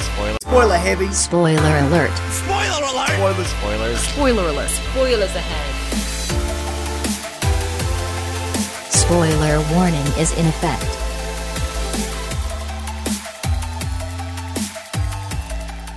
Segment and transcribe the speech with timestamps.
[0.00, 0.36] Spoiler.
[0.42, 1.12] Spoiler heavy.
[1.12, 2.10] Spoiler alert.
[2.30, 3.08] Spoiler alert.
[3.10, 3.44] Spoiler.
[3.44, 4.04] Spoilers.
[4.04, 4.70] Spoiler alert.
[4.70, 5.72] Spoilers ahead.
[8.92, 10.86] Spoiler warning is in effect.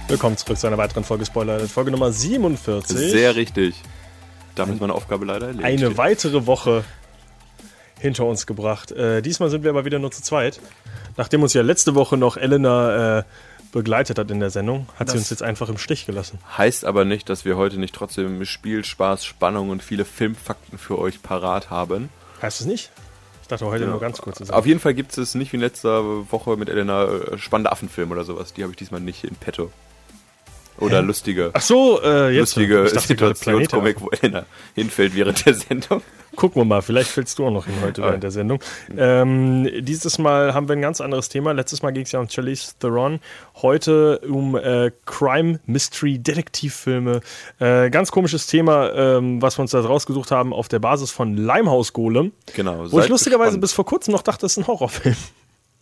[0.08, 1.70] Willkommen zurück zu einer weiteren Folge Spoiler Alert.
[1.70, 2.98] Folge Nummer 47.
[2.98, 3.76] Sehr richtig.
[4.56, 5.66] Damit ist meine Aufgabe leider erledigt.
[5.66, 6.84] Eine weitere Woche
[8.00, 8.92] hinter uns gebracht.
[8.92, 10.60] Äh, diesmal sind wir aber wieder nur zu zweit.
[11.18, 13.24] Nachdem uns ja letzte Woche noch Elena äh,
[13.72, 16.40] begleitet hat in der Sendung, hat sie uns jetzt einfach im Stich gelassen.
[16.58, 20.98] Heißt aber nicht, dass wir heute nicht trotzdem Spiel, Spaß, Spannung und viele Filmfakten für
[20.98, 22.10] euch parat haben.
[22.42, 22.92] Heißt es nicht?
[23.42, 24.48] Ich dachte heute nur ganz kurz.
[24.50, 28.12] Auf jeden Fall gibt es nicht wie in letzter Woche mit Elena äh, spannende Affenfilme
[28.12, 28.54] oder sowas.
[28.54, 29.72] Die habe ich diesmal nicht in petto.
[30.80, 32.56] Oder lustige, Ach so, äh, jetzt.
[32.56, 36.02] lustige ich dachte Situationskomik, wo Elena hinfällt während der Sendung.
[36.36, 38.60] Gucken wir mal, vielleicht fällst du auch noch hin heute während der Sendung.
[38.98, 41.52] Ähm, dieses Mal haben wir ein ganz anderes Thema.
[41.52, 43.20] Letztes Mal ging es ja um Charlize Theron.
[43.62, 47.22] Heute um äh, Crime, Mystery, Detektivfilme.
[47.60, 51.36] Äh, ganz komisches Thema, ähm, was wir uns da rausgesucht haben auf der Basis von
[51.36, 52.32] Limehouse Golem.
[52.56, 52.90] Genau.
[52.92, 53.62] Wo ich lustigerweise gespannt.
[53.62, 55.18] bis vor kurzem noch dachte, das ist ein Horrorfilm.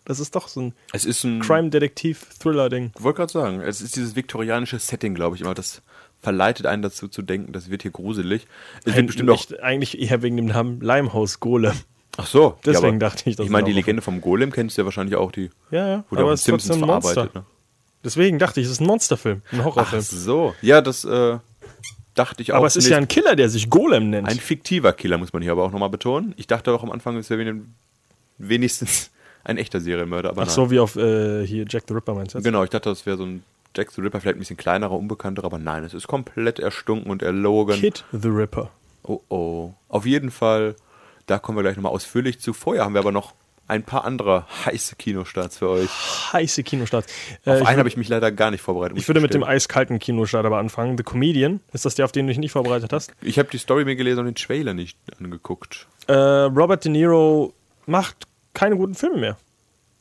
[0.08, 1.42] Das ist doch so ein Es ist ein.
[1.42, 2.92] Crime-Detektiv-Thriller-Ding.
[2.98, 5.54] Ich wollte gerade sagen, es ist dieses viktorianische Setting, glaube ich, immer.
[5.54, 5.82] Das
[6.22, 8.48] verleitet einen dazu zu denken, das wird hier gruselig.
[8.86, 9.46] Es wird bestimmt auch.
[9.62, 11.74] Eigentlich eher wegen dem Namen Limehouse Golem.
[12.16, 12.58] Ach so.
[12.66, 15.16] Deswegen ja, dachte ich, das Ich meine, die Legende vom Golem kennst du ja wahrscheinlich
[15.18, 16.04] auch, die Ja, ja.
[16.10, 17.36] wurde Aber es Simpsons ein verarbeitet.
[17.36, 17.46] Ne?
[18.04, 20.02] Deswegen dachte ich, es ist ein Monsterfilm, ein Ach Horrorfilm.
[20.02, 20.56] so.
[20.62, 21.38] Ja, das äh,
[22.16, 22.58] dachte ich auch.
[22.58, 24.28] Aber es ist ja ein Killer, der sich Golem nennt.
[24.28, 26.34] Ein fiktiver Killer, muss man hier aber auch nochmal betonen.
[26.38, 27.76] Ich dachte auch am Anfang, es wäre wen-
[28.38, 29.12] wenigstens
[29.48, 30.56] ein echter Serienmörder, aber Ach nein.
[30.56, 32.42] so, wie auf äh, hier Jack the Ripper meinst du?
[32.42, 33.44] Genau, ich dachte, das wäre so ein
[33.76, 37.22] Jack the Ripper, vielleicht ein bisschen kleinerer, unbekannterer, aber nein, es ist komplett erstunken und
[37.24, 37.76] erlogen.
[37.80, 38.70] Kid the Ripper.
[39.04, 39.72] Oh oh.
[39.88, 40.76] Auf jeden Fall,
[41.28, 42.54] da kommen wir gleich nochmal ausführlich zu.
[42.54, 43.34] Vorher haben wir aber noch
[43.70, 45.90] ein paar andere heiße Kinostarts für euch.
[46.34, 47.06] Heiße Kinostart.
[47.46, 48.98] Äh, Auf einen habe ich mich leider gar nicht vorbereitet.
[48.98, 50.98] ich würde mit dem eiskalten Kinostart aber anfangen.
[50.98, 51.60] The Comedian.
[51.74, 53.12] Ist das der, auf den du dich nicht vorbereitet hast?
[53.22, 55.88] Ich habe die Story mir gelesen und den Trailer nicht angeguckt.
[56.08, 57.54] Äh, Robert De Niro
[57.86, 58.26] macht
[58.58, 59.38] keine guten Filme mehr.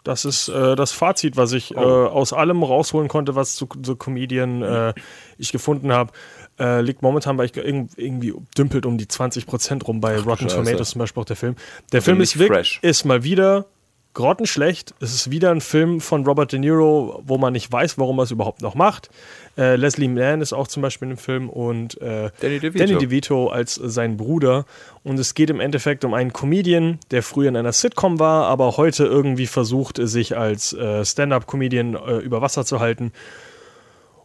[0.05, 3.97] Das ist äh, das Fazit, was ich äh, aus allem rausholen konnte, was zu The
[3.97, 4.95] Comedian äh,
[5.37, 6.13] ich gefunden habe.
[6.59, 10.57] Äh, liegt momentan bei ich irg- irgendwie dümpelt um die 20% rum bei Rotten Scheiße.
[10.63, 11.57] Tomatoes zum Beispiel auch der Film.
[11.93, 13.67] Der Film ist, wirklich, ist mal wieder
[14.17, 14.95] grottenschlecht.
[14.99, 18.23] Es ist wieder ein Film von Robert De Niro, wo man nicht weiß, warum er
[18.23, 19.11] es überhaupt noch macht.
[19.59, 22.79] Äh, Leslie Mann ist auch zum Beispiel in dem Film und äh, Danny DeVito.
[22.79, 24.65] Danny DeVito als äh, sein Bruder.
[25.05, 28.79] Und es geht im Endeffekt um einen Comedian, der früher in einer Sitcom war, aber
[28.79, 33.13] heute irgendwie versucht, sich als äh, Stand-up-Comedian äh, über Wasser zu halten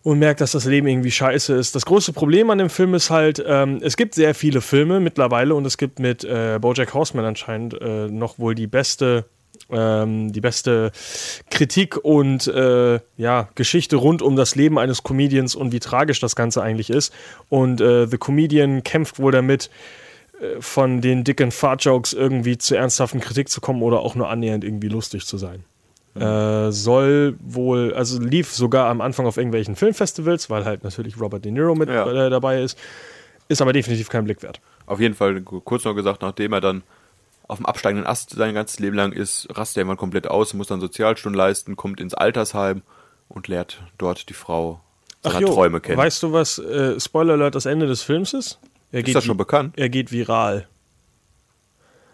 [0.03, 1.75] und merkt, dass das Leben irgendwie scheiße ist.
[1.75, 5.53] Das große Problem an dem Film ist halt, ähm, es gibt sehr viele Filme mittlerweile
[5.53, 9.25] und es gibt mit äh, BoJack Horseman anscheinend äh, noch wohl die beste
[9.69, 10.91] ähm, die beste
[11.49, 16.35] Kritik und äh, ja, Geschichte rund um das Leben eines Comedians und wie tragisch das
[16.35, 17.13] Ganze eigentlich ist.
[17.49, 19.69] Und äh, The Comedian kämpft wohl damit,
[20.41, 24.63] äh, von den dicken Fart-Jokes irgendwie zu ernsthaften Kritik zu kommen oder auch nur annähernd
[24.63, 25.63] irgendwie lustig zu sein.
[26.13, 31.45] Äh, soll wohl, also lief sogar am Anfang auf irgendwelchen Filmfestivals, weil halt natürlich Robert
[31.45, 32.05] De Niro mit Ja.
[32.11, 32.77] äh, dabei ist.
[33.47, 34.59] Ist aber definitiv kein Blick wert.
[34.85, 36.83] Auf jeden Fall, kurz noch gesagt, nachdem er dann
[37.51, 40.67] auf dem absteigenden Ast sein ganzes Leben lang ist, rastet er irgendwann komplett aus, muss
[40.67, 42.81] dann Sozialstunden leisten, kommt ins Altersheim
[43.27, 44.79] und lernt dort die Frau
[45.21, 45.97] seiner jo, Träume kennen.
[45.97, 48.59] Weißt du, was äh, Spoiler Alert das Ende des Films ist?
[48.93, 49.73] Er ist das schon bekannt?
[49.77, 50.69] Er geht viral.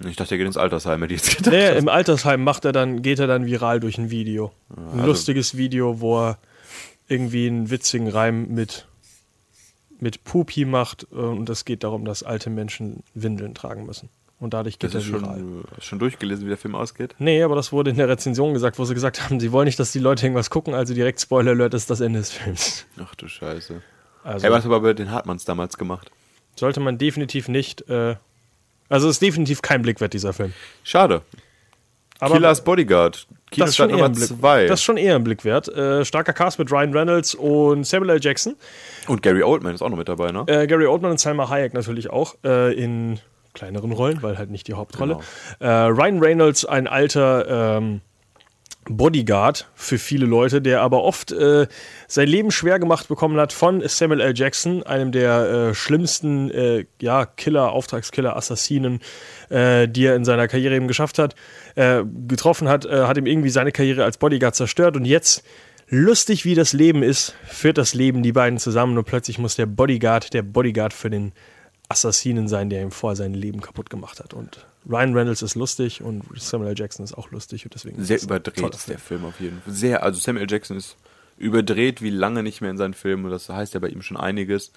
[0.07, 1.53] Ich dachte, er geht ins Altersheim, hätte ich jetzt gedacht.
[1.53, 4.51] Nee, im Altersheim macht er dann, geht er dann viral durch ein Video.
[4.75, 6.39] Ein also- lustiges Video, wo er
[7.07, 8.87] irgendwie einen witzigen Reim mit,
[9.99, 11.05] mit Pupi macht.
[11.11, 14.09] äh, Und es geht darum, dass alte Menschen Windeln tragen müssen.
[14.39, 15.37] Und dadurch geht Das ist er viral.
[15.39, 17.15] schon, äh, hast schon durchgelesen, wie der Film ausgeht.
[17.17, 19.79] Nee, aber das wurde in der Rezension gesagt, wo sie gesagt haben, sie wollen nicht,
[19.79, 22.85] dass die Leute irgendwas gucken, also direkt Spoiler Alert ist das Ende des Films.
[23.03, 23.81] Ach du Scheiße.
[24.23, 26.11] Also Er hat aber bei den Hartmanns damals gemacht.
[26.55, 27.89] sollte man definitiv nicht.
[27.89, 28.15] Äh,
[28.89, 30.53] also ist definitiv kein Blick wert, dieser Film.
[30.83, 31.21] Schade.
[32.19, 33.27] Aber Killers Bodyguard.
[33.55, 34.65] das ist, schon Kinostart eher Nummer ein Blick, 2.
[34.67, 35.67] das ist schon eher ein Blick wert.
[35.69, 38.19] Äh, starker Cast mit Ryan Reynolds und Samuel L.
[38.21, 38.55] Jackson.
[39.07, 40.43] Und Gary Oldman ist auch noch mit dabei, ne?
[40.47, 43.19] Äh, Gary Oldman und Salma Hayek natürlich auch äh, in
[43.57, 45.19] kleineren Rollen, weil halt nicht die Hauptrolle.
[45.59, 45.71] Genau.
[45.71, 48.01] Äh, Ryan Reynolds, ein alter ähm,
[48.89, 51.67] Bodyguard für viele Leute, der aber oft äh,
[52.07, 54.33] sein Leben schwer gemacht bekommen hat von Samuel L.
[54.35, 58.99] Jackson, einem der äh, schlimmsten äh, ja, Killer, Auftragskiller, Assassinen,
[59.49, 61.35] äh, die er in seiner Karriere eben geschafft hat,
[61.75, 65.43] äh, getroffen hat, äh, hat ihm irgendwie seine Karriere als Bodyguard zerstört und jetzt
[65.89, 69.65] lustig wie das Leben ist, führt das Leben die beiden zusammen und plötzlich muss der
[69.65, 71.31] Bodyguard der Bodyguard für den
[71.89, 74.33] Assassinen sein, der ihm vorher sein Leben kaputt gemacht hat.
[74.33, 76.77] Und Ryan Reynolds ist lustig und Samuel L.
[76.77, 79.21] Jackson ist auch lustig und deswegen Sehr ist überdreht ist der Film.
[79.21, 79.73] Film auf jeden Fall.
[79.73, 80.51] Sehr, also Samuel L.
[80.51, 80.97] Jackson ist
[81.37, 84.17] überdreht wie lange nicht mehr in seinen Filmen und das heißt ja bei ihm schon
[84.17, 84.71] einiges.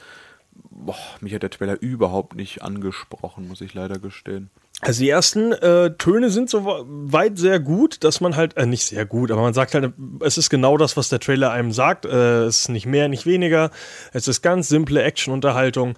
[0.53, 4.51] Boah, mich hat der Trailer überhaupt nicht angesprochen, muss ich leider gestehen.
[4.81, 8.85] Also die ersten äh, Töne sind so weit sehr gut, dass man halt, äh, nicht
[8.85, 12.05] sehr gut, aber man sagt halt, es ist genau das, was der Trailer einem sagt.
[12.05, 13.71] Äh, es ist nicht mehr, nicht weniger.
[14.13, 15.97] Es ist ganz simple Action-Unterhaltung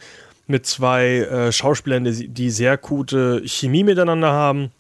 [0.53, 4.71] mit zwei äh, Schauspielern, die, die sehr gute Chemie miteinander haben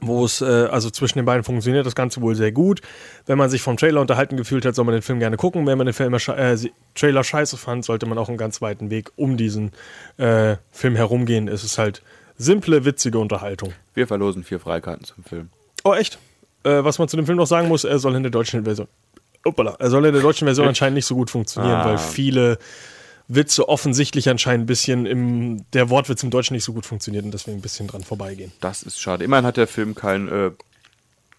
[0.00, 2.82] wo es, äh, also zwischen den beiden funktioniert das Ganze wohl sehr gut.
[3.24, 5.66] Wenn man sich vom Trailer unterhalten gefühlt hat, soll man den Film gerne gucken.
[5.66, 6.56] Wenn man den Film äh,
[6.94, 9.72] Trailer scheiße fand, sollte man auch einen ganz weiten Weg um diesen
[10.18, 11.48] äh, Film herumgehen.
[11.48, 12.02] Es ist halt
[12.36, 13.72] simple, witzige Unterhaltung.
[13.94, 15.48] Wir verlosen vier Freikarten zum Film.
[15.82, 16.18] Oh, echt?
[16.64, 18.88] Äh, was man zu dem Film noch sagen muss, er soll in der deutschen Version.
[19.46, 21.84] Uppala, er soll in der deutschen Version anscheinend nicht so gut funktionieren, Ah.
[21.86, 22.58] weil viele
[23.28, 27.32] Witze offensichtlich anscheinend ein bisschen im, der Wortwitz im Deutschen nicht so gut funktioniert und
[27.32, 28.52] deswegen ein bisschen dran vorbeigehen.
[28.60, 29.24] Das ist schade.
[29.24, 30.50] Immerhin hat der Film keinen äh,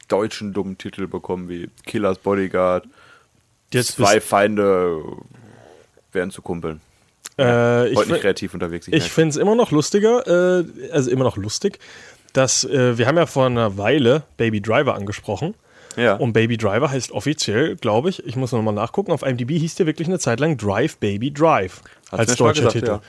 [0.07, 2.85] deutschen dummen Titel bekommen wie Killers Bodyguard.
[3.71, 5.01] Jetzt Zwei Feinde
[6.11, 6.81] werden zu Kumpeln.
[7.37, 8.87] Äh, ich Heute nicht kreativ unterwegs.
[8.87, 9.09] ich merke.
[9.09, 11.79] finde es immer noch lustiger, äh, also immer noch lustig,
[12.33, 15.53] dass äh, wir haben ja vor einer Weile Baby Driver angesprochen.
[15.97, 16.15] Ja.
[16.15, 19.85] Und Baby Driver heißt offiziell, glaube ich, ich muss nochmal nachgucken, auf IMDb hieß der
[19.85, 22.87] wirklich eine Zeit lang Drive Baby Drive Hat's als deutscher gesagt, Titel.
[22.91, 23.01] ja.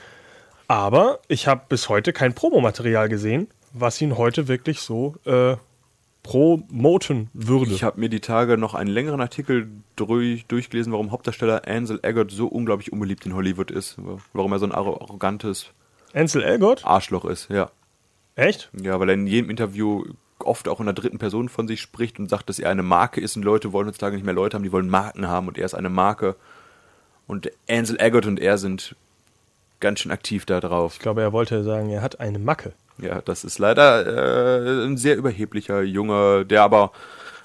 [0.67, 5.55] Aber ich habe bis heute kein Promomaterial gesehen, was ihn heute wirklich so äh,
[6.23, 7.71] promoten würde.
[7.71, 12.31] Ich habe mir die Tage noch einen längeren Artikel durch, durchgelesen, warum Hauptdarsteller Ansel Elgort
[12.31, 13.97] so unglaublich unbeliebt in Hollywood ist.
[14.33, 15.71] Warum er so ein arro- arrogantes
[16.13, 16.85] Ansel Elgort?
[16.85, 17.71] Arschloch ist, ja.
[18.35, 18.69] Echt?
[18.79, 20.03] Ja, weil er in jedem Interview
[20.45, 23.21] oft auch in der dritten Person von sich spricht und sagt, dass er eine Marke
[23.21, 25.65] ist und Leute wollen heutzutage nicht mehr Leute haben, die wollen Marken haben und er
[25.65, 26.35] ist eine Marke.
[27.27, 28.95] Und Ansel Elgort und er sind
[29.79, 30.93] ganz schön aktiv da drauf.
[30.93, 32.73] Ich glaube, er wollte sagen, er hat eine Macke.
[32.97, 36.91] Ja, das ist leider äh, ein sehr überheblicher Junge, der aber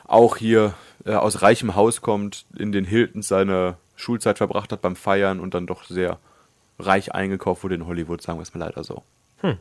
[0.06, 0.74] auch hier
[1.04, 5.54] äh, aus reichem Haus kommt, in den Hiltons seine Schulzeit verbracht hat beim Feiern und
[5.54, 6.18] dann doch sehr
[6.78, 9.02] reich eingekauft wurde in Hollywood, sagen wir es mal leider so.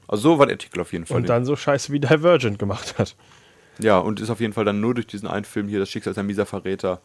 [0.07, 1.17] Also so war der Artikel auf jeden Fall.
[1.17, 3.15] Und dann so scheiße wie Divergent gemacht hat.
[3.79, 6.17] ja, und ist auf jeden Fall dann nur durch diesen einen Film hier, das Schicksal
[6.17, 7.01] ein mieser Verräter,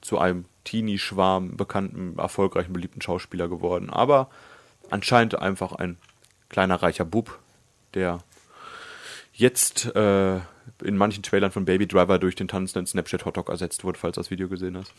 [0.00, 3.90] zu einem Teenie-Schwarm bekannten, erfolgreichen, beliebten Schauspieler geworden.
[3.90, 4.30] Aber
[4.90, 5.96] anscheinend einfach ein
[6.48, 7.38] kleiner, reicher Bub,
[7.94, 8.20] der
[9.32, 10.36] jetzt äh,
[10.82, 14.20] in manchen Trailern von Baby Driver durch den tanzenden Snapchat Hotdog ersetzt wurde, falls du
[14.20, 14.92] das Video gesehen hast.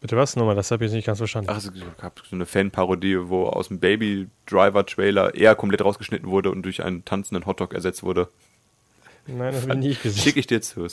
[0.00, 0.34] Bitte was?
[0.36, 1.50] Nochmal, das habe ich jetzt nicht ganz verstanden.
[1.52, 1.70] Ach, es
[2.00, 6.62] gab so eine Fan-Parodie, wo aus dem Baby Driver Trailer er komplett rausgeschnitten wurde und
[6.62, 8.28] durch einen tanzenden Hotdog ersetzt wurde.
[9.26, 10.22] Nein, das habe ich nicht gesehen.
[10.22, 10.86] Schicke ich dir zu.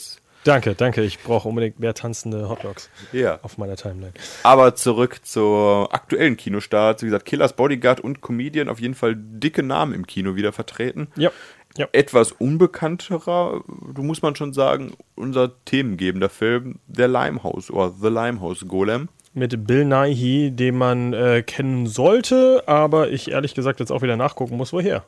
[0.44, 1.02] Danke, danke.
[1.02, 3.40] Ich brauche unbedingt mehr tanzende Hotdogs Ja.
[3.42, 4.12] auf meiner Timeline.
[4.44, 7.02] Aber zurück zur aktuellen Kinostarts.
[7.02, 11.08] Wie gesagt, Killers Bodyguard und Comedian auf jeden Fall dicke Namen im Kino wieder vertreten.
[11.16, 11.30] Ja,
[11.78, 11.88] ja.
[11.92, 13.62] Etwas unbekannterer,
[13.94, 19.08] du muss man schon sagen, unser themengebender Film, der Limehouse oder The Limehouse Golem.
[19.32, 24.16] Mit Bill Nighy, den man äh, kennen sollte, aber ich ehrlich gesagt jetzt auch wieder
[24.16, 25.04] nachgucken muss, woher.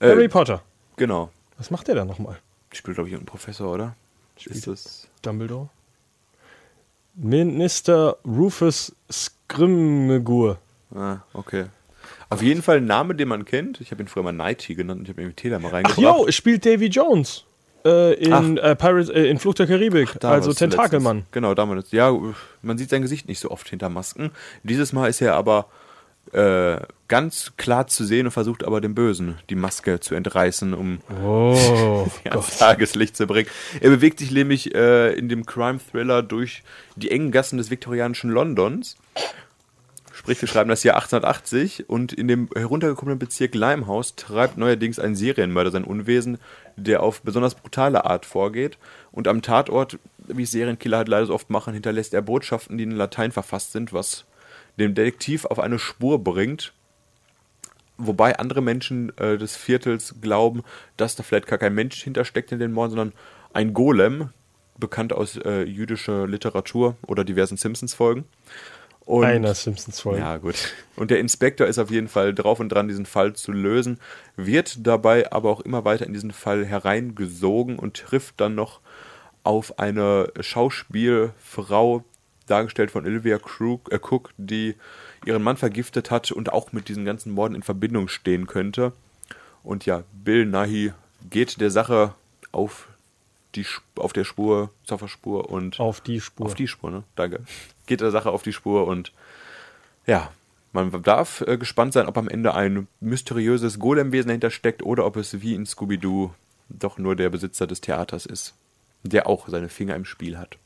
[0.00, 0.62] Äh, Harry Potter.
[0.96, 1.30] Genau.
[1.58, 2.38] Was macht der da nochmal?
[2.72, 3.94] Spielt, glaube ich, irgendein Professor, oder?
[4.44, 5.08] Ist das.
[5.22, 5.68] Dumbledore?
[7.14, 10.58] Minister Rufus Scrimgeour.
[10.94, 11.66] Ah, okay.
[12.30, 13.80] Auf jeden Fall ein Name, den man kennt.
[13.80, 15.98] Ich habe ihn früher mal Nighty genannt und ich habe mit Taylor mal Ach reingebracht.
[15.98, 17.44] jo, es spielt Davy Jones
[17.86, 21.18] äh, in, äh, Pirates, äh, in Flug der Karibik, Damals also Tentakelmann.
[21.18, 21.32] letztens.
[21.32, 21.90] Genau, damals.
[21.92, 22.12] Ja,
[22.62, 24.30] man sieht sein Gesicht nicht so oft hinter Masken.
[24.62, 25.66] Dieses Mal ist er aber
[26.32, 30.98] äh, ganz klar zu sehen und versucht aber dem Bösen die Maske zu entreißen, um
[31.24, 33.48] Oh, sie ans Tageslicht zu bringen.
[33.80, 36.62] Er bewegt sich nämlich äh, in dem Crime-Thriller durch
[36.96, 38.96] die engen Gassen des viktorianischen Londons.
[40.28, 45.16] Sprich, wir schreiben das Jahr 1880 und in dem heruntergekommenen Bezirk Limehouse treibt neuerdings ein
[45.16, 46.36] Serienmörder sein Unwesen,
[46.76, 48.76] der auf besonders brutale Art vorgeht.
[49.10, 52.90] Und am Tatort, wie Serienkiller halt leider so oft machen, hinterlässt er Botschaften, die in
[52.90, 54.26] Latein verfasst sind, was
[54.78, 56.74] den Detektiv auf eine Spur bringt.
[57.96, 60.62] Wobei andere Menschen äh, des Viertels glauben,
[60.98, 63.12] dass da vielleicht gar kein Mensch hintersteckt in den Morden, sondern
[63.54, 64.28] ein Golem,
[64.78, 68.26] bekannt aus äh, jüdischer Literatur oder diversen Simpsons-Folgen.
[69.08, 70.20] Und- einer Simpsons-Folge.
[70.20, 70.74] ja, gut.
[70.94, 73.98] Und der Inspektor ist auf jeden Fall drauf und dran, diesen Fall zu lösen,
[74.36, 78.80] wird dabei aber auch immer weiter in diesen Fall hereingesogen und trifft dann noch
[79.44, 82.04] auf eine Schauspielfrau,
[82.46, 84.74] dargestellt von Olivia Crook, äh, Cook, die
[85.24, 88.92] ihren Mann vergiftet hat und auch mit diesen ganzen Morden in Verbindung stehen könnte.
[89.62, 90.92] Und ja, Bill Nighy
[91.30, 92.14] geht der Sache
[92.52, 92.87] auf
[93.54, 96.46] die auf der Spur, zur Spur und Auf die Spur.
[96.46, 97.04] auf die Spur, ne?
[97.16, 97.40] Danke.
[97.86, 99.12] Geht der Sache auf die Spur und
[100.06, 100.30] ja,
[100.72, 105.16] man darf äh, gespannt sein, ob am Ende ein mysteriöses Golemwesen dahinter steckt oder ob
[105.16, 106.30] es wie in Scooby-Doo
[106.68, 108.54] doch nur der Besitzer des Theaters ist,
[109.02, 110.58] der auch seine Finger im Spiel hat.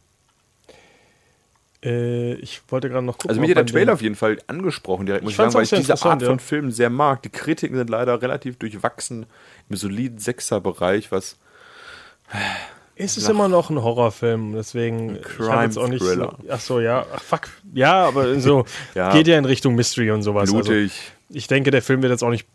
[1.85, 3.31] Äh, ich wollte gerade noch gucken.
[3.31, 5.55] Also mich ob hat der Trailer auf jeden Fall angesprochen, direkt muss Ich ich sagen,
[5.55, 6.39] weil ich diese Art interessant, von ja.
[6.39, 7.23] Filmen sehr mag.
[7.23, 9.27] Die Kritiken sind leider relativ durchwachsen
[9.69, 11.37] im soliden Sechser-Bereich, was
[12.95, 16.33] Es ist immer noch ein Horrorfilm, deswegen ich hab jetzt auch nicht so.
[16.49, 17.49] Ach so, ja, ach fuck.
[17.73, 19.12] Ja, aber so Ja.
[19.12, 20.51] geht ja in Richtung Mystery und sowas.
[20.51, 20.93] blutig.
[20.93, 20.95] Also,
[21.31, 22.47] ich denke, der Film wird jetzt auch nicht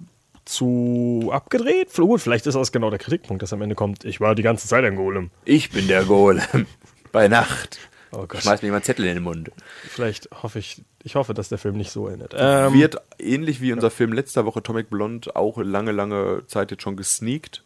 [0.45, 1.93] zu abgedreht.
[1.95, 4.67] Gut, vielleicht ist das genau der Kritikpunkt, dass am Ende kommt, ich war die ganze
[4.67, 5.31] Zeit ein Golem.
[5.43, 6.65] ich bin der Golem.
[7.11, 7.79] Bei Nacht.
[8.11, 8.41] Oh Gott.
[8.41, 9.51] Schmeißt mir jemand Zettel in den Mund.
[9.89, 12.33] Vielleicht hoffe ich, ich hoffe, dass der Film nicht so endet.
[12.37, 16.83] Ähm, Wird ähnlich wie unser Film letzter Woche Atomic Blonde auch lange, lange Zeit jetzt
[16.83, 17.63] schon gesneakt.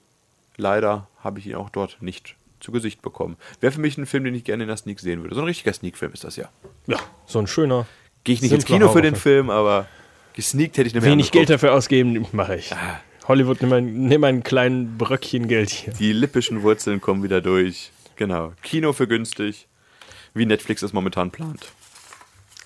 [0.57, 3.37] Leider habe ich ihn auch dort nicht zu Gesicht bekommen.
[3.59, 5.35] Wäre für mich ein Film, den ich gerne in der Sneak sehen würde.
[5.35, 6.49] So ein richtiger Sneak-Film ist das ja.
[6.87, 7.87] ja, so ein schöner.
[8.23, 9.15] Gehe ich nicht ins Kino für den.
[9.15, 9.87] Film, aber
[10.33, 12.71] gesneakt hätte ich nämlich Wenig Geld dafür ausgeben, mache ich.
[13.27, 15.93] Hollywood, nimm ein, nimm einen kleinen Bröckchen Geld hier.
[15.93, 17.91] Die lippischen Wurzeln kommen wieder durch.
[18.15, 18.53] Genau.
[18.61, 19.67] Kino für günstig.
[20.33, 21.71] Wie Netflix es momentan plant.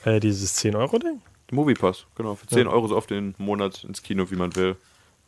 [0.03, 1.21] Äh, dieses 10-Euro-Ding?
[1.51, 2.35] Moviepass, genau.
[2.35, 4.75] Für 10 Euro so oft den Monat ins Kino, wie man will.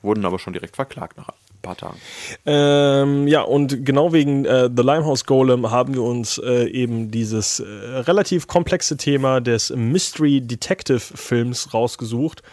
[0.01, 1.97] Wurden aber schon direkt verklagt nach ein paar Tagen.
[2.45, 7.59] Ähm, ja, und genau wegen äh, The Limehouse Golem haben wir uns äh, eben dieses
[7.59, 12.43] äh, relativ komplexe Thema des Mystery Detective Films rausgesucht.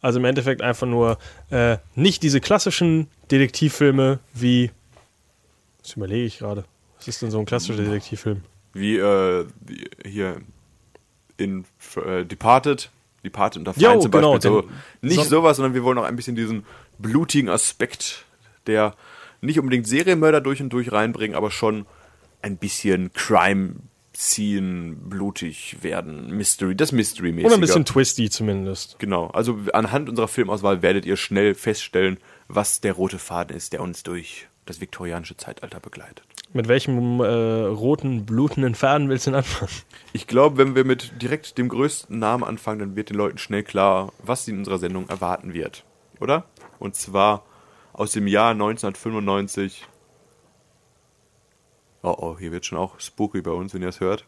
[0.00, 1.18] Also im Endeffekt einfach nur
[1.50, 4.70] äh, nicht diese klassischen Detektivfilme wie.
[5.82, 6.64] Was überlege ich gerade?
[6.98, 8.42] Was ist denn so ein klassischer Detektivfilm?
[8.72, 9.46] Wie äh,
[10.04, 10.40] hier
[11.36, 11.64] in
[12.04, 12.90] äh, Departed.
[13.24, 14.50] Departed unter Jo, Feind zum genau, Beispiel.
[14.50, 14.70] So, den-
[15.02, 16.64] nicht so- sowas, sondern wir wollen auch ein bisschen diesen
[16.98, 18.24] blutigen Aspekt,
[18.66, 18.94] der
[19.40, 21.86] nicht unbedingt Serienmörder durch und durch reinbringen, aber schon
[22.42, 23.76] ein bisschen Crime
[24.14, 27.46] Scene, blutig werden, Mystery, das Mystery-mäßige.
[27.46, 28.98] Oder ein bisschen twisty zumindest.
[28.98, 33.80] Genau, also anhand unserer Filmauswahl werdet ihr schnell feststellen, was der rote Faden ist, der
[33.80, 36.24] uns durch das viktorianische Zeitalter begleitet.
[36.52, 39.72] Mit welchem äh, roten, blutenden Faden willst du denn anfangen?
[40.12, 43.62] Ich glaube, wenn wir mit direkt dem größten Namen anfangen, dann wird den Leuten schnell
[43.62, 45.84] klar, was sie in unserer Sendung erwarten wird.
[46.20, 46.44] Oder?
[46.78, 47.46] Und zwar
[47.92, 49.86] aus dem Jahr 1995.
[52.02, 54.26] Oh oh, hier wird schon auch spooky bei uns, wenn ihr es hört.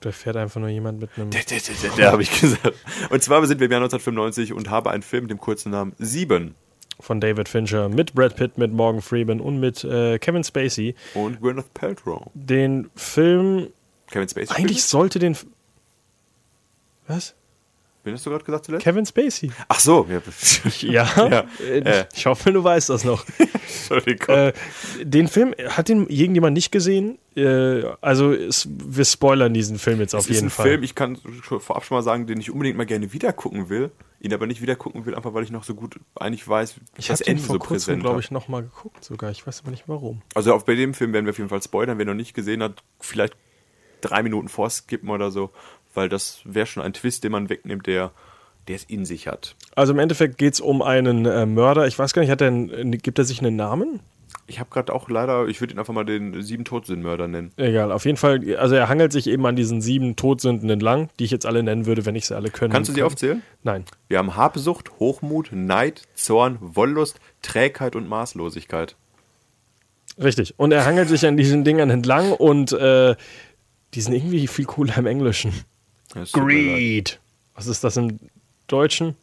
[0.00, 1.30] Da fährt einfach nur jemand mit einem.
[1.30, 2.74] Der habe ich gesagt.
[3.10, 5.92] Und zwar sind wir im Jahr 1995 und habe einen Film mit dem kurzen Namen
[5.98, 6.54] Sieben
[7.00, 10.94] von David Fincher mit Brad Pitt, mit Morgan Freeman und mit äh, Kevin Spacey.
[11.14, 12.30] und Gwyneth Paltrow.
[12.34, 13.68] Den Film,
[14.10, 14.54] Kevin Spacey.
[14.54, 15.36] eigentlich sollte den.
[17.06, 17.34] Was?
[18.02, 18.82] Wen hast du gerade gesagt zuletzt?
[18.82, 19.50] Kevin Spacey.
[19.68, 20.20] Ach so, ja.
[20.80, 22.04] Ja, Ja, äh, äh.
[22.14, 23.26] ich hoffe, du weißt das noch.
[23.38, 24.34] Entschuldigung.
[24.34, 24.52] äh,
[25.02, 27.18] den Film, hat den irgendjemand nicht gesehen?
[27.36, 30.66] Äh, also, es, wir spoilern diesen Film jetzt auf Es ist jeden ein Fall.
[30.66, 33.90] Film, ich kann vorab schon mal sagen, den ich unbedingt mal gerne wieder gucken will,
[34.20, 37.06] ihn aber nicht wieder gucken will, einfach weil ich noch so gut eigentlich weiß, ich
[37.08, 38.22] das Ende so kurzem, präsent glaube habe.
[38.22, 39.30] ich, nochmal geguckt sogar.
[39.30, 40.22] Ich weiß aber nicht warum.
[40.34, 42.62] Also auch bei dem Film werden wir auf jeden Fall spoilern, wer noch nicht gesehen
[42.62, 43.36] hat, vielleicht
[44.00, 45.50] drei Minuten vorskippen oder so,
[45.94, 48.12] weil das wäre schon ein Twist, den man wegnimmt, der
[48.68, 49.56] der es in sich hat.
[49.74, 51.86] Also im Endeffekt geht es um einen äh, Mörder.
[51.86, 54.00] Ich weiß gar nicht, hat er einen, gibt er sich einen Namen?
[54.46, 57.52] Ich habe gerade auch leider, ich würde ihn einfach mal den sieben Todsündmörder nennen.
[57.56, 61.24] Egal, auf jeden Fall, also er hangelt sich eben an diesen sieben Todsünden entlang, die
[61.24, 62.72] ich jetzt alle nennen würde, wenn ich sie alle können.
[62.72, 63.06] Kannst du sie kann.
[63.06, 63.42] aufzählen?
[63.62, 63.84] Nein.
[64.08, 68.96] Wir haben Habsucht, Hochmut, Neid, Zorn, Wollust, Trägheit und Maßlosigkeit.
[70.18, 70.58] Richtig.
[70.58, 73.14] Und er hangelt sich an diesen Dingern entlang und äh,
[73.94, 75.52] die sind irgendwie viel cooler im Englischen.
[76.32, 77.20] Greed.
[77.54, 78.18] Was ist das im
[78.66, 79.16] Deutschen?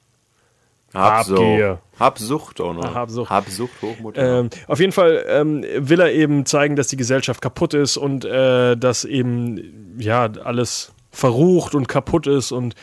[0.94, 1.40] Habsucht.
[1.40, 1.80] Habgier.
[2.00, 2.86] Habsucht auch noch.
[2.86, 3.30] Ah, Habsucht.
[3.30, 4.16] Habsucht, Hochmut.
[4.18, 8.24] Ähm, auf jeden Fall ähm, will er eben zeigen, dass die Gesellschaft kaputt ist und
[8.26, 12.76] äh, dass eben ja alles verrucht und kaputt ist und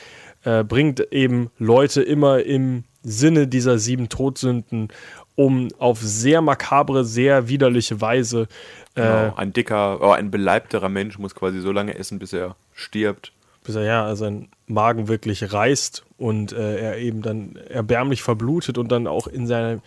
[0.45, 4.89] äh, bringt eben Leute immer im Sinne dieser sieben Todsünden
[5.37, 8.47] um auf sehr makabre, sehr widerliche Weise
[8.95, 9.35] äh, Genau.
[9.37, 13.33] Ein dicker, oh, ein beleibterer Mensch muss quasi so lange essen, bis er stirbt.
[13.65, 18.93] Bis er ja sein Magen wirklich reißt und äh, er eben dann erbärmlich verblutet und
[18.93, 19.81] dann auch in seinem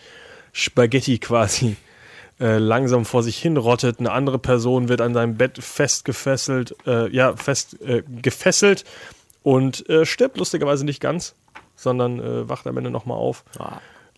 [0.52, 1.76] Spaghetti quasi
[2.40, 4.00] äh, langsam vor sich hin rottet.
[4.00, 8.84] Eine andere Person wird an seinem Bett festgefesselt, äh, ja, fest äh, gefesselt
[9.42, 11.34] und äh, stirbt lustigerweise nicht ganz,
[11.76, 13.44] sondern äh, wacht am Ende nochmal auf.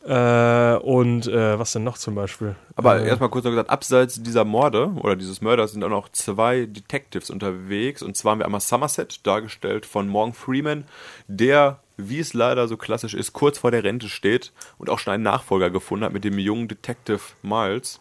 [0.02, 2.56] Äh, und äh, was denn noch zum Beispiel?
[2.74, 6.08] Aber äh, erstmal kurz noch gesagt, abseits dieser Morde oder dieses Mörders sind auch noch
[6.08, 8.02] zwei Detectives unterwegs.
[8.02, 10.84] Und zwar haben wir einmal Somerset, dargestellt von Morgan Freeman,
[11.28, 15.12] der, wie es leider so klassisch ist, kurz vor der Rente steht und auch schon
[15.12, 18.00] einen Nachfolger gefunden hat mit dem jungen Detective Miles,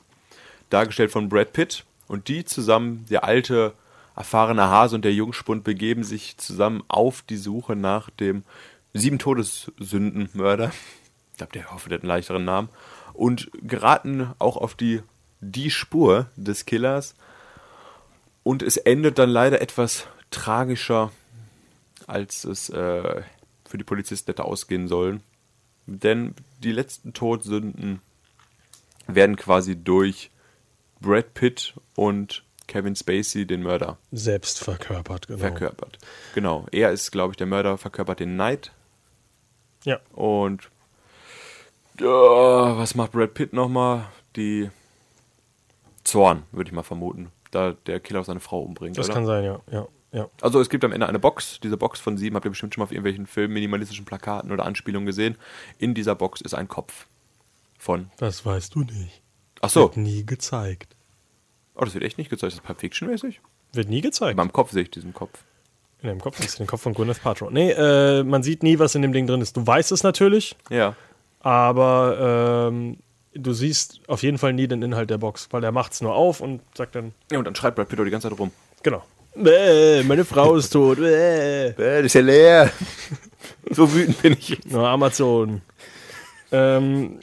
[0.69, 1.83] dargestellt von Brad Pitt.
[2.07, 3.73] Und die zusammen, der alte,
[4.15, 8.43] erfahrene Hase und der Jungspund, begeben sich zusammen auf die Suche nach dem
[8.93, 10.71] sieben Todessündenmörder.
[11.39, 12.67] Ich glaube, der hoffe, der hat einen leichteren Namen.
[13.13, 15.01] Und geraten auch auf die,
[15.39, 17.15] die Spur des Killers.
[18.43, 21.13] Und es endet dann leider etwas tragischer,
[22.07, 23.21] als es äh,
[23.65, 25.23] für die Polizisten hätte ausgehen sollen.
[25.85, 28.01] Denn die letzten Todsünden
[29.07, 30.31] werden quasi durch
[30.99, 35.39] Brad Pitt und Kevin Spacey, den Mörder, Selbst verkörpert, genau.
[35.39, 35.99] verkörpert.
[36.35, 36.67] Genau.
[36.73, 38.73] Er ist, glaube ich, der Mörder, verkörpert den Knight.
[39.85, 40.01] Ja.
[40.11, 40.69] Und
[42.01, 44.05] äh, was macht Brad Pitt nochmal?
[44.35, 44.69] Die
[46.03, 47.31] Zorn, würde ich mal vermuten.
[47.51, 48.97] Da der Killer seine Frau umbringt.
[48.97, 49.13] Das oder?
[49.15, 49.59] kann sein, ja.
[49.71, 50.29] ja, ja.
[50.41, 51.59] Also es gibt am Ende eine Box.
[51.61, 54.65] Diese Box von sieben habt ihr bestimmt schon mal auf irgendwelchen Filmen, minimalistischen Plakaten oder
[54.65, 55.35] Anspielungen gesehen.
[55.77, 57.07] In dieser Box ist ein Kopf
[57.77, 58.11] von.
[58.17, 59.21] Das weißt du nicht.
[59.61, 59.81] Ach so.
[59.81, 60.95] Wird nie gezeigt.
[61.75, 62.53] Oh, das wird echt nicht gezeigt.
[62.53, 63.41] Ist das Pulp Fiction mäßig?
[63.73, 64.31] Wird nie gezeigt.
[64.31, 65.43] In meinem Kopf sehe ich diesen Kopf.
[66.01, 67.51] In deinem Kopf ist den Kopf von Gwyneth Paltrow.
[67.51, 69.57] Nee, äh, man sieht nie, was in dem Ding drin ist.
[69.57, 70.95] Du weißt es natürlich, Ja.
[71.41, 72.97] Aber ähm,
[73.33, 76.13] du siehst auf jeden Fall nie den Inhalt der Box, weil er macht es nur
[76.15, 78.51] auf und sagt dann, Ja, und dann schreit Brad Pitt die ganze Zeit rum.
[78.83, 79.03] genau.
[79.35, 80.97] Bäh, meine Frau ist tot.
[80.97, 81.67] Bäh.
[81.67, 82.71] Äh, das ist ja leer.
[83.69, 84.65] so wütend bin ich.
[84.65, 85.61] Nur Amazon.
[86.51, 87.19] ähm,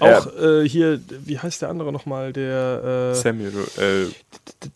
[0.00, 2.32] auch äh, hier, wie heißt der andere nochmal?
[2.32, 3.52] Der, äh, Samuel,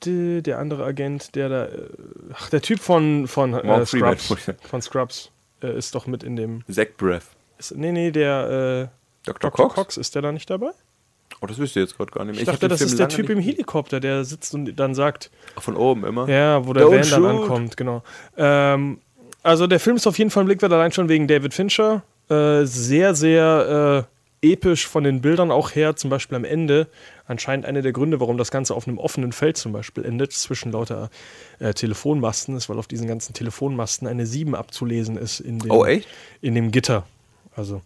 [0.06, 1.88] äh, der andere Agent, der da, äh,
[2.32, 3.84] ach, der Typ von, von äh.
[3.84, 5.30] Scrubs, von Scrubs
[5.62, 7.24] äh, ist doch mit in dem, Zach Breath.
[7.58, 9.50] Ist, nee, nee, der, äh, Dr.
[9.50, 9.66] Dr.
[9.68, 9.74] Cox?
[9.74, 10.70] Cox, ist der da nicht dabei?
[11.40, 12.42] Oh, das wisst ihr jetzt gerade gar nicht mehr.
[12.42, 15.30] Ich, hab dachte, das Film ist der Typ im Helikopter, der sitzt und dann sagt,
[15.58, 16.28] Von oben immer.
[16.28, 18.02] ja, wo der Don't Van dann ankommt, genau.
[18.36, 18.98] Ähm,
[19.42, 22.02] also der Film ist auf jeden Fall ein Blick wert, allein schon wegen David Fincher.
[22.28, 24.06] Äh, sehr, sehr
[24.42, 26.88] äh, episch von den Bildern auch her, zum Beispiel am Ende.
[27.26, 30.72] Anscheinend einer der Gründe, warum das Ganze auf einem offenen Feld zum Beispiel endet, zwischen
[30.72, 31.10] lauter
[31.60, 35.84] äh, Telefonmasten ist, weil auf diesen ganzen Telefonmasten eine 7 abzulesen ist in dem, Oh,
[35.84, 36.08] echt?
[36.40, 37.04] in dem Gitter.
[37.58, 37.82] Also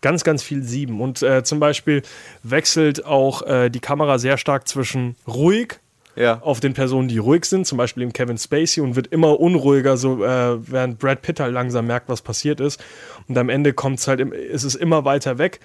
[0.00, 1.00] ganz, ganz viel 7.
[1.00, 2.02] Und äh, zum Beispiel
[2.42, 5.78] wechselt auch äh, die Kamera sehr stark zwischen ruhig
[6.16, 6.40] Ja.
[6.42, 9.96] auf den Personen, die ruhig sind, zum Beispiel im Kevin Spacey und wird immer unruhiger,
[9.98, 12.82] so äh, während Brad Pitt halt langsam merkt, was passiert ist.
[13.28, 15.60] Und am Ende kommt es halt, im, ist es immer weiter weg.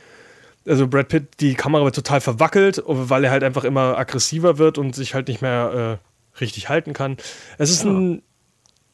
[0.68, 4.78] Also Brad Pitt, die Kamera wird total verwackelt, weil er halt einfach immer aggressiver wird
[4.78, 6.00] und sich halt nicht mehr
[6.36, 7.18] äh, richtig halten kann.
[7.58, 8.22] Es ist ein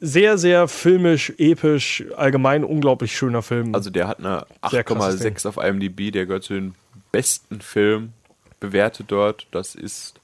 [0.02, 3.76] sehr, sehr filmisch, episch, allgemein unglaublich schöner Film.
[3.76, 6.74] Also der hat eine Sehr krasses 8,6 auf IMDb, der gehört zu den
[7.12, 8.14] besten Filmen,
[8.60, 9.46] bewertet dort.
[9.52, 10.16] Das ist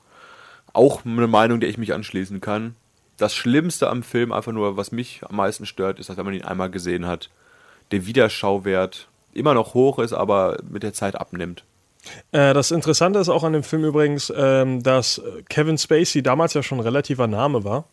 [0.73, 2.75] auch eine Meinung, der ich mich anschließen kann.
[3.17, 6.33] Das Schlimmste am Film, einfach nur, was mich am meisten stört, ist, dass wenn man
[6.33, 7.29] ihn einmal gesehen hat,
[7.91, 11.63] der Wiederschauwert immer noch hoch ist, aber mit der Zeit abnimmt.
[12.31, 16.63] Äh, das Interessante ist auch an dem Film übrigens, ähm, dass Kevin Spacey damals ja
[16.63, 17.85] schon ein relativer Name war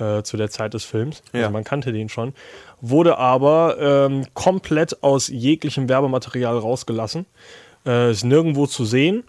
[0.00, 1.22] äh, zu der Zeit des Films.
[1.32, 1.40] Ja.
[1.42, 2.34] Also man kannte den schon.
[2.80, 7.26] Wurde aber ähm, komplett aus jeglichem Werbematerial rausgelassen.
[7.86, 9.24] Äh, ist nirgendwo zu sehen.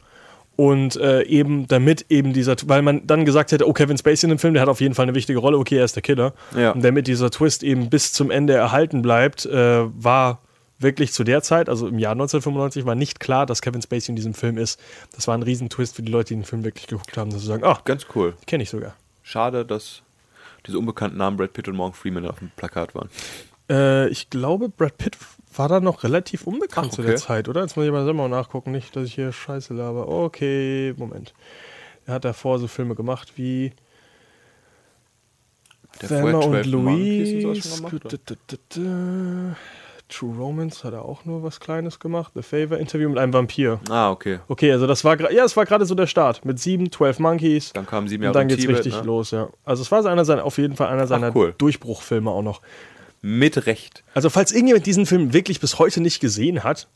[0.58, 4.30] Und äh, eben damit eben dieser, weil man dann gesagt hätte, oh, Kevin Spacey in
[4.30, 6.34] dem Film, der hat auf jeden Fall eine wichtige Rolle, okay, er ist der Killer.
[6.56, 6.72] Ja.
[6.72, 10.40] Und damit dieser Twist eben bis zum Ende erhalten bleibt, äh, war
[10.78, 14.16] wirklich zu der Zeit, also im Jahr 1995, war nicht klar, dass Kevin Spacey in
[14.16, 14.80] diesem Film ist.
[15.16, 17.48] Das war ein Riesentwist für die Leute, die den Film wirklich geguckt haben, dass sie
[17.48, 18.34] sagen, ach, Ganz cool.
[18.46, 18.96] kenne ich sogar.
[19.24, 20.04] Schade, dass
[20.67, 23.10] diese unbekannten Namen Brad Pitt und Morgan Freeman auf dem Plakat waren.
[23.69, 25.17] Äh, ich glaube, Brad Pitt
[25.56, 27.21] war da noch relativ unbekannt Ach, zu der okay.
[27.21, 27.62] Zeit, oder?
[27.62, 30.08] Jetzt muss ich mal selber nachgucken, nicht, dass ich hier Scheiße laber.
[30.08, 31.34] Okay, Moment.
[32.06, 33.74] Er hat davor so Filme gemacht wie
[36.02, 38.00] Der Thelma und 12 Monkeys und sowas Louise.
[38.00, 38.19] gemacht,
[40.12, 42.34] True Romance hat er auch nur was Kleines gemacht.
[42.36, 43.80] The Favor Interview mit einem Vampir.
[43.89, 44.39] Ah, okay.
[44.47, 47.74] Okay, also das war ja, es war gerade so der Start mit sieben, 12 Monkeys.
[47.74, 49.02] Dann kamen sieben und Jahre dann in geht's Tibet, richtig ne?
[49.04, 49.50] los, ja.
[49.63, 51.56] Also es war einer seiner, auf jeden Fall einer seiner cool.
[51.58, 52.62] Durchbruchfilme auch noch.
[53.21, 54.04] Mit Recht.
[54.13, 56.88] Also falls irgendjemand diesen Film wirklich bis heute nicht gesehen hat,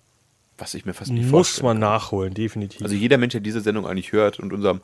[0.57, 2.81] Was ich mir fast nicht muss man nachholen, definitiv.
[2.81, 4.81] Also jeder Mensch, der diese Sendung eigentlich hört und unserem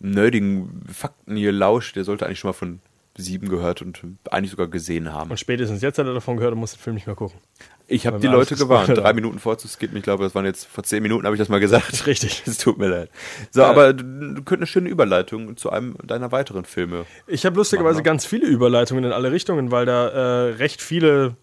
[0.00, 2.80] nerdigen Fakten hier lauscht, der sollte eigentlich schon mal von
[3.16, 5.30] sieben gehört und eigentlich sogar gesehen haben.
[5.30, 7.38] und spätestens jetzt hat er davon gehört und muss den Film nicht mehr gucken.
[7.86, 9.16] Ich habe die Leute gewarnt, drei haben.
[9.16, 9.96] Minuten vorzuskippen.
[9.98, 12.06] Ich glaube, das waren jetzt vor zehn Minuten, habe ich das mal gesagt.
[12.06, 12.42] Richtig.
[12.46, 13.10] Es tut mir leid.
[13.50, 14.04] So, aber du,
[14.42, 17.04] könntest eine schöne Überleitung zu einem deiner weiteren Filme.
[17.26, 18.10] Ich habe lustigerweise Machen wir.
[18.10, 21.36] ganz viele Überleitungen in alle Richtungen, weil da äh, recht viele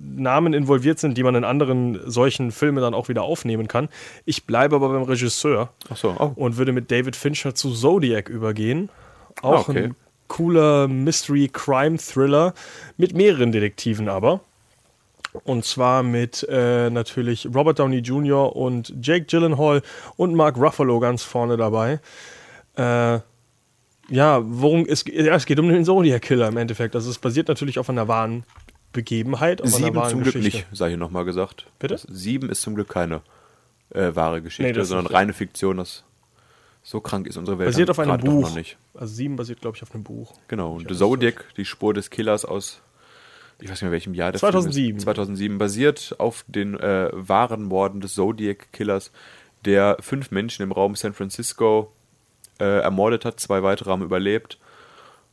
[0.00, 3.88] Namen involviert sind, die man in anderen solchen Filmen dann auch wieder aufnehmen kann.
[4.26, 6.32] Ich bleibe aber beim Regisseur so, oh.
[6.34, 8.90] und würde mit David Fincher zu Zodiac übergehen.
[9.42, 9.84] Auch Ah, okay.
[9.84, 9.94] ein
[10.28, 12.54] cooler Mystery-Crime-Thriller
[12.96, 14.40] mit mehreren Detektiven aber.
[15.44, 18.54] Und zwar mit äh, natürlich Robert Downey Jr.
[18.56, 19.82] und Jake Gyllenhaal
[20.16, 22.00] und Mark Ruffalo ganz vorne dabei.
[22.76, 23.20] Äh,
[24.10, 26.94] ja, worum es, ja, es geht um den Zodiac Killer im Endeffekt.
[26.94, 28.44] Also es basiert natürlich auf einer wahren
[28.92, 29.60] Begebenheit.
[29.62, 30.58] Auf Sieben zum Glück Geschichte.
[30.58, 31.66] nicht, sei hier nochmal gesagt.
[31.78, 31.94] Bitte?
[31.94, 33.20] Das sieben ist zum Glück keine
[33.90, 35.76] äh, wahre Geschichte, Nee, sondern reine Fiktion.
[35.76, 36.04] Das
[36.88, 37.68] So krank ist unsere Welt.
[37.68, 38.48] Basiert auf einem Buch.
[38.48, 38.78] Noch nicht.
[38.94, 40.32] Also sieben basiert, glaube ich, auf einem Buch.
[40.48, 40.76] Genau.
[40.76, 42.80] Und Zodiac, die Spur des Killers aus,
[43.60, 44.96] ich weiß nicht mehr welchem Jahr der Film 2007.
[44.96, 45.02] ist.
[45.02, 45.58] 2007.
[45.58, 49.12] Basiert auf den äh, wahren Morden des Zodiac Killers,
[49.66, 51.92] der fünf Menschen im Raum San Francisco
[52.58, 53.38] äh, ermordet hat.
[53.38, 54.58] Zwei weitere haben überlebt.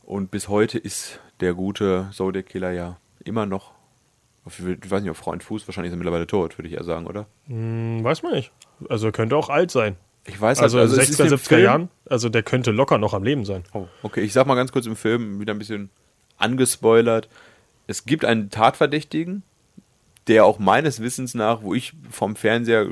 [0.04, 3.72] Und bis heute ist der gute Zodiac Killer ja immer noch,
[4.44, 7.06] ich weiß nicht, auf Freund Fuß, wahrscheinlich ist er mittlerweile tot, würde ich eher sagen,
[7.06, 7.24] oder?
[7.46, 8.52] Hm, weiß man nicht.
[8.90, 9.96] Also er könnte auch alt sein.
[10.28, 11.88] Ich weiß Also, also in es ist 60er, im 70er Film- Jahren.
[12.08, 13.64] Also der könnte locker noch am Leben sein.
[13.72, 15.90] Oh, okay, ich sag mal ganz kurz im Film, wieder ein bisschen
[16.38, 17.28] angespoilert.
[17.86, 19.42] Es gibt einen Tatverdächtigen,
[20.26, 22.88] der auch meines Wissens nach, wo ich vom Fernseher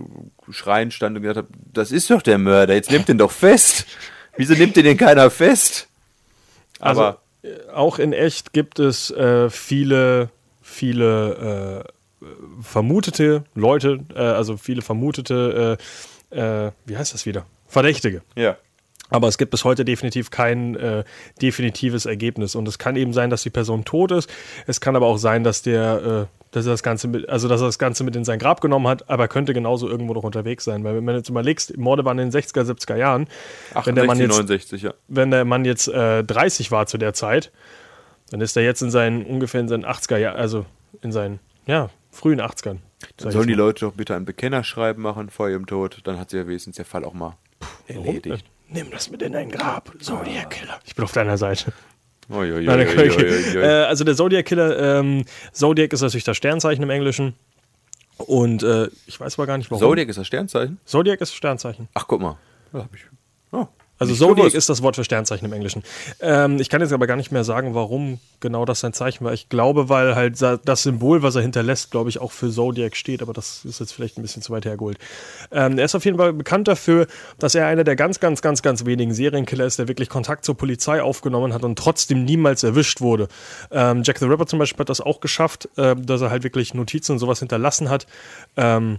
[0.50, 3.86] schreien stand und gesagt habe, das ist doch der Mörder, jetzt nimmt den doch fest.
[4.36, 5.88] Wieso nimmt den denn keiner fest?
[6.78, 10.30] Aber also, auch in echt gibt es äh, viele,
[10.62, 11.84] viele
[12.22, 12.24] äh,
[12.62, 15.84] vermutete Leute, äh, also viele vermutete, äh,
[16.34, 17.46] äh, wie heißt das wieder?
[17.66, 18.22] Verdächtige.
[18.36, 18.56] ja.
[19.10, 21.04] Aber es gibt bis heute definitiv kein äh,
[21.40, 22.54] definitives Ergebnis.
[22.54, 24.30] Und es kann eben sein, dass die Person tot ist.
[24.66, 27.60] Es kann aber auch sein, dass der, äh, dass er das Ganze mit, also dass
[27.60, 30.24] er das Ganze mit in sein Grab genommen hat, aber er könnte genauso irgendwo noch
[30.24, 30.84] unterwegs sein.
[30.84, 33.28] Weil wenn man jetzt überlegst, Morde waren in den 60er, 70er Jahren.
[33.84, 34.94] wenn der Mann 68, jetzt 69, ja.
[35.08, 37.52] wenn der Mann jetzt äh, 30 war zu der Zeit,
[38.30, 40.64] dann ist er jetzt in seinen ungefähr in seinen 80er Jahren, also
[41.02, 42.78] in seinen ja, frühen 80ern.
[43.16, 46.38] Dann sollen die Leute doch bitte ein Bekennerschreiben machen vor ihrem Tod, dann hat sich
[46.38, 47.36] ja wenigstens der Fall auch mal
[47.86, 48.44] erledigt.
[48.68, 50.80] Nimm das mit in dein Grab, Zodiac Killer.
[50.84, 51.72] Ich bin auf deiner Seite.
[52.30, 53.10] Oi, oi, oi, Nein, okay.
[53.10, 53.62] oi, oi, oi.
[53.62, 57.34] Äh, also der Zodiac Killer, ähm, Zodiac ist natürlich das Sternzeichen im Englischen.
[58.16, 59.82] Und äh, ich weiß aber gar nicht warum.
[59.82, 60.78] Zodiac ist das Sternzeichen?
[60.84, 61.88] Zodiac ist Sternzeichen.
[61.94, 62.38] Ach, guck mal.
[62.72, 63.02] Ja, hab ich.
[63.52, 63.66] Oh,
[63.98, 64.56] Also nicht Zodiac gewusst.
[64.56, 65.82] ist das Wort für Sternzeichen im Englischen.
[66.20, 69.32] Ähm, ich kann jetzt aber gar nicht mehr sagen, warum genau das sein Zeichen war.
[69.32, 73.22] Ich glaube, weil halt das Symbol, was er hinterlässt, glaube ich, auch für Zodiac steht,
[73.22, 74.98] aber das ist jetzt vielleicht ein bisschen zu weit hergeholt.
[75.52, 77.06] Ähm, er ist auf jeden Fall bekannt dafür,
[77.38, 80.56] dass er einer der ganz, ganz, ganz, ganz wenigen Serienkiller ist, der wirklich Kontakt zur
[80.56, 83.28] Polizei aufgenommen hat und trotzdem niemals erwischt wurde.
[83.70, 86.74] Ähm, Jack the Ripper zum Beispiel hat das auch geschafft, äh, dass er halt wirklich
[86.74, 88.06] Notizen und sowas hinterlassen hat.
[88.56, 88.98] Ähm,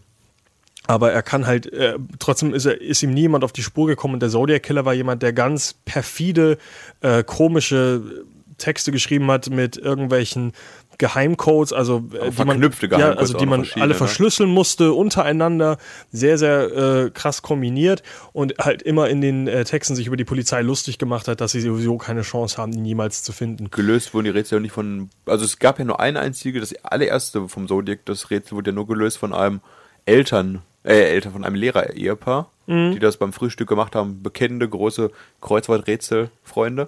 [0.87, 4.15] aber er kann halt, äh, trotzdem ist, er, ist ihm niemand auf die Spur gekommen
[4.15, 6.57] und der Zodiac Killer war jemand, der ganz perfide,
[7.01, 8.25] äh, komische
[8.57, 10.53] Texte geschrieben hat mit irgendwelchen
[10.97, 13.93] Geheimcodes, also äh, die man, verknüpfte ja, also die man alle ne?
[13.95, 15.77] verschlüsseln musste untereinander,
[16.11, 20.23] sehr, sehr äh, krass kombiniert und halt immer in den äh, Texten sich über die
[20.23, 23.69] Polizei lustig gemacht hat, dass sie sowieso keine Chance haben, ihn jemals zu finden.
[23.71, 25.09] gelöst wurden die Rätsel ja nicht von.
[25.25, 28.75] Also es gab ja nur eine einzige, das allererste vom Zodiac, das Rätsel wurde ja
[28.75, 29.59] nur gelöst von einem
[30.05, 32.93] Eltern, äh, Eltern von einem Lehrer-Ehepaar, Mhm.
[32.93, 36.87] die das beim Frühstück gemacht haben, bekennende große Kreuzworträtsel-Freunde.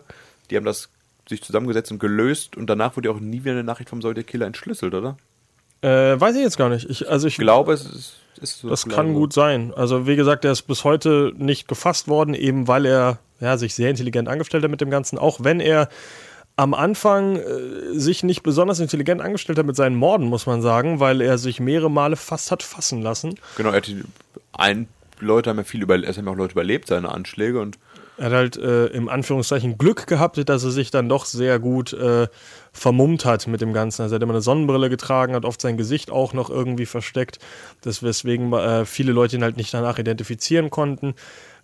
[0.49, 0.89] Die haben das
[1.29, 4.27] sich zusammengesetzt und gelöst und danach wurde ja auch nie wieder eine Nachricht vom Zodiac
[4.27, 5.17] Killer entschlüsselt, oder?
[5.81, 6.89] Äh, weiß ich jetzt gar nicht.
[6.89, 8.69] Ich, also ich glaube, es ist, ist so.
[8.69, 9.73] Das kann gut sein.
[9.75, 13.75] Also wie gesagt, er ist bis heute nicht gefasst worden, eben weil er ja, sich
[13.75, 15.19] sehr intelligent angestellt hat mit dem Ganzen.
[15.19, 15.89] Auch wenn er
[16.57, 20.99] am Anfang äh, sich nicht besonders intelligent angestellt hat mit seinen Morden, muss man sagen,
[20.99, 23.35] weil er sich mehrere Male fast hat fassen lassen.
[23.55, 24.03] Genau, er hat die,
[24.53, 24.87] ein,
[25.19, 27.77] Leute haben ja viel über, es haben auch Leute überlebt, seine Anschläge und
[28.17, 31.93] Er hat halt äh, im Anführungszeichen Glück gehabt, dass er sich dann doch sehr gut
[31.93, 32.27] äh,
[32.73, 34.01] vermummt hat mit dem Ganzen.
[34.01, 37.37] Also er hat immer eine Sonnenbrille getragen, hat oft sein Gesicht auch noch irgendwie versteckt,
[37.81, 41.13] das weswegen äh, viele Leute ihn halt nicht danach identifizieren konnten.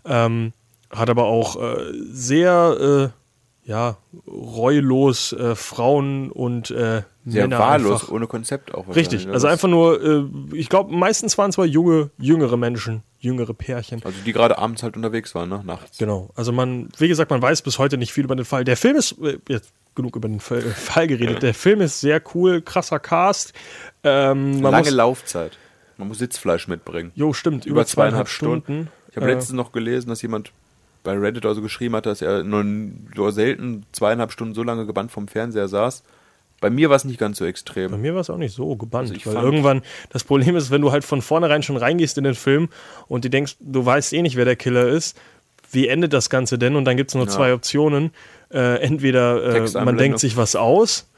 [0.05, 0.53] Ähm,
[0.91, 3.22] hat aber auch äh, sehr äh,
[3.65, 3.97] ja,
[4.27, 8.93] reulos äh, Frauen und äh, sehr Männer wahllos, einfach ohne Konzept auch.
[8.93, 13.53] Richtig, also einfach nur, äh, ich glaube, meistens waren es zwar junge, jüngere Menschen, jüngere
[13.53, 14.01] Pärchen.
[14.03, 15.61] Also die gerade abends halt unterwegs waren, ne?
[15.65, 15.97] Nachts.
[15.97, 16.29] Genau.
[16.35, 18.65] Also man, wie gesagt, man weiß bis heute nicht viel über den Fall.
[18.65, 21.41] Der Film ist, äh, jetzt genug über den Fall, äh, Fall geredet.
[21.43, 23.53] Der Film ist sehr cool, krasser Cast.
[24.03, 25.57] Ähm, Lange muss, Laufzeit.
[25.97, 27.13] Man muss Sitzfleisch mitbringen.
[27.15, 28.89] Jo, stimmt, über, zweieinhalb Stunden.
[29.09, 30.51] Ich habe Äh, letztens noch gelesen, dass jemand
[31.03, 35.11] bei Reddit oder so geschrieben hat, dass er nur, selten zweieinhalb Stunden so lange gebannt
[35.11, 36.03] vom Fernseher saß.
[36.61, 37.99] Bei mir war es nicht ganz so Bei extrem.
[38.01, 40.81] mir war es auch nicht so gebannt, Also ich weil irgendwann das Problem ist, wenn
[40.81, 42.69] du halt von vornherein schon reingehst in den Film
[43.09, 45.19] und du denkst, du weißt eh nicht, wer der Killer ist,
[45.71, 46.77] wie endet das Ganze denn?
[46.77, 47.31] Und dann gibt es nur Ja.
[47.31, 48.11] zwei Optionen.
[48.49, 51.09] Äh, entweder äh, man denkt sich was aus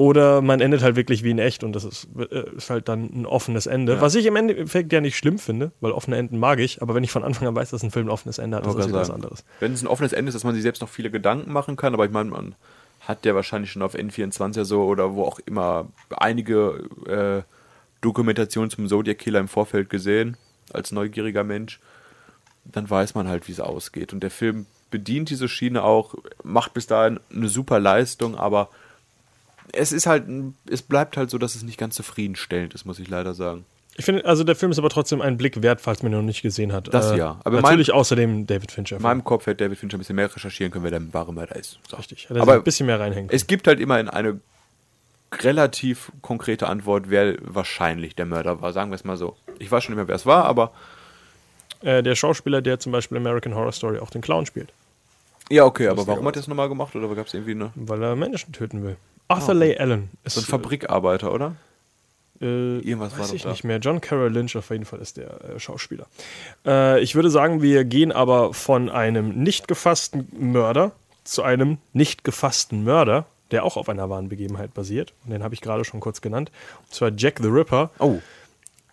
[0.00, 3.10] oder man endet halt wirklich wie in echt und das ist, äh, ist halt dann
[3.12, 3.96] ein offenes Ende.
[3.96, 4.00] Ja.
[4.00, 7.04] Was ich im Endeffekt ja nicht schlimm finde, weil offene Enden mag ich, aber wenn
[7.04, 8.92] ich von Anfang an weiß, dass ein Film ein offenes Ende hat, ist das wieder
[8.92, 9.44] gerade was anderes.
[9.58, 11.92] Wenn es ein offenes Ende ist, dass man sich selbst noch viele Gedanken machen kann,
[11.92, 12.54] aber ich meine, man
[13.00, 17.42] hat ja wahrscheinlich schon auf N24 so oder wo auch immer einige äh,
[18.00, 20.38] Dokumentationen zum Zodiac Killer im Vorfeld gesehen,
[20.72, 21.78] als neugieriger Mensch.
[22.64, 24.14] Dann weiß man halt, wie es ausgeht.
[24.14, 28.70] Und der Film bedient diese Schiene auch, macht bis dahin eine super Leistung, aber
[29.72, 30.24] es ist halt,
[30.70, 33.64] es bleibt halt so, dass es nicht ganz zufriedenstellend ist, muss ich leider sagen.
[33.96, 36.22] Ich finde, also der Film ist aber trotzdem einen Blick wert, falls man ihn noch
[36.24, 36.88] nicht gesehen hat.
[36.88, 37.40] Äh, Das ja.
[37.44, 38.96] Aber natürlich außerdem David Fincher.
[38.96, 41.56] In meinem Kopf hätte David Fincher ein bisschen mehr recherchieren können, wer der wahre Mörder
[41.56, 41.78] ist.
[41.88, 41.96] So.
[41.96, 42.24] Richtig.
[42.24, 43.28] Hätte er Aber ein bisschen mehr reinhängen.
[43.28, 43.36] können.
[43.36, 44.40] Es gibt halt immerhin eine
[45.42, 48.72] relativ konkrete Antwort, wer wahrscheinlich der Mörder war.
[48.72, 49.36] Sagen wir es mal so.
[49.58, 50.72] Ich weiß schon nicht mehr, wer es war, aber
[51.82, 54.72] Äh, der Schauspieler, der zum Beispiel American Horror Story auch den Clown spielt,
[55.50, 55.88] ja, okay.
[55.88, 56.94] Aber warum hat er das nochmal gemacht?
[56.94, 58.96] Oder gab es irgendwie eine, weil er Menschen töten will.
[59.30, 61.56] Arthur Leigh Allen ist so ein Fabrikarbeiter, oder?
[62.40, 63.50] Äh, Irgendwas war weiß doch ich da.
[63.50, 63.78] nicht mehr.
[63.78, 66.06] John Carroll Lynch auf jeden Fall ist der äh, Schauspieler.
[66.66, 70.92] Äh, ich würde sagen, wir gehen aber von einem nicht gefassten Mörder
[71.24, 75.12] zu einem nicht gefassten Mörder, der auch auf einer wahren Begebenheit basiert.
[75.24, 76.50] Und den habe ich gerade schon kurz genannt.
[76.86, 78.18] Und zwar Jack the Ripper Oh,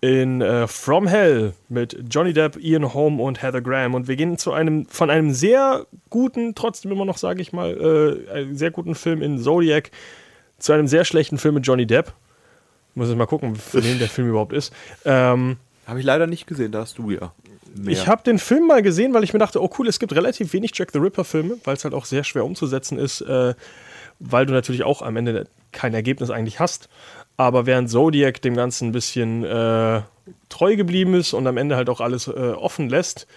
[0.02, 3.96] in äh, From Hell mit Johnny Depp, Ian Holm und Heather Graham.
[3.96, 8.20] Und wir gehen zu einem von einem sehr guten, trotzdem immer noch, sage ich mal,
[8.30, 9.90] äh, sehr guten Film in Zodiac
[10.60, 12.14] zu einem sehr schlechten Film mit Johnny Depp.
[12.96, 14.74] Muss ich mal gucken, für wen der Film überhaupt ist.
[15.06, 16.72] Ähm, habe ich leider nicht gesehen.
[16.72, 17.32] Da hast du ja.
[17.76, 17.94] Mehr.
[17.94, 20.52] ich habe den Film mal gesehen, weil ich mir dachte, oh cool, es gibt relativ
[20.54, 23.54] wenig Jack the Ripper-Filme, weil es halt auch sehr schwer umzusetzen ist, äh,
[24.20, 26.90] weil du natürlich auch am Ende kein Ergebnis eigentlich hast.
[27.38, 30.02] Aber während Zodiac dem Ganzen ein bisschen äh,
[30.50, 33.28] treu geblieben ist und am Ende halt auch alles äh, offen lässt,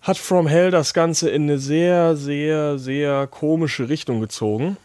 [0.00, 4.76] hat From Hell das Ganze in eine sehr, sehr, sehr komische Richtung gezogen.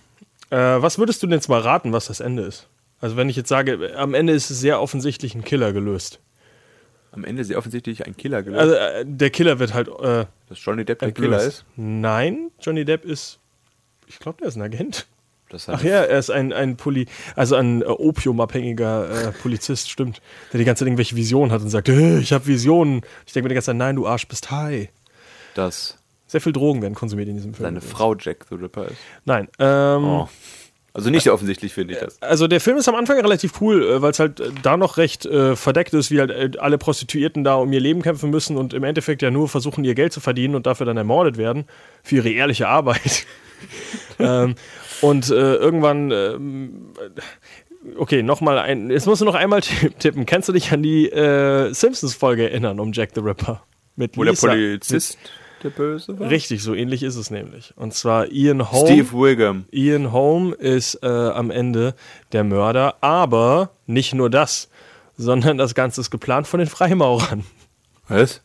[0.56, 2.68] Äh, was würdest du denn jetzt mal raten, was das Ende ist?
[3.02, 6.20] Also wenn ich jetzt sage, am Ende ist es sehr offensichtlich ein Killer gelöst.
[7.12, 8.62] Am Ende sehr offensichtlich ein Killer gelöst.
[8.62, 11.66] Also äh, der Killer wird halt äh, dass Johnny Depp der Killer ist.
[11.76, 13.40] Nein, Johnny Depp ist,
[14.08, 15.08] ich glaube, der ist ein Agent.
[15.50, 20.22] Das Ach ja, er ist ein, ein Poli, also ein äh, opiumabhängiger äh, Polizist, stimmt,
[20.52, 23.02] der die ganze Zeit irgendwelche Visionen hat und sagt, "Äh, ich habe Visionen.
[23.28, 24.90] Ich denke mir die ganze Zeit, nein, du Arsch bist high.
[25.54, 27.66] Dass Sehr viel Drogen werden konsumiert in diesem Film.
[27.68, 27.82] seine.
[27.82, 28.98] Frau Jack the Ripper ist.
[29.26, 30.28] Nein, ähm, Oh.
[30.94, 32.22] Also nicht sehr offensichtlich, finde ich das.
[32.22, 34.96] also der Film ist am Anfang relativ cool, äh, weil es halt äh, da noch
[34.96, 38.56] recht äh, verdeckt ist, wie halt äh, alle Prostituierten da um ihr Leben kämpfen müssen
[38.56, 41.66] und im Endeffekt ja nur versuchen, ihr Geld zu verdienen und dafür dann ermordet werden
[42.02, 43.26] für ihre ehrliche Arbeit.
[44.20, 44.56] ähm,
[45.02, 46.94] und äh, irgendwann, ähm,
[47.98, 49.60] okay, nochmal ein, jetzt musst du noch einmal
[50.00, 50.26] tippen.
[50.26, 53.62] Kannst du dich an die äh, Simpsons-Folge erinnern um Jack the Ripper?
[53.98, 55.18] Mit Wo der Lisa- Polizist
[55.66, 56.30] der Böse war?
[56.30, 57.74] Richtig, so ähnlich ist es nämlich.
[57.76, 58.86] Und zwar Ian Holm.
[58.86, 59.66] Steve Wiggum.
[59.72, 61.96] Ian Holm ist äh, am Ende
[62.32, 64.70] der Mörder, aber nicht nur das,
[65.18, 67.44] sondern das Ganze ist geplant von den Freimaurern.
[68.08, 68.42] Was?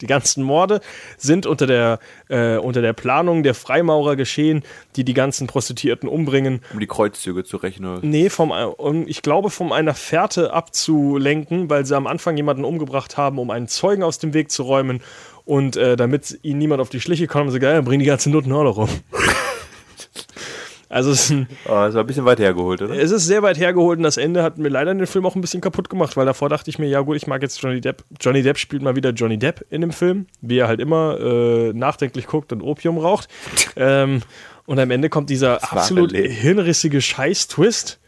[0.00, 0.80] Die ganzen Morde
[1.16, 4.62] sind unter der, äh, unter der Planung der Freimaurer geschehen,
[4.94, 6.60] die die ganzen Prostituierten umbringen.
[6.72, 7.98] Um die Kreuzzüge zu rechnen.
[8.02, 13.16] Nee, vom, um, ich glaube, von einer Fährte abzulenken, weil sie am Anfang jemanden umgebracht
[13.16, 15.00] haben, um einen Zeugen aus dem Weg zu räumen.
[15.48, 18.04] Und äh, damit ihnen niemand auf die Schliche kommt, haben sie gesagt, ja, bring die
[18.04, 18.90] ganzen Nutten auch noch rum.
[20.90, 22.94] also es ist ein, Oh, war ein bisschen weit hergeholt, oder?
[22.94, 25.40] es ist sehr weit hergeholt und das Ende hat mir leider den Film auch ein
[25.40, 28.04] bisschen kaputt gemacht, weil davor dachte ich mir, ja gut, ich mag jetzt Johnny Depp.
[28.20, 31.72] Johnny Depp spielt mal wieder Johnny Depp in dem Film, wie er halt immer äh,
[31.72, 33.28] nachdenklich guckt und Opium raucht.
[33.76, 34.20] ähm,
[34.66, 36.30] und am Ende kommt dieser absolut Leben.
[36.30, 38.00] hirnrissige Scheiß-Twist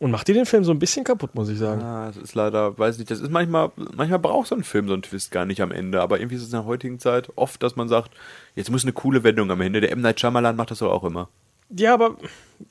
[0.00, 1.82] und macht dir den Film so ein bisschen kaputt, muss ich sagen.
[1.82, 4.94] Ah, das ist leider, weiß nicht, das ist manchmal, manchmal braucht so ein Film so
[4.94, 7.62] einen Twist gar nicht am Ende, aber irgendwie ist es in der heutigen Zeit oft,
[7.62, 8.10] dass man sagt,
[8.56, 9.80] jetzt muss eine coole Wendung am Ende.
[9.80, 10.00] Der M.
[10.00, 11.28] Night Shyamalan macht das doch auch immer.
[11.68, 12.16] Ja, aber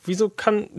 [0.04, 0.70] wieso kann.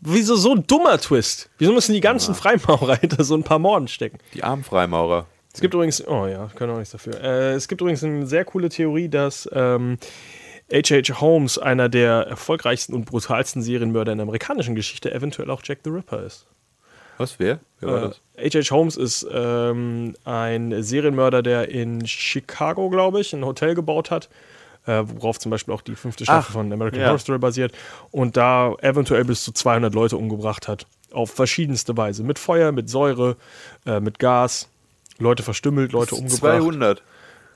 [0.00, 1.50] Wieso so ein dummer Twist?
[1.58, 4.18] Wieso müssen die ganzen Freimaurer hinter so ein paar Morden stecken?
[4.34, 5.26] Die armen Freimaurer.
[5.52, 7.20] Es gibt übrigens, oh ja, können auch nichts dafür.
[7.22, 9.98] Äh, es gibt übrigens eine sehr coole Theorie, dass ähm,
[10.72, 11.20] H.H.
[11.20, 15.90] Holmes einer der erfolgreichsten und brutalsten Serienmörder in der amerikanischen Geschichte eventuell auch Jack the
[15.90, 16.46] Ripper ist.
[17.18, 17.60] Was, wer?
[17.80, 18.20] Wer war das?
[18.34, 18.74] Äh, H.H.
[18.74, 24.30] Holmes ist ähm, ein Serienmörder, der in Chicago, glaube ich, ein Hotel gebaut hat,
[24.86, 27.08] äh, worauf zum Beispiel auch die fünfte Staffel Ach, von American ja.
[27.08, 27.72] Horror Story basiert
[28.10, 30.86] und da eventuell bis zu 200 Leute umgebracht hat.
[31.12, 32.22] Auf verschiedenste Weise.
[32.22, 33.36] Mit Feuer, mit Säure,
[33.84, 34.68] äh, mit Gas.
[35.18, 36.40] Leute verstümmelt, Leute umgebracht.
[36.40, 37.02] 200.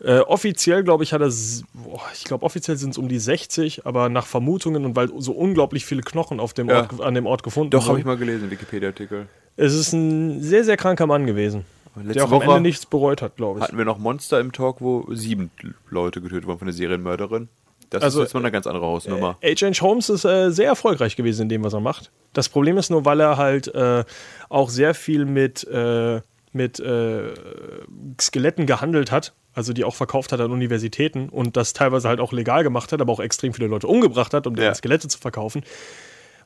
[0.02, 1.30] Äh, offiziell, glaube ich, hat er,
[1.72, 5.32] boah, ich glaube, offiziell sind es um die 60, aber nach Vermutungen und weil so
[5.32, 6.80] unglaublich viele Knochen auf dem Ja.
[6.80, 8.00] Ort, an dem Ort gefunden Doch, habe wurden.
[8.00, 9.28] ich mal gelesen, Wikipedia-Artikel.
[9.56, 11.64] Es ist ein sehr, sehr kranker Mann gewesen.
[11.96, 13.64] Letzte der auch am Woche Ende nichts bereut hat, glaube ich.
[13.64, 15.50] Hatten wir noch Monster im Talk, wo sieben
[15.90, 17.48] Leute getötet wurden von der Serienmörderin.
[17.90, 19.38] Das Also, ist jetzt mal eine ganz andere Hausnummer.
[19.44, 19.80] H.H.
[19.80, 22.10] Holmes ist äh, sehr erfolgreich gewesen in dem, was er macht.
[22.32, 24.02] Das Problem ist nur, weil er halt äh,
[24.48, 26.20] auch sehr viel mit, äh,
[26.54, 27.32] mit äh,
[28.20, 32.32] Skeletten gehandelt hat, also die auch verkauft hat an Universitäten und das teilweise halt auch
[32.32, 34.74] legal gemacht hat, aber auch extrem viele Leute umgebracht hat, um deren Ja.
[34.74, 35.62] Skelette zu verkaufen.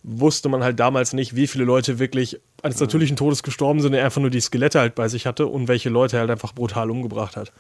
[0.02, 4.04] Wusste man halt damals nicht, wie viele Leute wirklich eines natürlichen Todes gestorben sind, er
[4.04, 6.90] einfach nur die Skelette halt bei sich hatte und welche Leute er halt einfach brutal
[6.90, 7.52] umgebracht hat.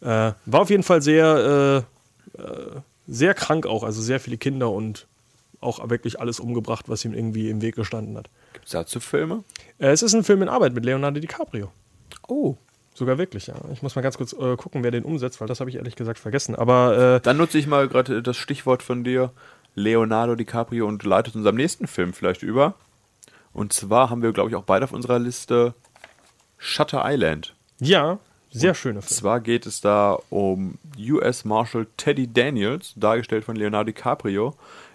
[0.00, 1.84] Äh, war auf jeden Fall sehr,
[2.38, 2.42] äh,
[3.06, 5.06] sehr krank auch, also sehr viele Kinder und
[5.60, 8.28] auch wirklich alles umgebracht, was ihm irgendwie im Weg gestanden hat.
[8.52, 9.44] Gibt es dazu Filme?
[9.78, 11.70] Äh, es ist ein Film in Arbeit mit Leonardo DiCaprio.
[12.28, 12.56] Oh.
[12.94, 13.56] Sogar wirklich, ja.
[13.72, 15.96] Ich muss mal ganz kurz äh, gucken, wer den umsetzt, weil das habe ich ehrlich
[15.96, 16.54] gesagt vergessen.
[16.54, 19.32] Aber äh, Dann nutze ich mal gerade das Stichwort von dir,
[19.74, 22.74] Leonardo DiCaprio, und leite zu unserem nächsten Film vielleicht über.
[23.52, 25.74] Und zwar haben wir, glaube ich, auch beide auf unserer Liste
[26.56, 27.54] Shutter Island.
[27.78, 28.18] ja,
[28.50, 29.16] sehr schöner Film.
[29.16, 34.54] Zwar geht es da um US Marshal Teddy Daniels, dargestellt von Leonardo DiCaprio,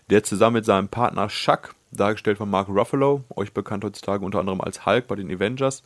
[0.10, 4.62] der zusammen mit seinem Partner Chuck, dargestellt von Mark Ruffalo, euch bekannt heutzutage unter anderem
[4.62, 5.84] als Hulk bei den Avengers,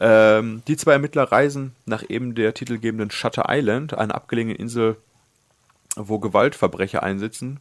[0.00, 4.96] ähm, die zwei Ermittler reisen nach eben der titelgebenden Shutter Island, einer abgelegenen Insel,
[5.96, 7.60] wo Gewaltverbrecher einsitzen.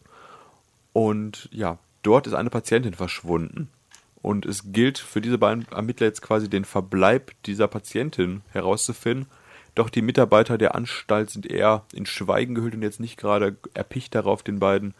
[0.93, 3.69] Und ja, dort ist eine Patientin verschwunden.
[4.22, 9.28] Und es gilt für diese beiden Ermittler jetzt quasi den Verbleib dieser Patientin herauszufinden.
[9.76, 14.15] Doch die Mitarbeiter der Anstalt sind eher in Schweigen gehüllt und jetzt nicht gerade erpicht
[14.15, 14.93] darauf, den beiden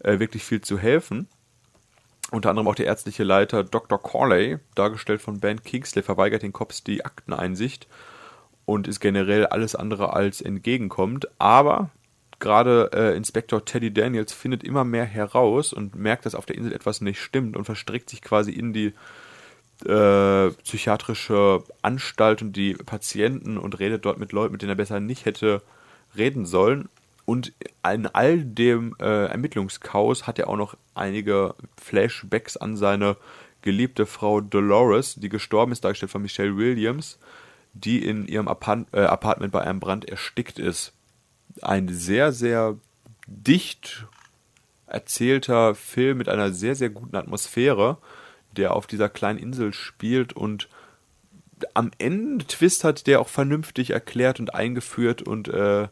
[0.00, 1.26] äh, wirklich viel zu helfen.
[2.30, 4.00] Unter anderem auch der ärztliche Leiter Dr.
[4.00, 7.88] Corley, dargestellt von Ben Kingsley, verweigert den Cops die Akteneinsicht
[8.64, 11.28] und ist generell alles andere als entgegenkommt.
[11.38, 11.90] Aber
[12.38, 16.72] gerade äh, Inspektor Teddy Daniels findet immer mehr heraus und merkt, dass auf der Insel
[16.72, 18.92] etwas nicht stimmt und verstrickt sich quasi in die
[19.86, 25.00] äh, psychiatrische Anstalt und die Patienten und redet dort mit Leuten, mit denen er besser
[25.00, 25.62] nicht hätte
[26.16, 26.88] reden sollen.
[27.30, 27.52] Und
[27.88, 33.16] in all dem äh, Ermittlungschaos hat er auch noch einige Flashbacks an seine
[33.62, 37.20] geliebte Frau Dolores, die gestorben ist, dargestellt von Michelle Williams,
[37.72, 40.92] die in ihrem Apart äh, Apartment bei einem Brand erstickt ist.
[41.62, 42.78] Ein sehr, sehr
[43.28, 44.08] dicht
[44.88, 47.98] erzählter Film mit einer sehr, sehr guten Atmosphäre,
[48.56, 50.68] der auf dieser kleinen Insel spielt und
[51.74, 55.86] am Ende Twist hat, der auch vernünftig erklärt und eingeführt und äh,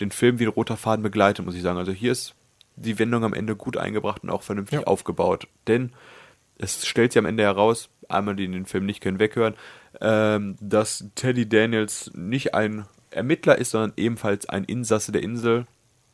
[0.00, 1.78] den Film wie ein roter Faden begleitet, muss ich sagen.
[1.78, 2.34] Also hier ist
[2.76, 4.86] die Wendung am Ende gut eingebracht und auch vernünftig Ja.
[4.86, 5.48] aufgebaut.
[5.66, 5.92] Denn
[6.58, 9.54] es stellt sich am Ende heraus, einmal die den Film nicht können weghören,
[10.00, 15.66] ähm, dass Teddy Daniels nicht ein Ermittler ist, sondern ebenfalls ein Insasse der Insel,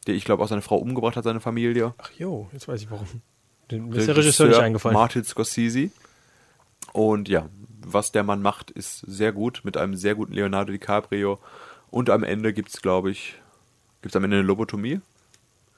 [0.07, 1.95] der ich glaube auch seine Frau umgebracht hat, seine Familie.
[1.99, 3.07] Ach jo, jetzt weiß ich warum.
[3.71, 4.95] Den ist der Regisseur nicht eingefallen.
[4.95, 5.91] Martin Scorsese.
[6.93, 7.49] Und ja,
[7.87, 11.39] was der Mann macht, ist sehr gut, mit einem sehr guten Leonardo DiCaprio.
[11.91, 13.37] Und am Ende gibt es, glaube ich,
[14.05, 15.01] gibt es am Ende eine Lobotomie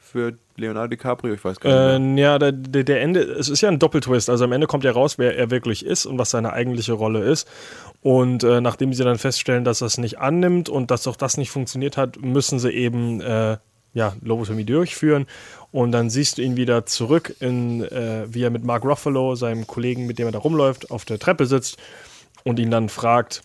[0.00, 1.32] für Leonardo DiCaprio?
[1.32, 2.18] Ich weiß gar nicht.
[2.18, 4.28] Äh, ja, der, der, Ende, es ist ja ein Doppeltwist.
[4.28, 7.20] Also am Ende kommt ja raus, wer er wirklich ist und was seine eigentliche Rolle
[7.22, 7.46] ist.
[8.02, 11.52] Und äh, nachdem sie dann feststellen, dass das nicht annimmt und dass auch das nicht
[11.52, 13.58] funktioniert hat, müssen sie eben äh,
[13.94, 15.26] ja, Lobotomie durchführen.
[15.70, 19.68] Und dann siehst du ihn wieder zurück, in, äh, wie er mit Mark Ruffalo, seinem
[19.68, 21.76] Kollegen, mit dem er da rumläuft, auf der Treppe sitzt
[22.42, 23.44] und ihn dann fragt,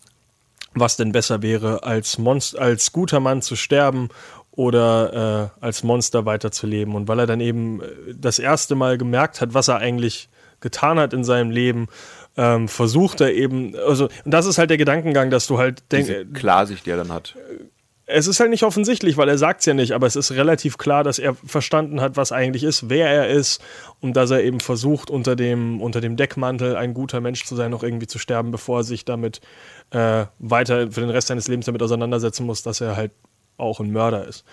[0.74, 4.10] was denn besser wäre, als, Monst als guter Mann zu sterben
[4.52, 6.96] oder äh, als Monster weiterzuleben.
[6.96, 7.86] Und weil er dann eben äh,
[8.16, 11.88] das erste Mal gemerkt hat, was er eigentlich getan hat in seinem Leben,
[12.38, 16.08] ähm, versucht er eben, also, und das ist halt der Gedankengang, dass du halt denkst,
[16.08, 17.36] Diese Klarsicht, die er dann hat.
[18.06, 20.78] es ist halt nicht offensichtlich, weil er sagt es ja nicht, aber es ist relativ
[20.78, 23.62] klar, dass er verstanden hat, was eigentlich ist, wer er ist
[24.00, 27.72] und dass er eben versucht, unter dem, unter dem Deckmantel ein guter Mensch zu sein,
[27.72, 29.42] noch irgendwie zu sterben, bevor er sich damit
[29.90, 33.12] äh, weiter für den Rest seines Lebens damit auseinandersetzen muss, dass er halt
[33.62, 34.44] auch ein Mörder ist.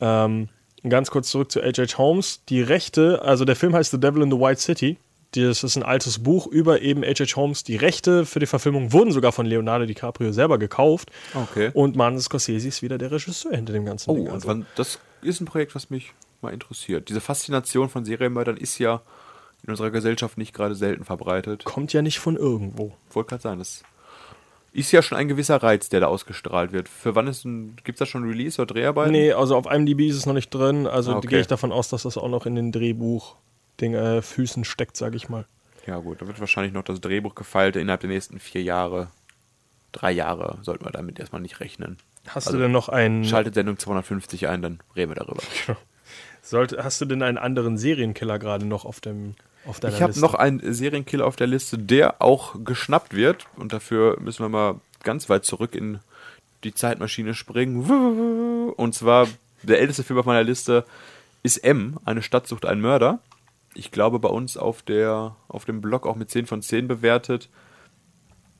[0.00, 0.48] Ähm,
[0.88, 1.98] ganz kurz zurück zu H.H.
[1.98, 2.42] Holmes.
[2.48, 4.98] Die Rechte, also der Film heißt The Devil in the White City.
[5.34, 7.36] Das ist ein altes Buch über eben H.H.
[7.36, 7.64] Holmes.
[7.64, 11.10] Die Rechte für die Verfilmung wurden sogar von Leonardo DiCaprio selber gekauft.
[11.34, 11.70] Okay.
[11.74, 14.26] Und Martin Scorsese ist wieder der Regisseur hinter dem ganzen Oh, Ding.
[14.28, 17.08] und Also, wann, das ist ein Projekt, was mich mal interessiert.
[17.08, 19.02] Diese Faszination von Serienmördern ist ja
[19.64, 21.64] in unserer Gesellschaft nicht gerade selten verbreitet.
[21.64, 22.92] kommt ja nicht von irgendwo.
[23.10, 23.82] Wollte gerade sagen, das
[24.76, 26.88] ist ja schon ein gewisser Reiz, der da ausgestrahlt wird.
[26.88, 29.12] Für wann ist ein, gibt's da schon Release oder Dreharbeiten?
[29.12, 30.86] Nee, also auf IMDb ist es noch nicht drin.
[30.86, 31.28] Also Ah, okay.
[31.28, 33.36] gehe ich davon aus, dass das auch noch in den Drehbuch
[33.80, 35.46] den äh, Füßen steckt, sage ich mal.
[35.86, 39.08] Ja gut, da wird wahrscheinlich noch das Drehbuch gefeilt innerhalb der nächsten vier Jahre.
[39.92, 41.96] Drei Jahre sollten wir damit erstmal nicht rechnen.
[42.26, 45.42] Hast Also, du denn noch einen Schaltet Sendung 250 ein, dann reden wir darüber.
[46.42, 49.34] sollte, hast du denn einen anderen Serienkiller gerade noch auf dem
[49.66, 50.24] auf deiner Ich habe Liste?
[50.24, 53.46] noch einen Serienkiller auf der Liste, der auch geschnappt wird.
[53.56, 56.00] Und dafür müssen wir mal ganz weit zurück in
[56.64, 58.70] die Zeitmaschine springen.
[58.76, 59.28] Und zwar
[59.62, 60.84] der älteste Film auf meiner Liste
[61.42, 63.20] ist M, eine Stadt sucht einen Mörder.
[63.74, 67.48] Ich glaube bei uns auf, der, auf dem Blog auch mit 10 von 10 bewertet.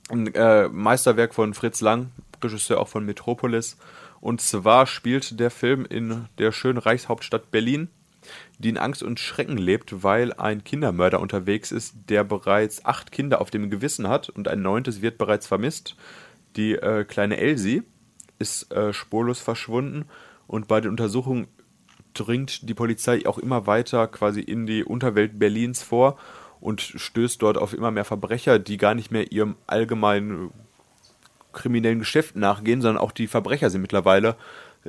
[0.09, 2.11] Ein äh, Meisterwerk von Fritz Lang,
[2.43, 3.77] Regisseur auch von Metropolis.
[4.21, 7.89] Und zwar spielt der Film in der schönen Reichshauptstadt Berlin,
[8.59, 13.41] die in Angst und Schrecken lebt, weil ein Kindermörder unterwegs ist, der bereits acht Kinder
[13.41, 15.97] auf dem Gewissen hat und ein neuntes wird bereits vermisst.
[16.57, 17.83] Die äh, kleine Elsie
[18.39, 20.07] ist äh, spurlos verschwunden
[20.47, 21.49] und bei den Untersuchungen
[22.15, 26.19] dringt die Polizei auch immer weiter quasi in die Unterwelt Berlins vor
[26.61, 30.51] und stößt dort auf immer mehr Verbrecher, die gar nicht mehr ihrem allgemeinen
[31.53, 34.37] kriminellen Geschäft nachgehen, sondern auch die Verbrecher sind mittlerweile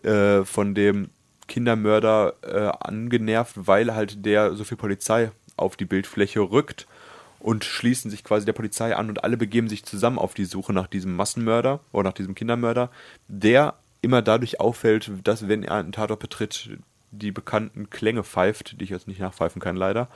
[0.04, 1.10] äh, von dem
[1.48, 6.88] Kindermörder äh, angenervt, weil halt der so viel Polizei auf die Bildfläche rückt
[7.40, 10.74] und schließen sich quasi der Polizei an und alle begeben sich zusammen auf die Suche
[10.74, 12.92] nach diesem Massenmörder oder nach diesem Kindermörder,
[13.28, 16.78] der immer dadurch auffällt, dass wenn er einen Tatort betritt,
[17.12, 20.10] die bekannten Klänge pfeift, die ich jetzt nicht nachpfeifen kann leider.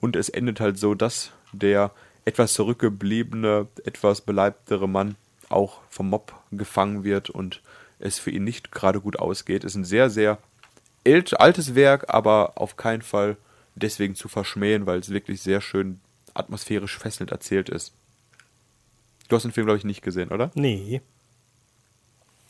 [0.00, 1.92] Und es endet halt so, dass der
[2.24, 5.16] etwas zurückgebliebene, etwas beleibtere Mann
[5.48, 7.62] auch vom Mob gefangen wird und
[7.98, 9.64] es für ihn nicht gerade gut ausgeht.
[9.64, 10.38] Es ist ein sehr, sehr
[11.04, 13.36] altes Werk, aber auf keinen Fall
[13.74, 16.00] deswegen zu verschmähen, weil es wirklich sehr schön
[16.34, 17.92] atmosphärisch fesselnd erzählt ist.
[19.28, 20.50] Du hast den Film, glaube ich, nicht gesehen, oder?
[20.54, 21.02] Nee.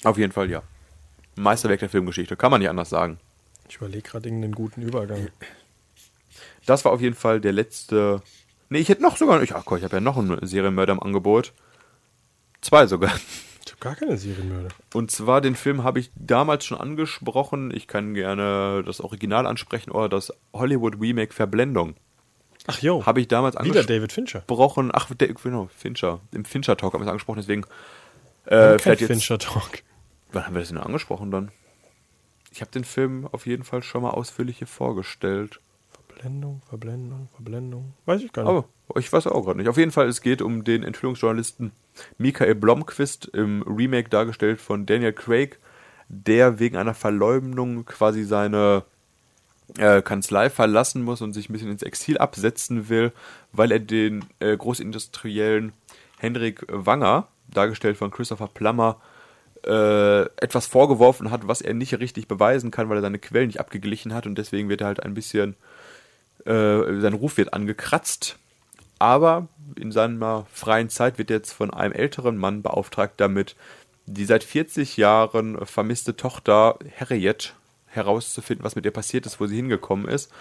[0.05, 0.63] Auf jeden Fall ja.
[1.37, 3.19] Meisterwerk der Filmgeschichte, kann man nicht anders sagen.
[3.69, 5.29] Ich überlege gerade irgendeinen guten Übergang.
[6.67, 8.23] Das war auf jeden Fall der letzte.
[8.69, 9.43] Nee, ich hätte noch sogar.
[9.43, 11.53] Ich, ach Gott, ich habe ja noch einen Serienmörder im Angebot.
[12.61, 13.13] Zwei sogar.
[13.81, 14.69] Habe gar keine Serienmörder.
[14.95, 17.71] Und zwar den Film habe ich damals schon angesprochen.
[17.75, 21.95] Ich kann gerne das Original ansprechen oder das Hollywood Remake Verblendung.
[22.67, 23.07] Ach jo.
[23.07, 24.39] Habe ich damals Wieder David Fincher.
[24.41, 24.91] angesprochen.
[24.93, 26.21] Ach, genau, Fincher.
[26.33, 27.65] Im Fincher Talk haben wir es angesprochen, deswegen.
[28.47, 29.11] Äh, Äh, vielleicht jetzt.
[29.11, 29.83] Fincher Talk.
[30.33, 31.51] Wann haben wir das denn angesprochen dann?
[32.51, 35.61] Ich habe den Film auf jeden Fall schon mal ausführlich hier vorgestellt.
[36.19, 37.95] Verblendung, Verblendung, Verblendung.
[38.05, 38.51] Weiß ich gar nicht.
[38.51, 39.69] Aber ich weiß auch gerade nicht.
[39.69, 41.71] Auf jeden Fall, es geht um den Enthüllungsjournalisten
[42.19, 45.61] Michael Blomqvist im Remake dargestellt von Daniel Craig,
[46.09, 48.83] der wegen einer Verleumdung quasi seine
[49.77, 53.13] äh, Kanzlei verlassen muss und sich ein bisschen ins Exil absetzen will,
[53.53, 55.73] weil er den äh, Großindustriellen
[56.19, 59.01] Henrik Wanger, dargestellt von Christopher Plummer,
[59.65, 63.61] äh, etwas vorgeworfen hat, was er nicht richtig beweisen kann, weil er seine Quellen nicht
[63.61, 65.55] abgeglichen hat und deswegen wird er halt ein bisschen,
[66.49, 68.39] äh, sein Ruf wird angekratzt.
[68.99, 73.55] Aber in seiner freien Zeit wird er jetzt von einem älteren Mann beauftragt damit,
[74.07, 77.55] die seit 40 Jahren vermisste Tochter Harriet
[77.87, 80.33] herauszufinden, was mit ihr passiert ist, wo sie hingekommen ist.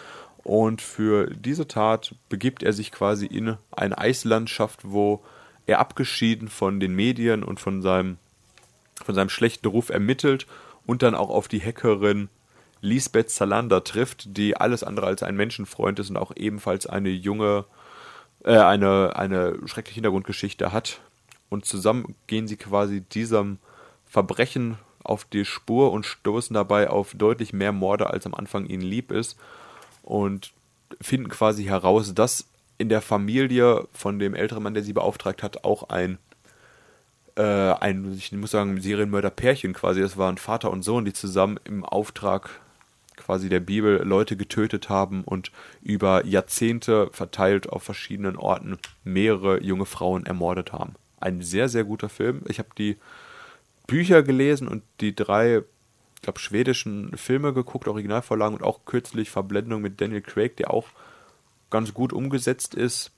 [0.44, 5.24] Und für diese Tat begibt er sich quasi in eine Eislandschaft, wo
[5.66, 8.18] er abgeschieden von den Medien und von seinem,
[9.04, 10.48] von seinem schlechten Ruf ermittelt
[10.86, 12.30] und dann auch auf die Hackerin
[12.82, 17.66] Lisbeth Salander trifft, die alles andere als ein Menschenfreund ist und auch ebenfalls eine junge,
[18.44, 21.02] äh, eine, eine schreckliche Hintergrundgeschichte hat.
[21.50, 23.60] Und zusammen gehen sie quasi diesem
[24.06, 28.82] Verbrechen auf die Spur und stoßen dabei auf deutlich mehr Morde, als am Anfang ihnen
[28.82, 29.38] lieb ist.
[30.04, 30.52] Und
[31.02, 32.48] finden quasi heraus, dass
[32.78, 36.18] in der Familie von dem älteren Mann, der sie beauftragt hat, auch ein,
[37.36, 41.84] äh, ein ich muss sagen, Serienmörder-Pärchen quasi, das waren Vater und Sohn, die zusammen im
[41.84, 42.50] Auftrag
[43.18, 45.52] quasi der Bibel Leute getötet haben und
[45.82, 50.94] über Jahrzehnte verteilt auf verschiedenen Orten mehrere junge Frauen ermordet haben.
[51.20, 52.44] Ein sehr, sehr guter Film.
[52.48, 52.98] Ich habe die
[53.88, 55.64] Bücher gelesen und die drei,
[56.16, 60.88] ich glaube, schwedischen Filme geguckt, Originalvorlagen und auch kürzlich Verblendung mit Daniel Craig, der auch
[61.70, 63.12] ganz gut umgesetzt ist.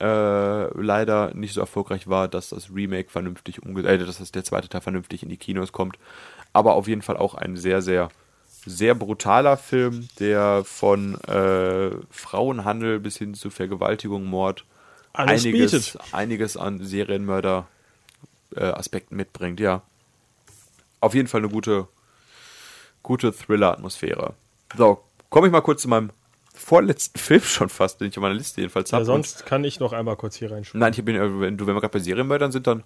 [0.00, 4.44] Äh, leider nicht so erfolgreich war, dass das Remake vernünftig umgesetzt, äh, dass das der
[4.44, 5.98] zweite Teil vernünftig in die Kinos kommt.
[6.52, 8.08] Aber auf jeden Fall auch ein sehr, sehr,
[8.64, 14.64] sehr brutaler Film, der von äh, Frauenhandel bis hin zu Vergewaltigung, Mord
[15.12, 15.98] Alles einiges, bietet.
[16.12, 17.66] einiges an Serienmörder
[18.56, 18.72] äh,
[19.10, 19.82] mitbringt, ja.
[21.00, 21.88] Auf jeden Fall eine gute,
[23.02, 24.34] gute Thriller-Atmosphäre.
[24.76, 26.10] So, komme ich mal kurz zu meinem
[26.54, 29.04] vorletzten Film schon fast, den ich auf meiner Liste jedenfalls Ja, habe.
[29.06, 30.78] sonst kann ich noch einmal kurz hier reinschauen.
[30.78, 32.84] Nein, ich bin, äh, wenn, du, wenn wir gerade bei Serienmördern sind, dann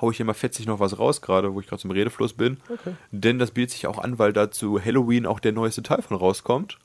[0.00, 2.58] hau ich hier mal fetzig noch was raus, gerade wo ich gerade zum Redefluss bin.
[2.68, 2.94] Okay.
[3.10, 6.16] Denn das bietet sich auch an, weil da zu Halloween auch der neueste Teil von
[6.16, 6.78] rauskommt.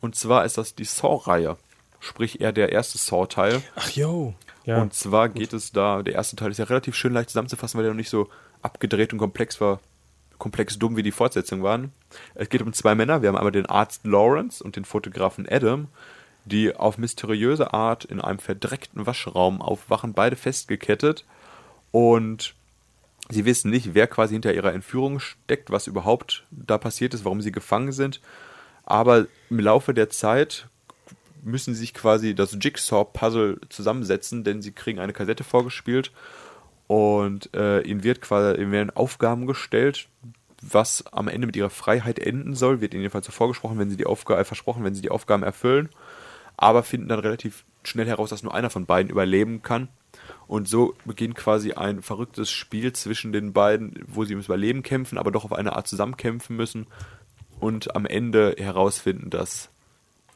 [0.00, 1.56] Und zwar ist das die Saw-Reihe.
[2.00, 3.62] Sprich, eher der erste Saw-Teil.
[3.74, 4.34] Ach jo.
[4.64, 4.82] Ja.
[4.82, 7.84] Und zwar geht es da, der erste Teil ist ja relativ schön leicht zusammenzufassen, weil
[7.84, 8.28] der noch nicht so
[8.62, 9.80] abgedreht und komplex war,
[10.38, 11.92] komplex dumm wie die Fortsetzungen waren.
[12.34, 13.22] Es geht um zwei Männer.
[13.22, 15.86] Wir haben einmal den Arzt Lawrence und den Fotografen Adam,
[16.44, 21.24] die auf mysteriöse Art in einem verdreckten Waschraum aufwachen, beide festgekettet.
[21.92, 22.55] Und
[23.30, 27.40] sie wissen nicht, wer quasi hinter ihrer Entführung steckt, was überhaupt da passiert ist, warum
[27.40, 28.20] sie gefangen sind.
[28.84, 30.68] Aber im Laufe der Zeit
[31.42, 36.12] müssen sie sich quasi das Jigsaw-Puzzle zusammensetzen, denn sie kriegen eine Kassette vorgespielt
[36.86, 40.08] und äh, ihnen wird quasi ihnen werden Aufgaben gestellt,
[40.62, 43.96] was am Ende mit ihrer Freiheit enden soll, wird ihnen jedenfalls so vorgesprochen, wenn sie
[43.96, 45.88] die Aufgabe äh, versprochen, wenn sie die Aufgaben erfüllen,
[46.56, 49.88] aber finden dann relativ schnell heraus, dass nur einer von beiden überleben kann.
[50.46, 55.18] Und so beginnt quasi ein verrücktes Spiel zwischen den beiden, wo sie ums Überleben kämpfen,
[55.18, 56.86] aber doch auf eine Art zusammenkämpfen müssen
[57.60, 59.70] und am Ende herausfinden, dass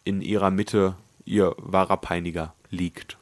[0.05, 3.19] in ihrer Mitte ihr wahrer Peiniger liegt.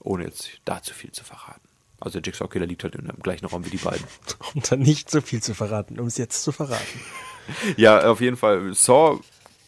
[0.00, 1.66] ohne jetzt da zu viel zu verraten.
[1.98, 4.04] Also der Jigsaw Killer liegt halt dem gleichen Raum wie die beiden.
[4.54, 7.00] Um dann nicht so viel zu verraten, um es jetzt zu verraten.
[7.76, 8.74] ja, auf jeden Fall.
[8.74, 9.20] Saw,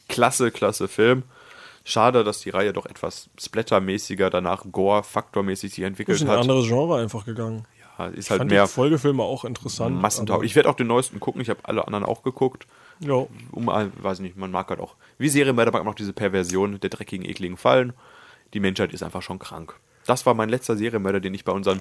[0.08, 1.24] klasse, klasse Film.
[1.88, 6.40] Schade, dass die Reihe doch etwas splattermäßiger, danach Gore-Faktormäßig sich Ist entwickelt in ein hat.
[6.40, 7.66] anderes Genre einfach gegangen.
[7.98, 10.00] Ja, ist Ich halt fand mehr die Folgefilme auch interessant.
[10.00, 10.50] massentauglich.
[10.52, 11.40] Ich werde auch den neuesten gucken.
[11.40, 12.66] Ich habe alle anderen auch geguckt.
[13.00, 16.78] Ja, Um, weiß nicht, man mag halt auch, wie Serienmörder mag man auch diese Perversion
[16.78, 17.92] der dreckigen, ekligen Fallen.
[18.54, 19.74] Die Menschheit ist einfach schon krank.
[20.06, 21.80] Das war mein letzter Serienmörder, den ich bei unserem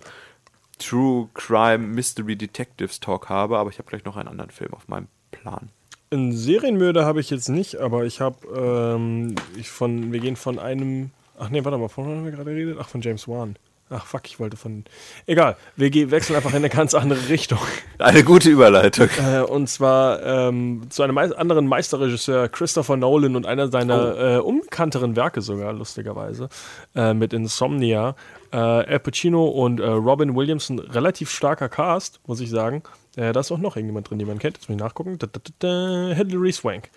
[0.80, 4.88] True Crime Mystery Detectives Talk habe, aber ich habe gleich noch einen anderen Film auf
[4.88, 5.70] meinem Plan.
[6.10, 10.58] Einen Serienmörder habe ich jetzt nicht, aber ich habe, ähm, ich von, wir gehen von
[10.58, 12.78] einem, ach nee, warte mal, von haben wir gerade geredet?
[12.80, 13.58] Ach, von James Wan.
[13.89, 14.84] Ach fuck, ich wollte von,
[15.28, 17.60] egal, wir gehen, wechseln einfach in eine ganz andere Richtung.
[17.99, 19.08] Eine gute Überleitung.
[19.18, 25.16] Äh, und zwar ähm, zu einem anderen Meisterregisseur, Christopher Nolan und einer seiner äh, unbekannteren
[25.16, 26.49] Werke sogar, lustigerweise,
[26.95, 28.16] äh, mit Insomnia.
[28.52, 32.84] Äh, Al Pacino und äh, Robin Williams, ein relativ starker Cast, muss ich sagen.
[33.16, 34.58] Äh, da ist auch noch irgendjemand drin, den man kennt.
[34.58, 35.18] Jetzt muss ich nachgucken.
[35.20, 36.89] Da, da, da, Hilary Swank.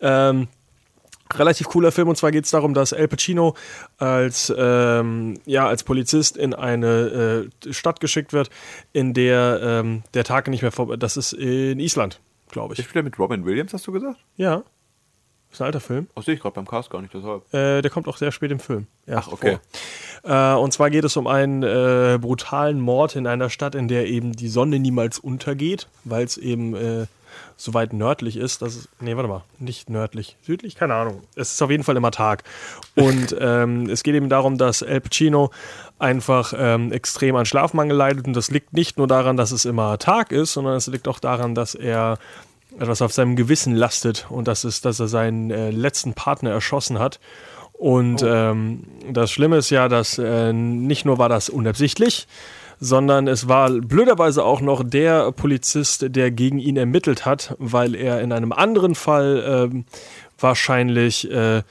[0.00, 0.48] Ähm,
[1.34, 3.54] relativ cooler Film und zwar geht es darum, dass Al Pacino
[3.98, 8.48] als, ähm, ja, als Polizist in eine äh, Stadt geschickt wird,
[8.92, 12.20] in der ähm, der Tag nicht mehr vorbei Das ist in Island,
[12.50, 12.86] glaube Ich ich.
[12.86, 14.18] spiele mit Robin Williams, hast du gesagt?
[14.36, 14.62] Ja.
[15.56, 16.06] Ist ein alter Film.
[16.14, 17.42] Oh, sehe ich gerade beim Cast gar nicht, deshalb.
[17.54, 18.88] Äh, der kommt auch sehr spät im Film.
[19.10, 19.56] Ach, okay.
[20.22, 24.06] Äh, und zwar geht es um einen äh, brutalen Mord in einer Stadt, in der
[24.06, 27.06] eben die Sonne niemals untergeht, weil es eben äh,
[27.56, 28.60] so weit nördlich ist.
[28.60, 31.22] Dass es, nee, warte mal, nicht nördlich, südlich, keine Ahnung.
[31.36, 32.44] Es ist auf jeden Fall immer Tag.
[32.94, 35.52] Und ähm, es geht eben darum, dass Al Pacino
[35.98, 38.26] einfach ähm, extrem an Schlafmangel leidet.
[38.26, 41.18] Und das liegt nicht nur daran, dass es immer Tag ist, sondern es liegt auch
[41.18, 42.18] daran, dass er
[42.78, 46.98] etwas auf seinem Gewissen lastet und das ist, dass er seinen äh, letzten Partner erschossen
[46.98, 47.20] hat.
[47.72, 52.26] Und ähm, das Schlimme ist ja, dass äh, nicht nur war das unabsichtlich,
[52.80, 58.20] sondern es war blöderweise auch noch der Polizist, der gegen ihn ermittelt hat, weil er
[58.20, 59.84] in einem anderen Fall ähm,
[60.38, 61.62] wahrscheinlich äh,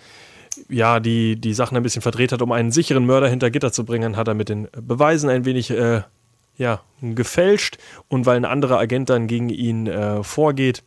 [0.70, 3.84] ja, die, die Sachen ein bisschen verdreht hat, um einen sicheren Mörder hinter Gitter zu
[3.84, 6.02] bringen, hat er mit den Beweisen ein wenig äh,
[6.58, 7.78] ja, gefälscht
[8.08, 10.84] und weil ein anderer Agent dann gegen ihn äh, vorgeht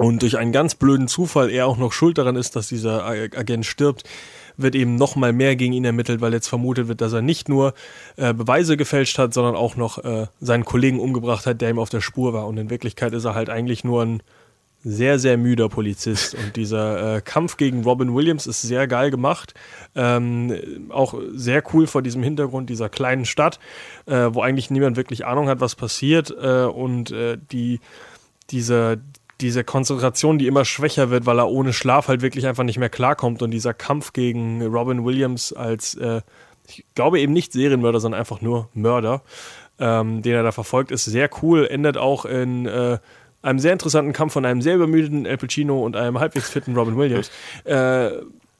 [0.00, 3.66] und durch einen ganz blöden Zufall er auch noch schuld daran ist, dass dieser Agent
[3.66, 4.04] stirbt,
[4.56, 7.50] wird eben noch mal mehr gegen ihn ermittelt, weil jetzt vermutet wird, dass er nicht
[7.50, 7.74] nur
[8.16, 11.90] äh, Beweise gefälscht hat, sondern auch noch äh, seinen Kollegen umgebracht hat, der ihm auf
[11.90, 12.46] der Spur war.
[12.46, 14.22] Und in Wirklichkeit ist er halt eigentlich nur ein
[14.82, 16.34] sehr, sehr müder Polizist.
[16.34, 19.52] Und dieser äh, Kampf gegen Robin Williams ist sehr geil gemacht.
[19.94, 23.60] Ähm, auch sehr cool vor diesem Hintergrund dieser kleinen Stadt,
[24.06, 26.30] äh, wo eigentlich niemand wirklich Ahnung hat, was passiert.
[26.30, 27.80] Äh, und äh, die,
[28.50, 29.02] diese,
[29.40, 32.88] diese Konzentration, die immer schwächer wird, weil er ohne Schlaf halt wirklich einfach nicht mehr
[32.88, 33.42] klarkommt.
[33.42, 36.22] Und dieser Kampf gegen Robin Williams als, äh,
[36.68, 39.22] ich glaube eben nicht Serienmörder, sondern einfach nur Mörder,
[39.78, 41.66] ähm, den er da verfolgt, ist sehr cool.
[41.66, 42.98] Endet auch in äh,
[43.42, 46.96] einem sehr interessanten Kampf von einem sehr übermüdeten Al Pacino und einem halbwegs fitten Robin
[46.96, 47.30] Williams.
[47.64, 48.10] Äh,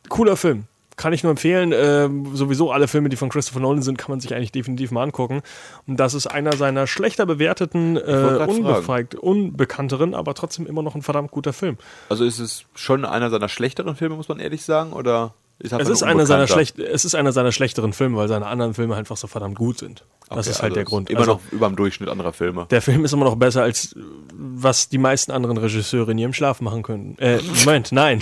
[0.09, 0.64] cooler Film.
[1.01, 1.72] Kann ich nur empfehlen.
[1.74, 5.03] Ähm, sowieso alle Filme, die von Christopher Nolan sind, kann man sich eigentlich definitiv mal
[5.03, 5.40] angucken.
[5.86, 11.01] Und das ist einer seiner schlechter bewerteten, äh, unbefeigt, unbekannteren, aber trotzdem immer noch ein
[11.01, 11.78] verdammt guter Film.
[12.11, 15.32] Also ist es schon einer seiner schlechteren Filme, muss man ehrlich sagen, oder
[15.62, 18.72] Es ist, ein einer seiner schlecht, es ist einer seiner schlechteren Filme, weil seine anderen
[18.72, 20.04] Filme einfach so verdammt gut sind.
[20.28, 21.11] Das Okay, ist halt also der Grund.
[21.11, 22.66] Immer Also, noch über dem Durchschnitt anderer Filme.
[22.70, 23.94] Der Film ist immer noch besser, als
[24.32, 27.18] was die meisten anderen Regisseure in ihrem Schlaf machen können.
[27.18, 28.20] Äh, Moment, nein.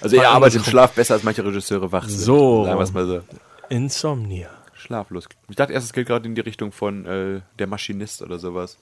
[0.00, 0.70] Also er arbeitet im.
[0.70, 2.18] Schlaf besser als manche Regisseure wach sind.
[2.18, 2.64] So.
[2.64, 3.20] Sagen wir es mal so.
[3.68, 4.48] Insomnia.
[4.74, 5.26] Schlaflos.
[5.48, 8.78] Ich dachte erst, es geht gerade in die Richtung von äh, Der Maschinist oder sowas.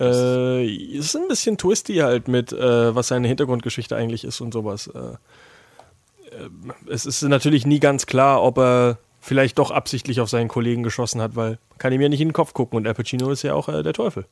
[0.00, 4.86] Äh, ist ein bisschen twisty halt mit, äh, was seine Hintergrundgeschichte eigentlich ist und sowas.
[4.86, 5.16] Äh,
[6.88, 11.20] es ist natürlich nie ganz klar, ob er vielleicht doch absichtlich auf seinen Kollegen geschossen
[11.20, 13.42] hat, weil man kann ihm ja nicht in den Kopf gucken und Al Pacino ist
[13.42, 14.26] ja auch äh, der Teufel.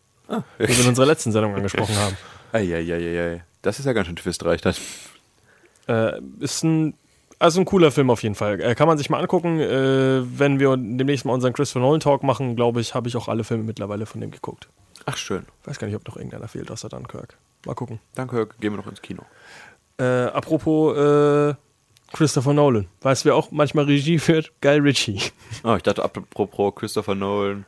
[0.59, 2.16] Wie wir in unserer letzten Sendung angesprochen haben.
[2.53, 3.44] Eieieiei.
[3.62, 4.61] Das ist ja ganz schön twistreich.
[4.61, 4.80] Das.
[5.88, 6.94] Äh, ist ein,
[7.38, 8.61] also ein cooler Film auf jeden Fall.
[8.61, 9.61] Äh, kann man sich mal angucken.
[9.61, 13.28] Äh, wenn wir demnächst mal unseren Christopher Nolan Talk machen, glaube ich, habe ich auch
[13.28, 14.68] alle Filme mittlerweile von dem geguckt.
[15.07, 15.46] Ach schön.
[15.64, 17.36] Weiß gar nicht, ob noch irgendeiner fehlt außer Dunkirk.
[17.66, 18.01] Mal gucken.
[18.14, 19.22] Danke, gehen wir noch ins Kino.
[19.98, 21.55] Äh, apropos äh,
[22.12, 22.86] Christopher Nolan.
[23.02, 24.52] Weißt du, wer auch manchmal Regie führt?
[24.61, 25.20] Guy Ritchie.
[25.62, 27.64] Oh, ich dachte, apropos Christopher Nolan,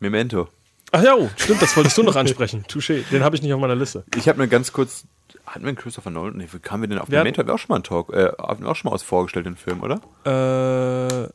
[0.00, 0.48] Memento.
[0.92, 2.64] Ach ja, oh, stimmt, das wolltest du noch ansprechen.
[2.68, 4.04] Touché, den habe ich nicht auf meiner Liste.
[4.16, 5.04] Ich habe mir ganz kurz.
[5.46, 6.36] Hatten wir einen Christopher Nolan?
[6.36, 7.40] Nee, wie kamen wir denn auf Wir Memento?
[7.40, 9.46] Haben wir auch schon mal einen Talk, äh, haben wir auch schon mal aus vorgestellt,
[9.46, 10.00] den Film, oder?
[10.24, 11.28] Äh,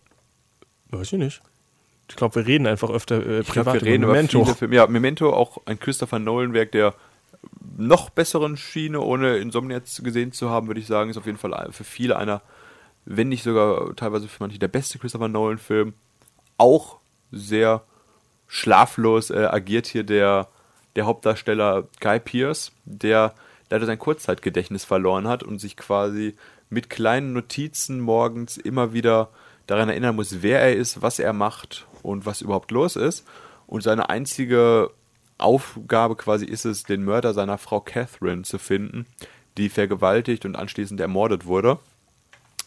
[0.95, 1.41] weiß ich nicht.
[2.09, 4.43] Ich glaube, wir reden einfach öfter äh, Ich glaube, privat wir reden über Memento.
[4.43, 4.75] viele Filme.
[4.75, 6.93] Ja, Memento, auch ein Christopher Nolan-Werk der
[7.77, 11.69] noch besseren Schiene, ohne Insomnia gesehen zu haben, würde ich sagen, ist auf jeden Fall
[11.71, 12.41] für viele einer,
[13.05, 15.93] wenn nicht sogar teilweise für manche der beste Christopher Nolan-Film.
[16.57, 16.99] Auch
[17.31, 17.83] sehr
[18.47, 20.47] schlaflos äh, agiert hier der,
[20.95, 23.33] der Hauptdarsteller Guy Pierce, der
[23.69, 26.35] leider sein Kurzzeitgedächtnis verloren hat und sich quasi
[26.69, 29.29] mit kleinen Notizen morgens immer wieder
[29.67, 33.25] daran erinnern muss, wer er ist, was er macht und was überhaupt los ist.
[33.67, 34.91] Und seine einzige
[35.41, 39.05] Aufgabe quasi ist es, den Mörder seiner Frau Catherine zu finden,
[39.57, 41.79] die vergewaltigt und anschließend ermordet wurde.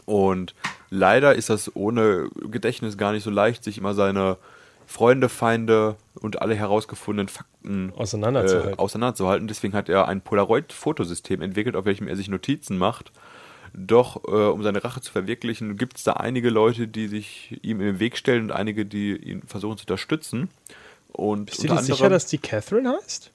[0.07, 0.55] Und
[0.91, 4.37] leider ist das ohne Gedächtnis gar nicht so leicht, sich immer seine
[4.87, 8.75] Freunde, Feinde und alle herausgefundenen Fakten Auseinanderzuhalten.
[8.75, 9.49] Äh, auseinanderzuhalten.
[9.49, 13.13] Deswegen hat er ein Polaroid-Fotosystem entwickelt, auf welchem er sich Notizen macht.
[13.73, 17.81] Doch äh, um seine Rache zu verwirklichen, gibt es da einige Leute, die sich ihm
[17.81, 20.49] im Weg stellen und einige, die ihn versuchen zu unterstützen.
[21.15, 23.31] Und Bist du dir sicher, dass die Catherine heißt?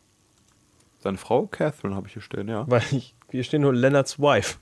[1.00, 2.66] seine Frau Catherine habe ich hier stehen, ja.
[2.68, 4.58] Weil ich, hier steht nur Leonards Wife.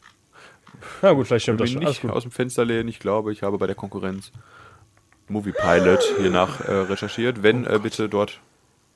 [1.02, 2.08] Na gut, vielleicht stimmt Ich das schon.
[2.10, 2.88] Nicht aus dem Fenster lehnen.
[2.90, 4.32] Ich glaube, ich habe bei der Konkurrenz
[5.28, 7.42] Movie Pilot hier nach äh, recherchiert.
[7.44, 8.40] Wenn, äh, bitte dort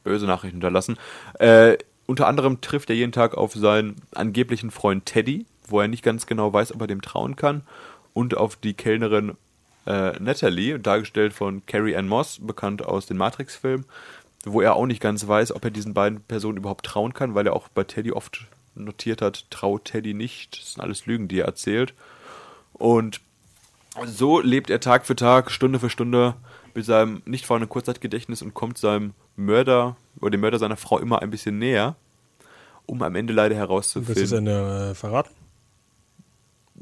[0.03, 0.97] böse Nachrichten hinterlassen.
[1.39, 6.03] Äh, unter anderem trifft er jeden Tag auf seinen angeblichen Freund Teddy, wo er nicht
[6.03, 7.63] ganz genau weiß, ob er dem trauen kann.
[8.13, 9.37] Und auf die Kellnerin
[9.85, 13.85] äh, Natalie, dargestellt von Carrie Ann Moss, bekannt aus den Matrix-Filmen,
[14.45, 17.47] wo er auch nicht ganz weiß, ob er diesen beiden Personen überhaupt trauen kann, weil
[17.47, 20.59] er auch bei Teddy oft notiert hat, traut Teddy nicht.
[20.59, 21.93] Das sind alles Lügen, die er erzählt.
[22.73, 23.21] Und
[24.05, 26.35] so lebt er Tag für Tag, Stunde für Stunde
[26.73, 31.21] mit seinem nicht vorhandenen Kurzzeitgedächtnis und kommt seinem Mörder oder dem Mörder seiner Frau immer
[31.21, 31.95] ein bisschen näher,
[32.85, 34.47] um am Ende leider Das ist herauszufinden.
[34.47, 35.40] eine äh, verraten?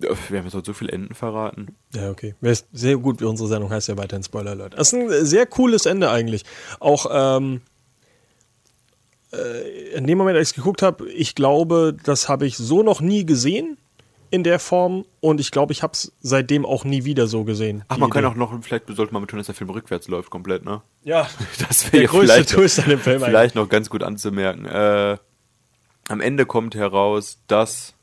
[0.02, 1.76] Ja, Wir haben jetzt heute so viele Enden verraten.
[1.94, 2.36] Ja, okay.
[2.72, 4.74] Sehr gut, wie unsere Sendung heißt ja weiterhin Spoiler Alert.
[4.78, 6.44] Das ist ein äh, sehr cooles Ende eigentlich.
[6.80, 7.62] Auch ähm,
[9.34, 13.02] äh, in dem Moment, als ich geguckt habe, ich glaube, das habe ich so noch
[13.02, 13.78] nie gesehen
[14.32, 17.84] in der Form und ich glaube, ich habe es seitdem auch nie wieder so gesehen.
[17.88, 18.32] Ach, man kann Idee.
[18.32, 20.82] auch noch, vielleicht sollte man betonen, dass der Film rückwärts läuft komplett, ne?
[21.04, 21.28] Ja,
[21.68, 23.30] Das wäre größte vielleicht, Twist an dem Film eigentlich.
[23.30, 24.66] vielleicht noch ganz gut anzumerken.
[24.66, 25.18] Äh,
[26.10, 27.96] am Ende kommt heraus, dass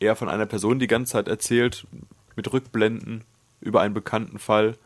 [0.00, 1.86] er von einer Person die ganze Zeit erzählt,
[2.36, 3.24] mit Rückblenden
[3.60, 4.76] über einen bekannten Fall,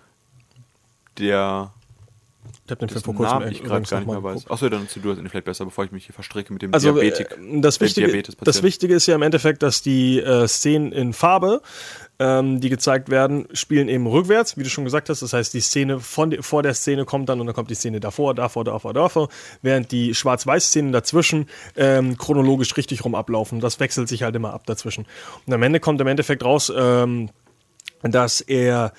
[1.19, 1.73] der
[2.65, 4.51] Ich habe den Film vor kurzem Namen ich gerade gar nicht mehr weiß.
[4.51, 6.73] Achso, dann zu du hast ihn vielleicht besser, bevor ich mich hier verstricke mit dem
[6.73, 7.33] Also Diabetik.
[7.33, 11.13] äh, das, äh, Wichtige, das Wichtige ist ja im Endeffekt, dass die äh, Szenen in
[11.13, 11.61] Farbe,
[12.21, 15.23] ähm, die gezeigt werden, spielen eben rückwärts, wie du schon gesagt hast.
[15.23, 17.75] Das heißt, die Szene von, de- vor der Szene kommt dann und dann kommt die
[17.75, 19.29] Szene davor, davor, davor, davor,
[19.63, 23.61] während die Schwarz-Weiß-Szenen dazwischen ähm, chronologisch richtig rum ablaufen.
[23.61, 25.07] Das wechselt sich halt immer ab dazwischen.
[25.47, 27.31] Und am Ende kommt im Endeffekt raus, ähm,
[28.03, 28.93] dass er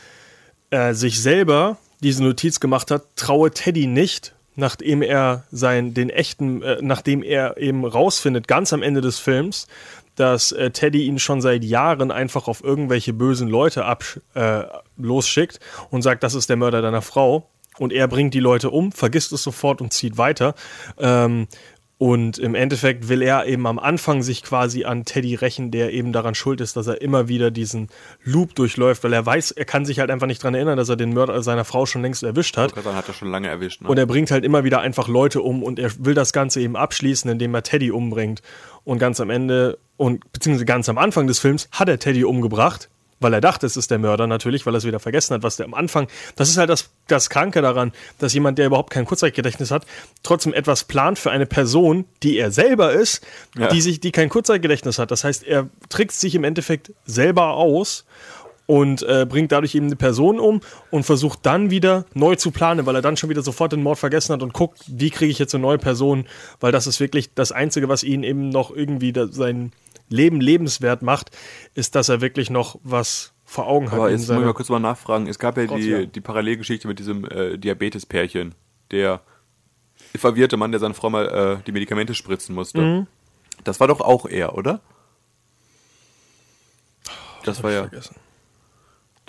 [0.72, 6.64] äh, sich selber diese Notiz gemacht hat, traue Teddy nicht, nachdem er sein, den echten,
[6.64, 9.68] äh, nachdem er eben rausfindet, ganz am Ende des Films,
[10.16, 14.04] dass äh, Teddy ihn schon seit Jahren einfach auf irgendwelche bösen Leute ab,
[14.34, 14.64] äh,
[14.98, 15.60] losschickt
[15.90, 17.50] und sagt, das ist der Mörder deiner Frau.
[17.78, 20.56] Und er bringt die Leute um, vergisst es sofort und zieht weiter.
[21.00, 21.48] Ähm,
[22.02, 26.12] und im Endeffekt will er eben am Anfang sich quasi an Teddy rächen, der eben
[26.14, 27.90] daran schuld ist, dass er immer wieder diesen
[28.24, 30.96] Loop durchläuft, weil er weiß, er kann sich halt einfach nicht dran erinnern, dass er
[30.96, 32.74] den Mörder seiner Frau schon längst erwischt hat.
[32.76, 33.84] Dann hat er schon lange erwischt.
[33.84, 33.88] Ne?
[33.88, 36.76] Und er bringt halt immer wieder einfach Leute um und er will das Ganze eben
[36.76, 38.42] abschließen, indem er Teddy umbringt.
[38.84, 42.90] Und ganz am Ende und beziehungsweise ganz am Anfang des Films hat er Teddy umgebracht,
[43.22, 45.56] weil er dachte, es ist der Mörder natürlich, weil er es wieder vergessen hat, was
[45.56, 46.08] der am Anfang.
[46.36, 49.86] Das ist halt das, das Kranke daran, dass jemand, der überhaupt kein Kurzzeitgedächtnis hat,
[50.24, 53.24] trotzdem etwas plant für eine Person, die er selber ist,
[53.58, 53.68] Ja.
[53.70, 55.12] die sich, die kein Kurzzeitgedächtnis hat.
[55.12, 58.06] Das heißt, er trickst sich im Endeffekt selber aus
[58.68, 60.62] und äh, bringt dadurch eben eine Person um
[60.92, 64.00] und versucht dann wieder neu zu planen, weil er dann schon wieder sofort den Mord
[64.00, 66.26] vergessen hat und guckt, wie kriege ich jetzt eine neue Person,
[66.60, 69.74] weil das ist wirklich das Einzige, was ihn eben noch irgendwie da, sein
[70.12, 71.32] Leben lebenswert macht,
[71.74, 73.98] ist, dass er wirklich noch was vor Augen hat.
[73.98, 75.28] Aber jetzt muss ich seiner- mal kurz mal nachfragen.
[75.28, 76.06] Es gab ja Trotz, die, ja.
[76.06, 78.54] die Parallelgeschichte mit diesem äh, Diabetespärchen,
[78.92, 79.22] der
[80.16, 82.82] verwirrte Mann, der seine Frau mal äh, die Medikamente spritzen musste.
[82.82, 83.08] Mhm.
[83.64, 84.82] Das war doch auch er, oder?
[87.44, 87.82] Das Hab war ja.
[87.82, 88.16] vergessen.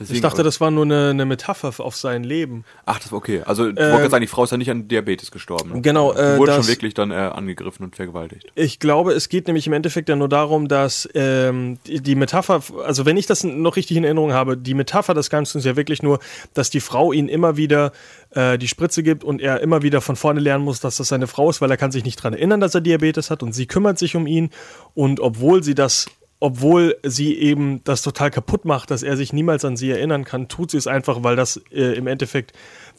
[0.00, 2.64] Deswegen, Ich dachte, das war nur eine, eine Metapher auf sein Leben.
[2.86, 3.42] Ach, das war okay.
[3.44, 5.70] Also, ich wollte gerade sagen, die Frau ist ja nicht an Diabetes gestorben.
[5.74, 5.80] Ne?
[5.82, 8.46] Genau, Die äh, wurde das- schon wirklich dann äh, angegriffen und vergewaltigt.
[8.54, 12.62] Ich glaube, es geht nämlich im Endeffekt ja nur darum, dass ähm, die, die Metapher,
[12.84, 15.76] also wenn ich das noch richtig in Erinnerung habe, die Metapher des Ganzen ist ja
[15.76, 16.20] wirklich nur,
[16.54, 17.92] dass die Frau ihn immer wieder
[18.30, 21.26] äh, die Spritze gibt und er immer wieder von vorne lernen muss, dass das seine
[21.26, 23.66] Frau ist, weil er kann sich nicht dran erinnern, dass er Diabetes hat und sie
[23.66, 24.48] kümmert sich um ihn
[24.94, 26.06] und obwohl sie das
[26.42, 30.48] obwohl sie eben das total kaputt macht, dass er sich niemals an sie erinnern kann,
[30.48, 32.52] tut sie es einfach, weil das äh, im Endeffekt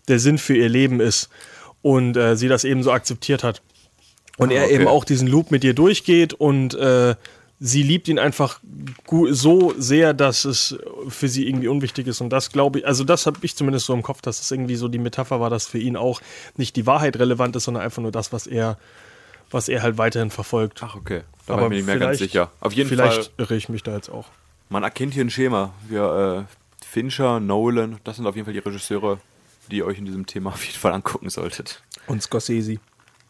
[0.07, 1.27] der Sinn für ihr Leben ist
[1.81, 3.61] und äh, sie das eben so akzeptiert hat.
[4.37, 4.75] Und Ah, er okay.
[4.75, 7.15] eben auch diesen Loop mit ihr durchgeht und äh,
[7.59, 8.61] sie liebt ihn einfach
[9.31, 10.77] so sehr, dass es
[11.09, 12.21] für sie irgendwie unwichtig ist.
[12.21, 14.77] Und das glaube ich, also das habe ich zumindest so im Kopf, dass es irgendwie
[14.77, 16.21] so die Metapher war, dass für ihn auch
[16.55, 18.77] nicht die Wahrheit relevant ist, sondern einfach nur das, was er,
[19.53, 20.81] was er halt weiterhin verfolgt.
[20.83, 21.21] Ach, okay.
[21.45, 22.51] Da Aber war ich mir nicht mehr ganz vielleicht- sicher.
[22.59, 24.27] Auf jeden Vielleicht Fall, irre ich mich da jetzt auch.
[24.69, 25.73] man erkennt hier ein Schema.
[25.87, 29.19] Wir, äh, Fincher, Nolan, das sind auf jeden Fall die Regisseure,
[29.71, 31.81] die ihr euch in diesem Thema auf jeden Fall angucken solltet.
[32.07, 32.77] Und Scorsese.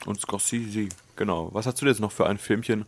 [0.05, 1.49] Und Scorsese, genau.
[1.53, 2.85] Was hast du jetzt noch für ein Filmchen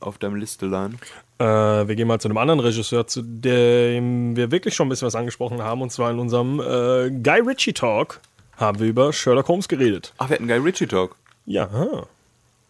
[0.00, 0.98] auf deinem Listelein?
[1.38, 5.06] Äh, wir gehen mal zu einem anderen Regisseur, zu dem wir wirklich schon ein bisschen
[5.06, 5.80] was angesprochen haben.
[5.82, 8.20] Und zwar in unserem äh, Guy Ritchie Talk
[8.56, 10.12] haben wir über Sherlock Holmes geredet.
[10.18, 11.16] Ach, wir hatten Guy Ritchie Talk.
[11.46, 11.68] Ja.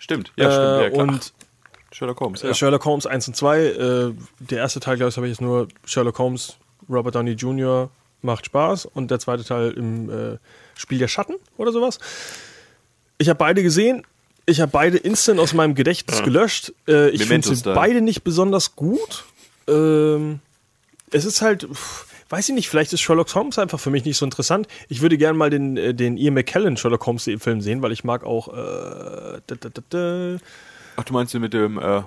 [0.01, 0.57] Stimmt, ja, stimmt.
[0.57, 1.32] Ja, äh, und
[1.92, 2.55] Sherlock Holmes, Äh, ja.
[2.55, 3.61] Sherlock Holmes 1 und 2.
[3.64, 6.57] Äh, der erste Teil, glaube ich, habe ich jetzt nur Sherlock Holmes,
[6.88, 7.90] Robert Downey Jr.
[8.22, 10.38] macht Spaß und der zweite Teil im äh,
[10.74, 11.98] Spiel der Schatten oder sowas.
[13.18, 14.05] Ich habe beide gesehen.
[14.46, 16.72] Ich habe beide instant aus meinem Gedächtnis gelöscht.
[16.88, 19.24] Äh, ich finde sie beide nicht besonders gut.
[19.68, 20.40] Ähm,
[21.12, 24.16] es ist halt, pff, weiß ich nicht, vielleicht ist Sherlock Holmes einfach für mich nicht
[24.16, 24.68] so interessant.
[24.88, 28.04] Ich würde gerne mal den, äh, den Ian McKellen Sherlock Holmes Film sehen, weil ich
[28.04, 30.36] mag auch äh, da, da, da,
[30.96, 32.06] Ach, du meinst den mit dem äh, ja,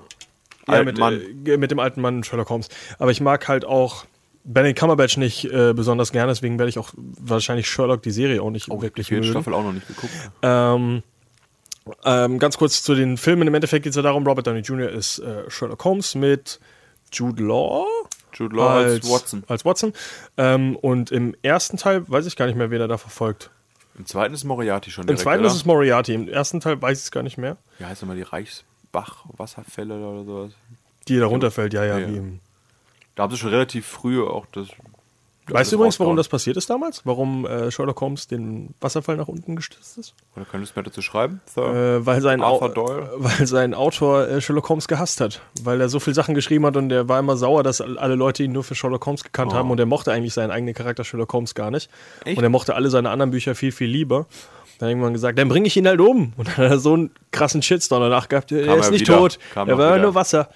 [0.65, 1.21] alten mit, Mann?
[1.45, 2.69] Äh, mit dem alten Mann Sherlock Holmes.
[2.97, 4.05] Aber ich mag halt auch
[4.45, 8.49] Benedict Cumberbatch nicht äh, besonders gerne, deswegen werde ich auch wahrscheinlich Sherlock die Serie auch
[8.49, 9.25] nicht oh, wirklich mögen.
[9.25, 10.13] Staffel auch noch nicht geguckt.
[10.41, 11.03] Ähm,
[12.05, 13.47] ähm, ganz kurz zu den Filmen.
[13.47, 14.89] Im Endeffekt geht es ja darum, Robert Downey Jr.
[14.89, 16.61] ist äh, Sherlock Holmes mit
[17.11, 17.85] Jude Law
[18.33, 19.43] Jude Law als, Watson.
[19.47, 19.93] Als Watson.
[20.37, 23.49] Ähm, und im ersten Teil weiß ich gar nicht mehr, wen er da verfolgt.
[23.97, 25.49] Im zweiten ist Moriarty schon Im direkt, zweiten oder?
[25.49, 26.13] ist es Moriarty.
[26.13, 27.57] Im ersten Teil weiß ich es gar nicht mehr.
[27.77, 30.51] Wie heißt nochmal die Reichsbach-Wasserfälle oder sowas?
[31.07, 31.99] Die da runterfällt, ja, ja.
[31.99, 32.17] Ja, ja.
[32.17, 32.39] Im
[33.15, 34.69] Da haben sie schon relativ früh auch das.
[35.49, 37.01] Weißt du übrigens, warum das passiert ist damals?
[37.05, 40.13] Warum äh, Sherlock Holmes den Wasserfall nach unten gestürzt ist?
[40.35, 41.41] Oder könntest du mir dazu schreiben?
[41.45, 41.97] Sir?
[41.99, 43.09] Äh, weil, sein Au Doyle?
[43.17, 45.41] weil sein Autor äh, Sherlock Holmes gehasst hat.
[45.61, 48.15] Weil er so viele Sachen geschrieben hat und er war immer sauer, dass all- alle
[48.15, 49.55] Leute ihn nur für Sherlock Holmes gekannt Oh.
[49.55, 51.89] haben und er mochte eigentlich seinen eigenen Charakter Sherlock Holmes gar nicht.
[52.23, 52.37] Echt?
[52.37, 54.27] Und er mochte alle seine anderen Bücher viel, viel lieber.
[54.79, 56.33] Dann hat irgendwann gesagt, dann bringe ich ihn halt um.
[56.35, 58.51] Und dann hat er so einen krassen Shitstorm danach gehabt.
[58.51, 59.17] Er Kam ist er nicht wieder.
[59.17, 59.39] tot.
[59.53, 60.03] Kam er war wieder.
[60.03, 60.49] nur Wasser.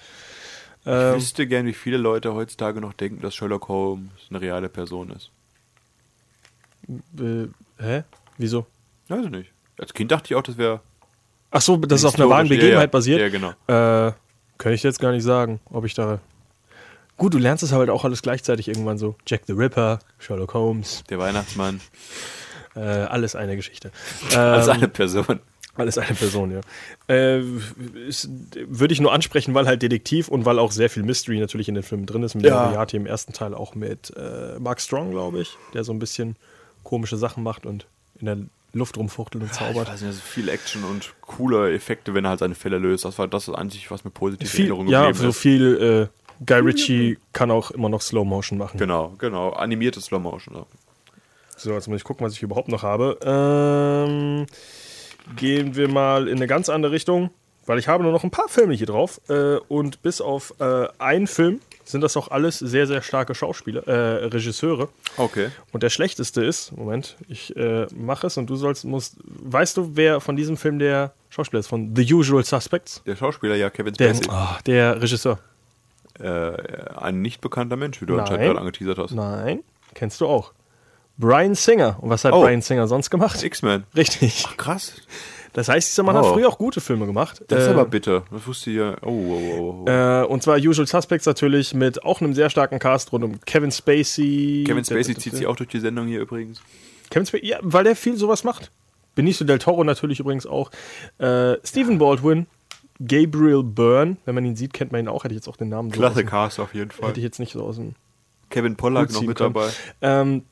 [0.84, 5.10] Ich wüsste gern, wie viele Leute heutzutage noch denken, dass Sherlock Holmes eine reale Person
[5.10, 5.30] ist.
[7.18, 7.48] Äh,
[7.82, 8.04] hä?
[8.38, 8.66] Wieso?
[9.08, 9.50] Weiß ich nicht.
[9.78, 10.80] Als Kind dachte ich auch, das wäre.
[11.50, 12.92] Ach so, dass es auf einer wahren Historisch, ja, Begebenheit ja.
[12.92, 13.20] basiert?
[13.20, 13.50] Ja, genau.
[13.66, 14.12] Äh,
[14.58, 16.20] kann ich jetzt gar nicht sagen, ob ich da.
[17.16, 19.16] Gut, du lernst es halt auch alles gleichzeitig irgendwann so.
[19.26, 21.80] Jack the Ripper, Sherlock Holmes, Der Weihnachtsmann.
[22.76, 23.90] äh, alles eine Geschichte.
[24.36, 25.40] Als Ähm, eine Person.
[25.78, 26.60] Alles eine Person, ja.
[27.08, 27.40] Äh,
[28.06, 28.28] ist-
[28.66, 31.74] Würde ich nur ansprechen, weil halt Detektiv und weil auch sehr viel Mystery natürlich in
[31.74, 32.34] den Filmen drin ist.
[32.34, 32.66] Mit Ja.
[32.66, 36.36] Moriarty im ersten Teil auch mit äh, Mark Strong, glaube ich, der so ein bisschen
[36.82, 37.86] komische Sachen macht und
[38.20, 38.38] in der
[38.74, 39.88] Luft rumfuchtelt und Ich zaubert.
[39.88, 43.04] weiß nicht, so viel Action und coole Effekte, wenn er halt seine Fälle löst.
[43.04, 45.38] Das war das ist eigentlich, was mir positiv in Viel, Erinnerung ja, geblieben so ist.
[45.38, 46.08] viel.
[46.10, 48.78] Äh, Guy Ritchie kann auch immer noch Slow Motion machen.
[48.78, 49.50] Genau, genau.
[49.50, 50.54] Animierte Slow Motion.
[50.54, 50.66] Ja.
[51.56, 53.18] So, jetzt muss ich gucken, was ich überhaupt noch habe.
[53.24, 54.46] Ähm,
[55.36, 57.30] gehen wir mal in eine ganz andere Richtung,
[57.66, 59.20] weil ich habe nur noch ein paar Filme hier drauf.
[59.28, 63.86] Äh, und bis auf äh, einen Film sind das auch alles sehr, sehr starke Schauspieler,
[63.88, 64.88] äh, Regisseure.
[65.16, 65.48] Okay.
[65.72, 69.92] Und der schlechteste ist, Moment, ich äh, mache es und du sollst, musst, weißt du,
[69.96, 71.66] wer von diesem Film der Schauspieler ist?
[71.66, 73.02] Von The Usual Suspects?
[73.06, 74.30] Der Schauspieler, ja, Kevin Der, Spacey.
[74.30, 75.38] ah, der Regisseur.
[76.20, 76.52] Äh,
[76.96, 78.20] ein nicht bekannter Mensch, wie du Nein.
[78.22, 79.12] anscheinend gerade angeteasert hast.
[79.12, 79.60] Nein,
[79.94, 80.52] kennst du auch.
[81.18, 81.98] Brian Singer.
[82.00, 82.42] Und was hat Oh.
[82.42, 83.42] Brian Singer sonst gemacht?
[83.42, 83.84] X-Men.
[83.96, 84.44] Richtig.
[84.56, 84.94] Krass.
[85.52, 86.20] Das heißt, dieser Mann Oh.
[86.20, 87.42] hat früher auch gute Filme gemacht.
[87.48, 88.22] Das ist Äh, aber bitter.
[88.30, 88.96] Das wusste ich ja.
[89.02, 89.90] Oh, oh, oh, oh.
[89.90, 93.72] Äh, und zwar Usual Suspects natürlich mit auch einem sehr starken Cast rund um Kevin
[93.72, 94.64] Spacey.
[94.66, 96.60] Kevin Spacey zieht sich auch durch die Sendung hier übrigens.
[97.10, 98.70] Kevin Spacey, ja, weil der viel sowas macht.
[99.16, 100.70] Benicio del Toro natürlich übrigens auch.
[101.18, 102.46] Äh, Stephen Baldwin,
[103.04, 105.24] Gabriel Byrne, wenn man ihn sieht, kennt man ihn auch.
[105.24, 107.08] Hätte ich jetzt auch den Namen so Klasse dem- Cast auf jeden Fall.
[107.08, 107.94] Hätte ich jetzt nicht so aus dem.
[108.50, 109.54] Kevin Pollack noch mit können.
[109.54, 109.68] dabei.
[110.02, 110.44] Ähm,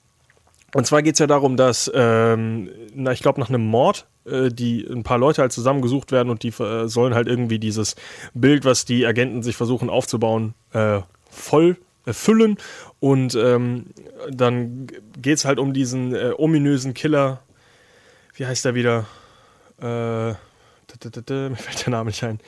[0.75, 4.51] und zwar geht es ja darum, dass, ähm, na, ich glaube, nach einem Mord, äh,
[4.51, 7.97] die ein paar Leute halt zusammengesucht werden und die äh, sollen halt irgendwie dieses
[8.35, 11.01] Bild, was die Agenten sich versuchen aufzubauen, äh,
[11.31, 12.57] voll erfüllen.
[13.01, 13.87] Und ähm,
[14.31, 14.87] dann
[15.21, 17.41] geht es halt um diesen äh, ominösen Killer.
[18.35, 19.07] Wie heißt er wieder?
[19.81, 22.41] Äh, mir fällt der Name nicht ein.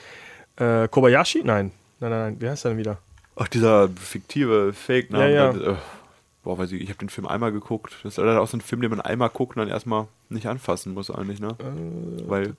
[0.57, 1.43] Äh, Kobayashi?
[1.45, 1.73] Nein.
[2.01, 2.37] Nein, nein, nein.
[2.41, 2.99] Wie heißt er denn wieder?
[3.37, 5.33] Ach, dieser fiktive Fake-Name.
[5.33, 5.79] Ja, ja.
[6.43, 7.97] Boah, weiß ich, ich habe den Film einmal geguckt.
[8.03, 10.47] Das ist leider auch so ein Film, den man einmal guckt und dann erstmal nicht
[10.47, 11.57] anfassen muss eigentlich, ne?
[11.59, 12.55] Äh, Weil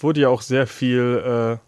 [0.00, 1.67] wurde ja auch sehr viel, äh,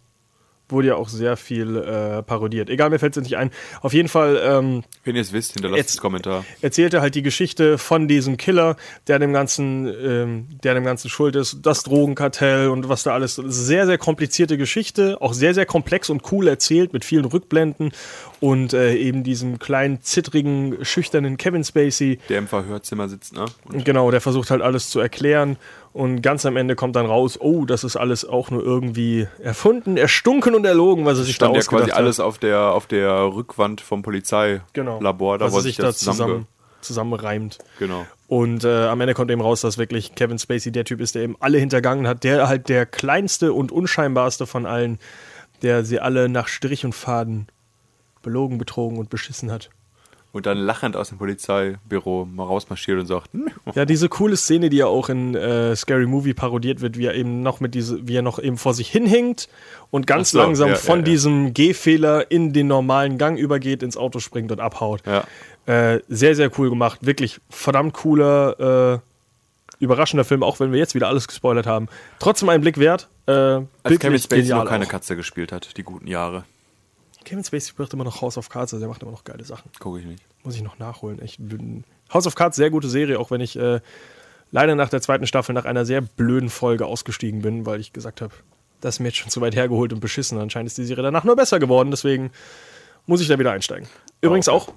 [0.72, 2.70] wurde ja auch sehr viel äh, parodiert.
[2.70, 3.50] Egal, mir fällt es nicht ein.
[3.82, 6.44] Auf jeden Fall ähm, Wenn ihr es wisst, hinterlasst einen Kommentar.
[6.60, 11.36] erzählte halt die Geschichte von diesem Killer, der dem Ganzen, ähm, der dem Ganzen schuld
[11.36, 13.36] ist, das Drogenkartell und was da alles.
[13.36, 17.92] Sehr, sehr komplizierte Geschichte, auch sehr, sehr komplex und cool erzählt mit vielen Rückblenden
[18.40, 22.18] und äh, eben diesem kleinen, zittrigen, schüchternen Kevin Spacey.
[22.28, 23.44] Der im Verhörzimmer sitzt, ne?
[23.64, 25.56] Und Genau, der versucht halt alles zu erklären
[25.93, 29.97] und ganz am Ende kommt dann raus, oh, das ist alles auch nur irgendwie erfunden,
[29.97, 31.99] erstunken und erlogen, was er sich da stand ja ausgedacht quasi hat.
[31.99, 35.99] alles auf der, auf der Rückwand vom Polizeilabor, genau, da was er sich da das
[35.99, 36.47] zusammen, zusammen...
[36.80, 37.59] zusammenreimt.
[37.78, 38.07] Genau.
[38.28, 41.22] Und äh, am Ende kommt eben raus, dass wirklich Kevin Spacey der Typ ist, der
[41.22, 45.01] eben alle hintergangen hat, der halt der kleinste und unscheinbarste von allen,
[45.62, 47.49] der sie alle nach Strich und Faden
[48.22, 49.70] belogen, betrogen und beschissen hat.
[50.32, 54.70] Und dann lachend aus dem Polizeibüro mal rausmarschiert und sagt, hm, Ja, diese coole Szene,
[54.70, 58.06] die ja auch in äh, Scary Movie parodiert wird, wie er eben noch mit diese,
[58.06, 59.48] wie er noch eben vor sich hinhinkt
[59.90, 63.96] und ganz so, langsam ja, von ja, diesem Gehfehler in den normalen Gang übergeht, ins
[63.96, 65.02] Auto springt und abhaut.
[65.66, 67.00] Äh, sehr, sehr cool gemacht.
[67.02, 71.88] Wirklich verdammt cooler, äh, überraschender Film, auch wenn wir jetzt wieder alles gespoilert haben.
[72.20, 73.08] Trotzdem einen Blick wert.
[73.26, 74.88] Äh, Als Kevin Spacey noch keine auch.
[74.88, 76.44] Katze gespielt hat, die guten Jahre.
[77.24, 79.70] Kevin Spacey macht immer noch House of Cards, also der macht immer noch geile Sachen.
[79.78, 80.22] Gucke ich nicht.
[80.42, 81.20] Muss ich noch nachholen.
[81.22, 83.80] Ich bin House of Cards, sehr gute Serie, auch wenn ich äh,
[84.50, 88.20] leider nach der zweiten Staffel nach einer sehr blöden Folge ausgestiegen bin, weil ich gesagt
[88.20, 88.34] habe,
[88.80, 90.38] das ist mir jetzt schon zu weit hergeholt und beschissen.
[90.38, 92.30] Anscheinend ist die Serie danach nur besser geworden, deswegen
[93.06, 93.88] muss ich da wieder einsteigen.
[94.20, 94.72] Übrigens auch,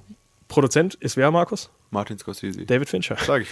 [0.47, 1.69] Produzent ist wer, Markus?
[1.89, 2.65] Martin Scorsese.
[2.65, 3.17] David Fincher.
[3.19, 3.49] Sag ich.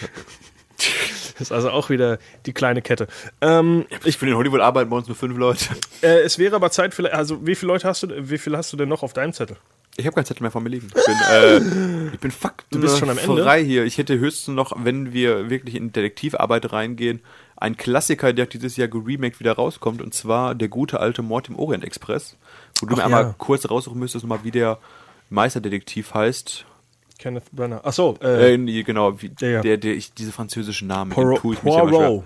[1.41, 3.07] Das ist also auch wieder die kleine Kette.
[3.41, 5.65] Ähm, Ich finde, in Hollywood arbeiten bei uns nur fünf Leute.
[6.03, 8.71] äh, es wäre aber Zeit, vielleicht, also wie viele Leute hast du, wie viel hast
[8.71, 9.57] du denn noch auf deinem Zettel?
[9.97, 10.87] Ich habe keinen Zettel mehr vor mir liegen.
[10.95, 11.57] Ich bin, äh,
[12.13, 13.41] ich bin fuck, Du bist schon am Ende?
[13.43, 13.85] frei hier.
[13.85, 17.21] Ich hätte höchstens noch, wenn wir wirklich in Detektivarbeit reingehen,
[17.57, 21.57] einen Klassiker, der dieses Jahr geremaked wieder rauskommt, und zwar der gute alte Mord im
[21.57, 22.37] Orient Express,
[22.79, 23.35] wo du Ach mir einmal ja.
[23.39, 24.77] kurz raussuchen müsstest, nochmal, wie der
[25.31, 26.65] Meisterdetektiv heißt.
[27.21, 27.81] Kenneth Branagh.
[27.83, 29.61] Ach so, äh, Äh, genau, wie, Ja, ja.
[29.61, 31.39] der, der, ich, diese französischen Namen, Poirot.
[31.39, 32.23] tue ich mich Poirot.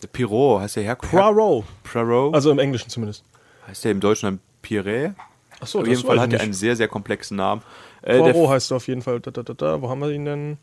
[0.00, 0.08] schwer.
[0.12, 0.96] Pirot, heißt der Herr?
[0.96, 1.64] Poirot.
[1.82, 2.34] Poirot?
[2.34, 3.24] Also im Englischen zumindest.
[3.66, 5.14] heißt der im Deutschen dann Pierret?
[5.60, 7.62] Ach so, Auf jeden Fall hat er einen sehr, sehr komplexen Namen.
[8.02, 9.18] Äh, Poirot der heißt er auf jeden Fall.
[9.20, 9.82] Da, da, da, da.
[9.82, 10.58] Wo haben wir ihn denn?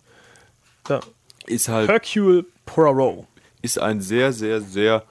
[0.86, 1.02] Da.
[1.48, 3.26] ist halt Hercule Poirot.
[3.62, 5.04] ist ein sehr, sehr, sehr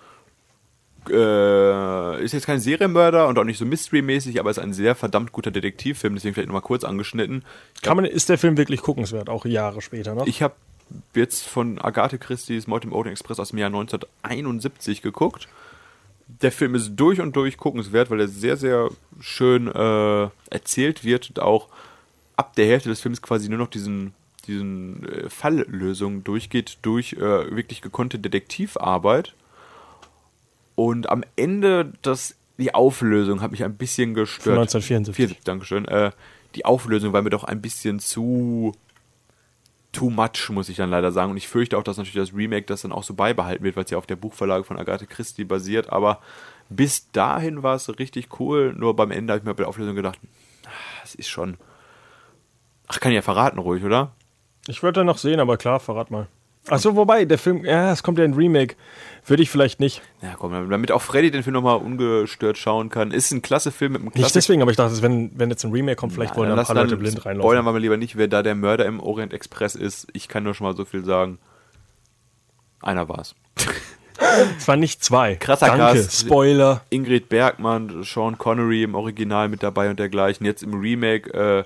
[1.11, 5.33] äh, ist jetzt kein Serienmörder und auch nicht so Mystery-mäßig, aber ist ein sehr verdammt
[5.33, 7.45] guter Detektivfilm, deswegen vielleicht nochmal kurz angeschnitten.
[7.83, 10.27] Kann man, ist der Film wirklich guckenswert, auch Jahre später noch?
[10.27, 10.55] Ich habe
[11.15, 15.49] jetzt von Agathe Christie's Mord im Orient Express aus dem Jahr 1971 geguckt.
[16.27, 18.89] Der Film ist durch und durch guckenswert, weil er sehr, sehr
[19.21, 21.69] schön äh, erzählt wird und auch
[22.37, 24.15] ab der Hälfte des Films quasi nur noch diesen,
[24.47, 27.19] diesen äh, Falllösungen durchgeht, durch äh,
[27.55, 29.35] wirklich gekonnte Detektivarbeit.
[30.75, 34.59] Und am Ende das, die Auflösung hat mich ein bisschen gestört.
[34.59, 35.15] 1974.
[35.17, 35.85] 74, Dankeschön.
[35.87, 36.11] Äh,
[36.55, 38.73] die Auflösung war mir doch ein bisschen zu
[39.93, 41.31] too much, muss ich dann leider sagen.
[41.31, 43.85] Und ich fürchte auch, dass natürlich das Remake das dann auch so beibehalten wird, weil
[43.85, 45.91] es ja auf der Buchverlage von Agathe Christie basiert.
[45.91, 46.21] Aber
[46.69, 48.75] bis dahin war es richtig cool.
[48.77, 50.19] Nur beim Ende habe ich mir bei der Auflösung gedacht,
[50.67, 51.57] ah, es ist schon.
[52.89, 54.13] Ach, kann ich ja verraten, ruhig, oder?
[54.67, 56.27] Ich würde da noch sehen, aber klar, verrat mal.
[56.69, 58.77] Achso, wobei, der Film, ja, es kommt ja ein Remake.
[59.27, 60.03] Würde ich vielleicht nicht.
[60.23, 63.11] Ja, komm, damit auch Freddy den Film nochmal ungestört schauen kann.
[63.11, 65.65] Ist ein klasse Film mit einem klasse Nicht deswegen, aber ich dachte, wenn, wenn jetzt
[65.65, 67.65] ein Remake kommt, vielleicht wollen da ein paar Leute blind Spoilern reinlaufen.
[67.65, 70.09] wir mal lieber nicht, wer da der Mörder im Orient Express ist.
[70.13, 71.39] Ich kann nur schon mal so viel sagen.
[72.81, 73.35] Einer war's.
[74.57, 75.35] Es waren nicht zwei.
[75.35, 75.99] Krasser Danke.
[75.99, 76.21] Cast.
[76.21, 76.83] Spoiler.
[76.89, 80.47] Ingrid Bergmann, Sean Connery im Original mit dabei und dergleichen.
[80.47, 81.65] Jetzt im Remake äh,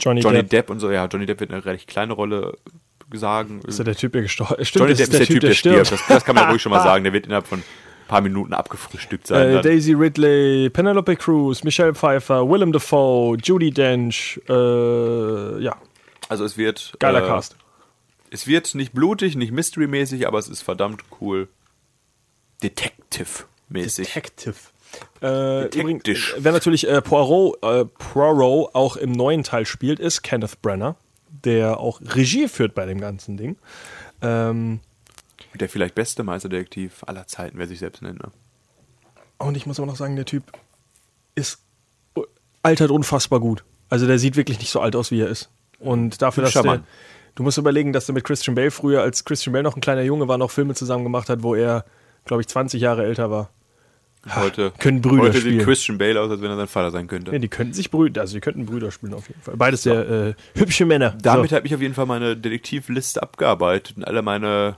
[0.00, 0.50] Johnny, Johnny Depp.
[0.50, 0.70] Depp.
[0.70, 0.90] und so.
[0.90, 2.56] Ja, Johnny Depp wird eine recht kleine Rolle
[3.12, 3.60] sagen.
[3.66, 4.74] Ist ja der Typ, der gestorben ist.
[4.74, 5.92] Johnny das Depp ist der, Typ, der stirbt.
[5.92, 7.04] Das, das kann man ruhig schon mal sagen.
[7.04, 7.64] Der wird innerhalb von ein
[8.08, 9.56] paar Minuten abgefrühstückt sein.
[9.56, 9.62] Äh.
[9.62, 15.76] Daisy Ridley, Penelope Cruz, Michelle Pfeiffer, Willem Dafoe, Judy Dench, äh, ja,
[16.28, 17.56] also es wird geiler äh, Cast.
[18.30, 21.48] Es wird nicht blutig, nicht Mystery-mäßig, aber es ist verdammt cool.
[22.62, 24.06] Detective-mäßig.
[24.06, 24.54] Detective.
[25.20, 25.80] Äh, Detective.
[25.80, 30.96] übrigens, wer natürlich äh, Poirot, äh, Poirot auch im neuen Teil spielt, ist Kenneth Branagh,
[31.44, 33.56] der auch Regie führt bei dem ganzen Ding.
[34.22, 34.80] Ähm,
[35.58, 38.22] Der vielleicht beste Meisterdetektiv aller Zeiten, wer sich selbst nennt.
[38.22, 38.30] Ne?
[39.38, 40.52] und ich muss aber noch sagen, der Typ
[41.34, 41.60] ist
[42.62, 43.64] altert unfassbar gut.
[43.88, 45.48] Also der sieht wirklich nicht so alt aus, wie er ist.
[45.78, 46.82] Und dafür, dass der,
[47.36, 50.02] du musst überlegen, dass er mit Christian Bale früher, als Christian Bale noch ein kleiner
[50.02, 51.84] Junge war, noch Filme zusammen gemacht hat, wo er,
[52.24, 53.50] glaube ich, 20 Jahre älter war.
[54.34, 55.58] Heute, können Brüder heute spielen.
[55.58, 57.32] sieht Christian Bale aus, als wenn er sein Vater sein könnte.
[57.32, 59.56] Ja, die könnten sich Brüder, also die könnten Brüder spielen auf jeden Fall.
[59.56, 61.16] Beides sehr äh, hübsche Männer.
[61.22, 61.56] Damit so.
[61.56, 64.76] habe ich auf jeden Fall meine Detektivliste abgearbeitet und alle meine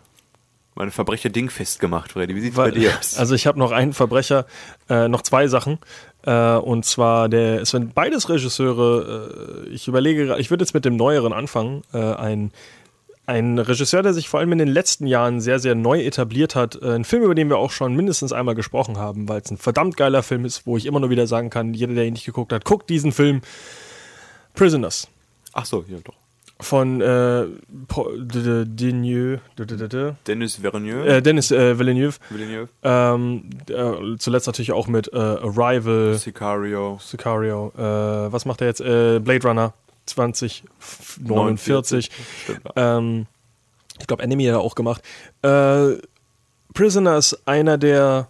[0.77, 2.35] Meine Verbrecher dingfest gemacht, Freddy.
[2.37, 3.19] Wie sieht's Weil- bei dir aus?
[3.19, 4.47] Also ich habe noch einen Verbrecher,
[4.89, 5.79] äh, noch zwei Sachen.
[6.25, 9.65] Äh, und zwar der, es sind beides Regisseure.
[9.67, 11.83] Äh, ich überlege, ich würde jetzt mit dem neueren anfangen.
[11.93, 12.53] Äh, ein
[13.27, 16.81] ein Regisseur, der sich vor allem in den letzten Jahren sehr, sehr neu etabliert hat.
[16.83, 19.57] Äh, ein Film, über den wir auch schon mindestens einmal gesprochen haben, weil es ein
[19.59, 22.27] verdammt geiler Film ist, wo ich immer nur wieder sagen kann, jeder, der ihn nicht
[22.27, 23.41] geguckt hat, guckt diesen Film.
[24.55, 25.07] Prisoners
[25.53, 26.15] Ach so, ja doch.
[26.59, 27.47] von äh,
[28.65, 29.41] Deneuve,
[30.27, 31.07] Dennis Villeneuve.
[31.09, 32.19] äh, Dennis äh, Villeneuve.
[32.31, 32.69] Villeneuve.
[32.83, 36.99] Ähm, äh, zuletzt natürlich auch mit Arrival, Sicario.
[37.01, 37.73] Sicario.
[37.77, 38.83] Was macht er jetzt?
[38.83, 39.73] Blade Runner
[40.11, 42.11] 2049.
[42.43, 42.61] Stimmt.
[42.77, 43.27] Ähm,
[43.99, 45.03] ich glaube, Enemy hat er auch gemacht.
[45.43, 45.97] Äh,
[46.73, 48.29] Prisoner ist einer der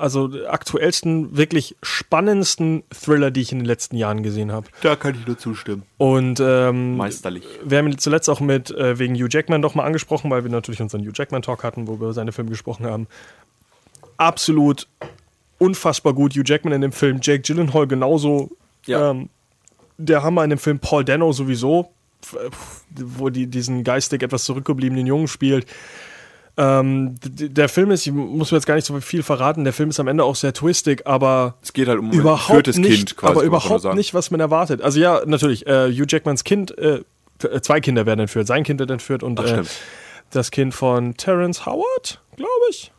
[0.00, 4.66] also aktuellsten, wirklich spannendsten Thriller, die ich in den letzten Jahren gesehen habe.
[4.82, 5.82] Da kann ich nur zustimmen.
[5.98, 7.44] Und ähm, Meisterlich.
[7.64, 10.50] wir haben ihn zuletzt auch mit äh, wegen Hugh Jackman doch mal angesprochen, weil wir
[10.50, 13.06] natürlich unseren Hugh Jackman Talk hatten, wo wir über seine Filme gesprochen haben.
[14.16, 14.88] Absolut
[15.58, 18.50] unfassbar gut Hugh Jackman in dem Film, Jake Gyllenhaal genauso.
[18.86, 19.10] Ja.
[19.10, 19.28] Ähm,
[20.06, 21.90] der Hammer in dem Film Paul Dano sowieso,
[22.96, 25.66] wo die diesen geistig etwas zurückgebliebenen Jungen spielt.
[26.56, 29.90] Ähm, der Film ist, ich muss mir jetzt gar nicht so viel verraten, der Film
[29.90, 33.16] ist am Ende auch sehr twistig, aber Es geht halt um ein überhaupt nicht, Kind
[33.16, 33.32] quasi.
[33.32, 34.82] aber überhaupt nicht, was man erwartet.
[34.82, 37.02] Also ja, natürlich, äh, Hugh Jackmans Kind, äh,
[37.42, 38.46] äh, zwei Kinder werden entführt.
[38.46, 39.62] Sein Kind wird entführt und Ach, äh,
[40.30, 42.92] das Kind von Terrence Howard, glaube ich.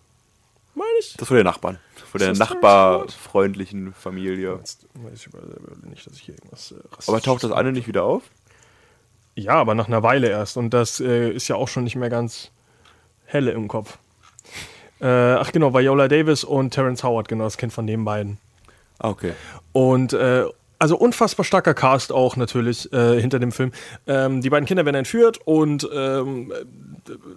[0.74, 1.16] Meine ich.
[1.18, 1.78] Das von der Nachbarn.
[2.12, 4.56] Von der nachbarfreundlichen Familie.
[4.58, 6.74] Jetzt weiß ich nicht, dass ich hier irgendwas.
[6.74, 6.76] Äh,
[7.08, 8.24] Aber taucht das eine nicht wieder auf?
[9.36, 10.58] Ja, aber nach einer Weile erst.
[10.58, 12.52] Und das äh, ist ja auch schon nicht mehr ganz
[13.26, 13.98] helle im Kopf.
[15.00, 18.40] Äh, ach genau, Viola Davis und Terrence Howard, genau, das Kind von den beiden.
[19.00, 19.32] Ah, okay.
[19.72, 20.44] Und äh,
[20.80, 23.72] also unfassbar starker Cast auch natürlich äh, hinter dem Film.
[24.06, 26.52] Ähm, die beiden Kinder werden entführt und ähm,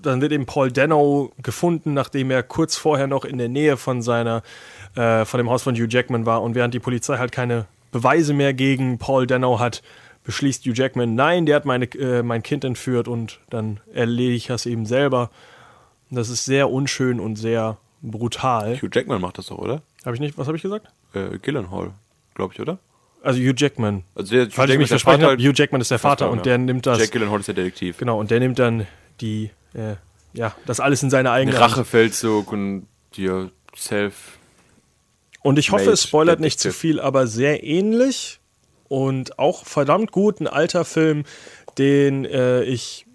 [0.02, 4.02] dann wird eben Paul Dano gefunden, nachdem er kurz vorher noch in der Nähe von
[4.02, 4.42] seiner,
[4.96, 6.42] äh, von dem Haus von Hugh Jackman war.
[6.42, 9.82] Und während die Polizei halt keine Beweise mehr gegen Paul Dano hat,
[10.24, 14.46] beschließt Hugh Jackman, nein, der hat meine, äh, mein Kind entführt und dann erledige ich
[14.46, 15.30] das eben selber.
[16.10, 18.76] Das ist sehr unschön und sehr brutal.
[18.80, 19.82] Hugh Jackman macht das doch, oder?
[20.04, 20.88] Habe ich nicht, was habe ich gesagt?
[21.14, 21.92] Äh, Gyllenhaal,
[22.34, 22.78] glaube ich, oder?
[23.22, 24.04] Also Hugh Jackman.
[24.14, 26.38] Also der, Falls ich mich der Vater- habe, Hugh Jackman ist der Vater Vater, und
[26.38, 26.42] ja.
[26.44, 26.98] der nimmt das.
[26.98, 27.96] Jack Gyllenhaal ist der Detektiv.
[27.96, 28.86] Genau, und der nimmt dann
[29.20, 29.96] die, äh,
[30.32, 31.60] ja, das alles in seine Ein eigene.
[31.60, 34.38] Rachefeldzug und dir self.
[35.42, 38.40] Und ich hoffe, es spoilert nicht zu viel, aber sehr ähnlich
[38.88, 40.40] und auch verdammt gut.
[40.40, 41.24] Ein alter Film,
[41.76, 43.06] den äh, ich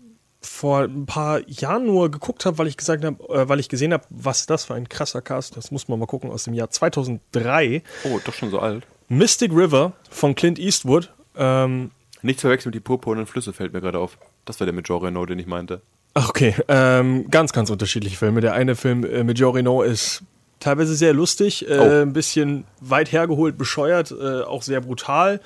[0.42, 3.92] vor ein paar Jahren nur geguckt habe, weil ich gesagt habe, äh, weil ich gesehen
[3.92, 5.58] habe, was das für ein krasser Cast.
[5.58, 7.84] Das muss man mal gucken aus dem Jahr 2003.
[8.06, 8.86] Oh, doch schon so alt.
[9.10, 11.12] Mystic River von Clint Eastwood.
[11.36, 11.92] Ähm,
[12.22, 14.18] Nichts verwechseln mit die purpurnen Flüsse fällt mir gerade auf.
[14.46, 15.82] Das war der mit Jean Reno, den ich meinte.
[16.14, 16.56] Okay.
[16.68, 18.42] Ähm, ganz, ganz unterschiedliche Filme.
[18.42, 20.24] Der eine Film äh, mit Jean Reno ist
[20.60, 22.02] teilweise sehr lustig, äh, Oh.
[22.02, 25.40] ein bisschen weit hergeholt, bescheuert, äh, auch sehr brutal.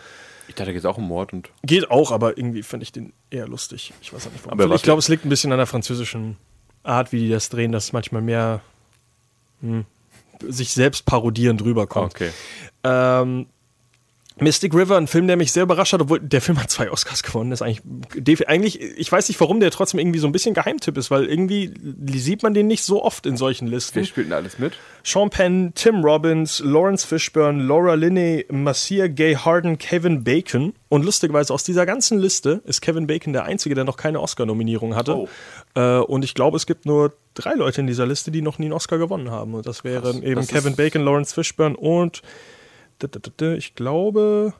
[0.47, 1.49] Ich dachte, da geht es auch um Mord und.
[1.63, 3.93] Geht auch, aber irgendwie finde ich den eher lustig.
[4.01, 4.59] Ich weiß auch nicht warum.
[4.59, 6.37] Aber ich glaube, es liegt ein bisschen an der französischen
[6.83, 8.61] Art, wie die das drehen, dass manchmal mehr
[9.61, 9.85] hm,
[10.47, 12.13] sich selbst parodierend rüberkommt.
[12.15, 12.31] Okay.
[12.83, 13.45] Ähm,
[14.39, 17.21] Mystic River, ein Film, der mich sehr überrascht hat, obwohl der Film hat zwei Oscars
[17.23, 17.51] gewonnen.
[17.51, 20.97] Das ist eigentlich, eigentlich, ich weiß nicht, warum der trotzdem irgendwie so ein bisschen Geheimtipp
[20.97, 21.73] ist, weil irgendwie
[22.13, 23.95] sieht man den nicht so oft in solchen Listen.
[23.95, 24.73] Wer spielt denn alles mit?
[25.03, 30.73] Sean Penn, Tim Robbins, Lawrence Fishburne, Laura Linney, Marcia Gay Harden, Kevin Bacon.
[30.89, 34.95] Und lustigerweise aus dieser ganzen Liste ist Kevin Bacon der Einzige, der noch keine Oscar-Nominierung
[34.95, 35.15] hatte.
[35.15, 35.29] Oh.
[35.75, 38.65] Äh, und ich glaube, es gibt nur drei Leute in dieser Liste, die noch nie
[38.65, 39.53] einen Oscar gewonnen haben.
[39.53, 40.23] Und das wären Krass.
[40.23, 42.21] eben Das Kevin Bacon, Lawrence Fishburne und
[43.57, 44.53] ich glaube.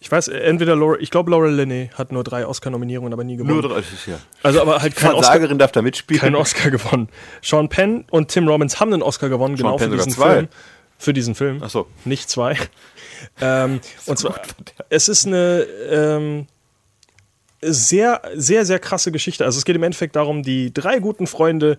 [0.00, 3.60] Ich weiß, entweder Laura, ich glaube, Laura Linney hat nur drei Oscar-Nominierungen, aber nie gewonnen.
[3.60, 4.18] Nur 30 ja.
[4.42, 6.20] Also aber halt kein Oscar, darf da mitspielen.
[6.20, 7.08] keinen Oscar gewonnen.
[7.40, 10.34] Sean Penn und Tim Robbins haben einen Oscar gewonnen, genau Penn für diesen zwei.
[10.34, 10.48] Film.
[10.98, 11.62] Für diesen Film.
[11.64, 11.86] Ach so.
[12.04, 12.58] Nicht zwei.
[13.40, 14.40] ähm, und zwar,
[14.90, 16.46] es ist eine ähm,
[17.66, 19.44] sehr, sehr, sehr krasse Geschichte.
[19.44, 21.76] Also es geht im Endeffekt darum, die drei guten Freunde,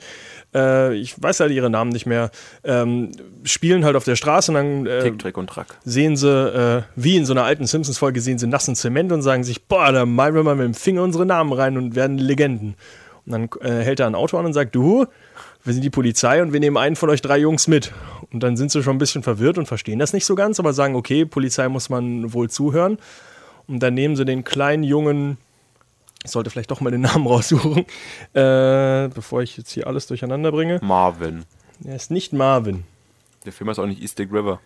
[0.53, 2.31] äh, ich weiß halt ihre Namen nicht mehr,
[2.63, 3.11] ähm,
[3.43, 5.77] spielen halt auf der Straße und dann äh, Tick, Trick und Track.
[5.83, 9.43] sehen sie, äh, wie in so einer alten Simpsons-Folge, sehen sie nassen Zement und sagen
[9.43, 12.75] sich, boah, da malen wir mal mit dem Finger unsere Namen rein und werden Legenden.
[13.25, 15.05] Und dann äh, hält er ein Auto an und sagt, du,
[15.63, 17.91] wir sind die Polizei und wir nehmen einen von euch drei Jungs mit.
[18.31, 20.73] Und dann sind sie schon ein bisschen verwirrt und verstehen das nicht so ganz, aber
[20.73, 22.99] sagen, okay, Polizei muss man wohl zuhören.
[23.67, 25.37] Und dann nehmen sie den kleinen Jungen,
[26.25, 27.85] ich sollte vielleicht doch mal den Namen raussuchen,
[28.33, 30.79] äh, bevor ich jetzt hier alles durcheinander bringe.
[30.81, 31.45] Marvin.
[31.85, 32.83] Er ist nicht Marvin.
[33.45, 34.59] Der Film ist auch nicht East Lake River.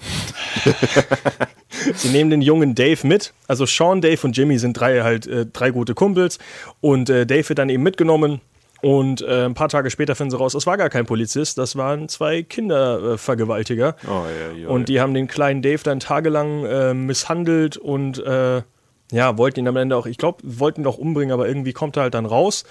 [1.94, 3.32] Sie nehmen den jungen Dave mit.
[3.46, 6.38] Also Sean, Dave und Jimmy sind drei halt äh, drei gute Kumpels.
[6.80, 8.40] Und äh, Dave wird dann eben mitgenommen
[8.82, 11.76] Und äh, ein paar Tage später finden sie raus, es war gar kein Polizist, das
[11.76, 13.94] waren zwei Kindervergewaltiger.
[14.08, 18.62] Oh, ja, ja, und die haben den kleinen Dave dann tagelang äh, misshandelt und äh,
[19.12, 21.96] ja, wollten ihn am Ende auch, ich glaube, wollten ihn auch umbringen, aber irgendwie kommt
[21.96, 22.64] er halt dann raus.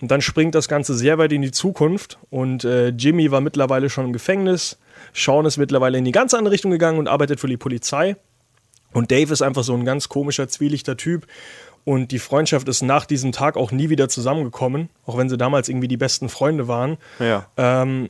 [0.00, 2.18] Und dann springt das Ganze sehr weit in die Zukunft.
[2.30, 4.78] Und äh, Jimmy war mittlerweile schon im Gefängnis.
[5.12, 8.16] Sean ist mittlerweile in die ganz andere Richtung gegangen und arbeitet für die Polizei.
[8.92, 11.26] Und Dave ist einfach so ein ganz komischer, zwielichter Typ.
[11.84, 15.68] Und die Freundschaft ist nach diesem Tag auch nie wieder zusammengekommen, auch wenn sie damals
[15.68, 16.96] irgendwie die besten Freunde waren.
[17.18, 17.46] Ja.
[17.56, 18.08] Ähm,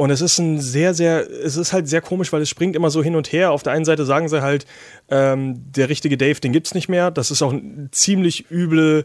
[0.00, 2.88] und es ist ein sehr, sehr, es ist halt sehr komisch, weil es springt immer
[2.88, 3.52] so hin und her.
[3.52, 4.64] Auf der einen Seite sagen sie halt,
[5.10, 7.10] ähm, der richtige Dave, den gibt's nicht mehr.
[7.10, 9.04] Das ist auch ein ziemlich üble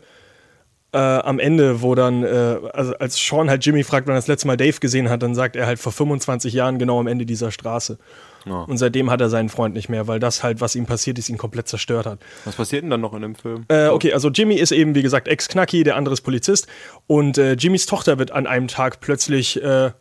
[0.94, 4.28] äh, am Ende, wo dann, äh, also als Sean halt Jimmy fragt, wann er das
[4.28, 7.26] letzte Mal Dave gesehen hat, dann sagt er halt vor 25 Jahren genau am Ende
[7.26, 7.98] dieser Straße.
[8.46, 8.62] Ja.
[8.62, 11.28] Und seitdem hat er seinen Freund nicht mehr, weil das halt, was ihm passiert ist,
[11.28, 12.20] ihn komplett zerstört hat.
[12.46, 13.66] Was passiert denn dann noch in dem Film?
[13.68, 16.68] Äh, okay, also Jimmy ist eben, wie gesagt, Ex-Knacki, der andere ist Polizist.
[17.06, 19.92] Und äh, Jimmys Tochter wird an einem Tag plötzlich äh,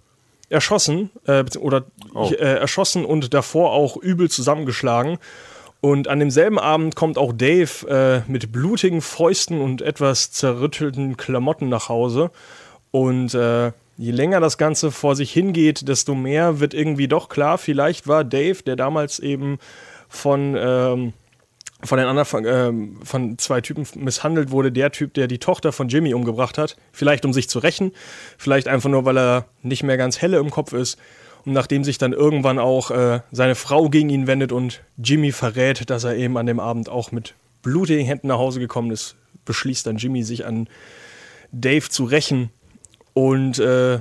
[0.55, 1.85] erschossen äh, oder
[2.15, 2.31] Oh.
[2.31, 5.19] äh, erschossen und davor auch übel zusammengeschlagen.
[5.81, 11.69] Und an demselben Abend kommt auch Dave äh, mit blutigen Fäusten und etwas zerrüttelten Klamotten
[11.69, 12.31] nach Hause.
[12.91, 17.59] Und äh, je länger das Ganze vor sich hingeht, desto mehr wird irgendwie doch klar,
[17.59, 19.59] vielleicht war Dave, der damals eben
[20.09, 21.13] von, ähm,
[21.85, 25.89] von den anderen ähm, von zwei Typen misshandelt wurde, der Typ, der die Tochter von
[25.89, 26.77] Jimmy umgebracht hat.
[26.93, 27.93] Vielleicht um sich zu rächen,
[28.39, 30.99] vielleicht einfach nur, weil er nicht mehr ganz helle im Kopf ist.
[31.45, 35.91] Und nachdem sich dann irgendwann auch äh, seine Frau gegen ihn wendet und Jimmy verrät,
[35.91, 39.87] dass er eben an dem Abend auch mit blutigen Händen nach Hause gekommen ist, beschließt
[39.87, 40.69] dann Jimmy, sich an
[41.53, 42.51] Dave zu rächen.
[43.13, 44.01] Und äh,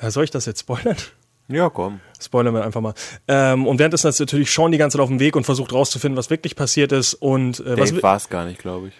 [0.00, 0.96] soll ich das jetzt spoilern?
[1.50, 2.00] Ja, komm.
[2.20, 2.94] Spoilern wir einfach mal.
[3.26, 6.16] Ähm, und währenddessen ist natürlich Sean die ganze Zeit auf dem Weg und versucht rauszufinden,
[6.16, 7.14] was wirklich passiert ist.
[7.14, 8.94] Und äh, was, Dave war es gar nicht, glaube ich.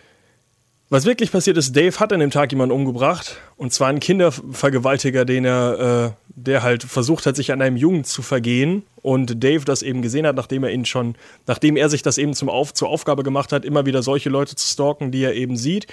[0.88, 3.36] was wirklich passiert ist, Dave hat an dem Tag jemanden umgebracht.
[3.56, 8.04] Und zwar einen Kindervergewaltiger, den er, äh, der halt versucht hat, sich an einem Jungen
[8.04, 8.82] zu vergehen.
[9.02, 11.14] Und Dave das eben gesehen hat, nachdem er ihn schon,
[11.46, 14.56] nachdem er sich das eben zum Auf, zur Aufgabe gemacht hat, immer wieder solche Leute
[14.56, 15.86] zu stalken, die er eben sieht.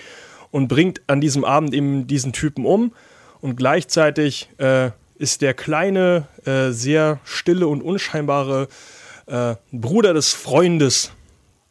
[0.49, 2.93] Und bringt an diesem Abend eben diesen Typen um.
[3.41, 8.67] Und gleichzeitig äh, ist der kleine, äh, sehr stille und unscheinbare
[9.27, 11.11] äh, Bruder des Freundes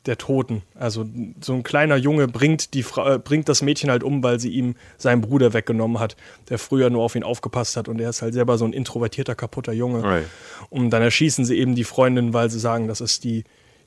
[0.06, 0.62] der Toten.
[0.74, 1.06] Also
[1.40, 4.50] so ein kleiner Junge bringt, die Fra äh, bringt das Mädchen halt um, weil sie
[4.50, 6.16] ihm seinen Bruder weggenommen hat,
[6.48, 7.88] der früher nur auf ihn aufgepasst hat.
[7.88, 10.02] Und er ist halt selber so ein introvertierter, kaputter Junge.
[10.02, 10.26] Right.
[10.70, 13.44] Und dann erschießen sie eben die Freundin, weil sie sagen, das ist die,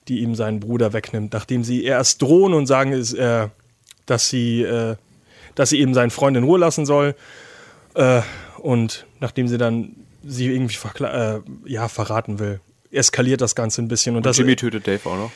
[0.07, 1.33] die ihm seinen Bruder wegnimmt.
[1.33, 3.47] Nachdem sie erst drohen und sagen, ist, äh,
[4.05, 4.95] dass, sie, äh,
[5.55, 7.15] dass sie eben seinen Freund in Ruhe lassen soll.
[7.95, 8.21] Äh,
[8.59, 12.59] und nachdem sie dann sie irgendwie äh, ja, verraten will,
[12.91, 14.15] eskaliert das Ganze ein bisschen.
[14.15, 15.31] Und, das, Jimmy tötet Dave auch noch.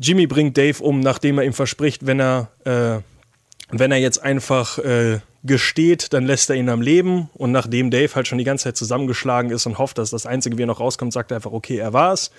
[0.00, 3.00] Jimmy bringt Dave um, nachdem er ihm verspricht, wenn er, äh,
[3.70, 7.30] wenn er jetzt einfach äh, gesteht, dann lässt er ihn am Leben.
[7.34, 10.58] Und nachdem Dave halt schon die ganze Zeit zusammengeschlagen ist und hofft, dass das Einzige,
[10.58, 12.30] wie er noch rauskommt, sagt er einfach, okay, er war's.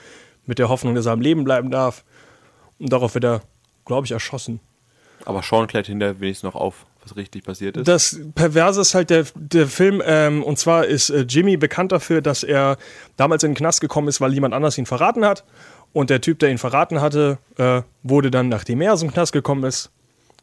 [0.45, 2.03] Mit der Hoffnung, dass er am Leben bleiben darf.
[2.79, 3.41] Und darauf wird er,
[3.85, 4.59] glaube ich, erschossen.
[5.25, 7.87] Aber Sean klärt hinterher wenigstens noch auf, was richtig passiert ist.
[7.87, 12.21] Das Perverse ist halt der, der Film, ähm, und zwar ist äh, Jimmy bekannt dafür,
[12.21, 12.77] dass er
[13.17, 15.43] damals in den Knast gekommen ist, weil jemand anders ihn verraten hat.
[15.91, 19.31] Und der Typ, der ihn verraten hatte, äh, wurde dann, nachdem er aus dem Knast
[19.31, 19.91] gekommen ist,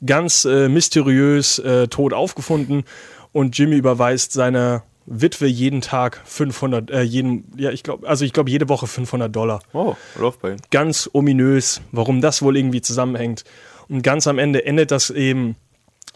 [0.04, 2.84] ganz äh, mysteriös äh, tot aufgefunden.
[3.32, 8.32] Und Jimmy überweist seiner Witwe jeden Tag 500, äh, jeden, ja, ich glaube, also ich
[8.32, 10.56] glaube jede Woche 500 Dollar oh, läuft bei ihm.
[10.70, 13.44] ganz ominös, warum das wohl irgendwie zusammenhängt.
[13.88, 15.56] Und ganz am Ende endet das eben,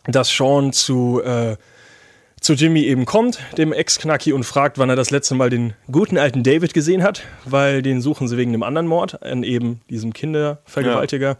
[0.06, 1.56] dass Sean zu, äh,
[2.40, 6.18] zu Jimmy eben kommt, dem Ex-Knacki, und fragt, wann er das letzte Mal den guten
[6.18, 10.12] alten David gesehen hat, weil den suchen sie wegen einem anderen Mord, an eben diesem
[10.12, 11.36] Kindervergewaltiger.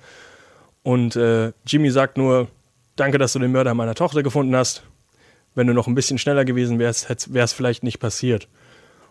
[0.82, 2.48] Und äh, Jimmy sagt nur,
[2.96, 4.82] danke, dass du den Mörder meiner Tochter gefunden hast.
[5.54, 8.48] Wenn du noch ein bisschen schneller gewesen wärst, wäre es vielleicht nicht passiert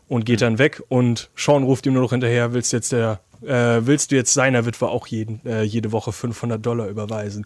[0.08, 3.21] und geht dann weg und Sean ruft ihm nur noch hinterher, willst du jetzt der,
[3.42, 7.46] äh, willst du jetzt seiner Witwe auch jeden, äh, jede Woche 500 Dollar überweisen?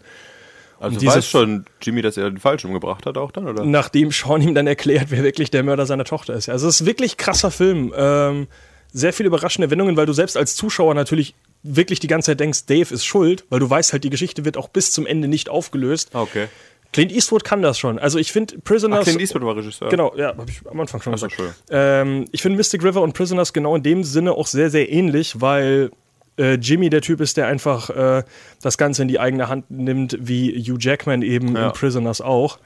[0.80, 3.64] Also Und diese- weiß schon Jimmy, dass er den Falsch umgebracht hat auch dann, oder?
[3.64, 6.48] Nachdem Sean ihm dann erklärt, wer wirklich der Mörder seiner Tochter ist.
[6.48, 7.92] Also es ist wirklich krasser Film.
[7.96, 8.46] Ähm,
[8.92, 12.66] sehr viele überraschende Wendungen, weil du selbst als Zuschauer natürlich wirklich die ganze Zeit denkst,
[12.66, 15.48] Dave ist schuld, weil du weißt halt, die Geschichte wird auch bis zum Ende nicht
[15.48, 16.10] aufgelöst.
[16.14, 16.46] Okay.
[16.92, 17.98] Clint Eastwood kann das schon.
[17.98, 19.00] Also ich finde Prisoners...
[19.00, 19.90] Ach, Clint Eastwood war Regisseur.
[19.90, 21.36] Genau, ja, habe ich am Anfang schon Ach gesagt.
[21.68, 25.40] Ähm, ich finde Mystic River und Prisoners genau in dem Sinne auch sehr, sehr ähnlich,
[25.40, 25.90] weil
[26.38, 28.22] äh, Jimmy der Typ ist, der einfach äh,
[28.62, 31.66] das Ganze in die eigene Hand nimmt, wie Hugh Jackman eben Ja.
[31.68, 32.58] in Prisoners auch.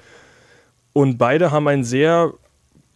[0.92, 2.32] Und beide haben ein sehr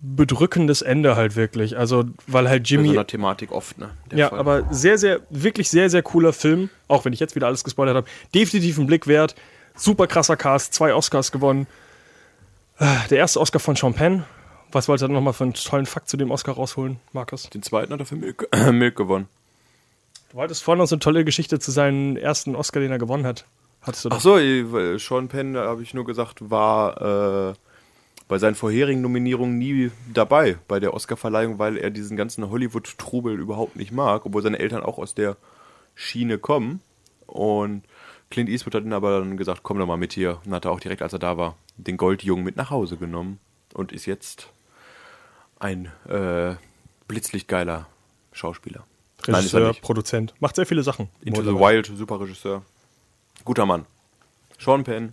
[0.01, 1.77] bedrückendes Ende halt wirklich.
[1.78, 2.89] Also, weil halt Bei Jimmy.
[2.89, 3.90] so einer Thematik oft, ne?
[4.12, 4.39] Ja, Fall.
[4.39, 6.69] aber sehr, sehr, wirklich sehr, sehr cooler Film.
[6.89, 8.07] Auch wenn ich jetzt wieder alles gespoilert habe.
[8.35, 9.35] Definitiv ein Blick wert.
[9.74, 11.66] Super krasser Cast, zwei Oscars gewonnen.
[13.11, 14.24] Der erste Oscar von Penn.
[14.73, 17.48] Was wollt ihr nochmal für einen tollen Fakt zu dem Oscar rausholen, Markus?
[17.48, 19.28] Den zweiten hat er für Milk, Milk gewonnen.
[20.31, 23.27] Du wolltest vorhin noch so eine tolle Geschichte zu seinem ersten Oscar, den er gewonnen
[23.27, 23.47] hat.
[23.82, 24.39] Hattest du Ach so,
[24.98, 27.55] Sean Penn, habe ich nur gesagt, war äh,
[28.28, 33.77] bei seinen vorherigen Nominierungen nie dabei bei der Oscarverleihung, weil er diesen ganzen Hollywood-Trubel überhaupt
[33.77, 35.36] nicht mag, obwohl seine Eltern auch aus der
[35.94, 36.81] Schiene kommen.
[37.27, 37.85] Und
[38.31, 40.40] Clint Eastwood hat ihn aber dann gesagt, komm doch mal mit hier.
[40.44, 43.39] Und hat er auch direkt, als er da war, den Goldjungen mit nach Hause genommen
[43.74, 44.51] und ist jetzt
[45.61, 46.57] ein äh,
[47.07, 47.86] blitzlichtgeiler
[48.32, 48.85] Schauspieler.
[49.32, 49.82] Nein, Regisseur, nicht.
[49.82, 50.35] Produzent.
[50.40, 51.09] Macht sehr viele Sachen.
[51.23, 51.55] Into the.
[51.55, 52.62] Wild, super Regisseur.
[53.44, 53.86] Guter Mann.
[54.59, 55.12] Sean Penn,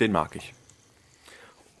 [0.00, 0.54] den mag ich.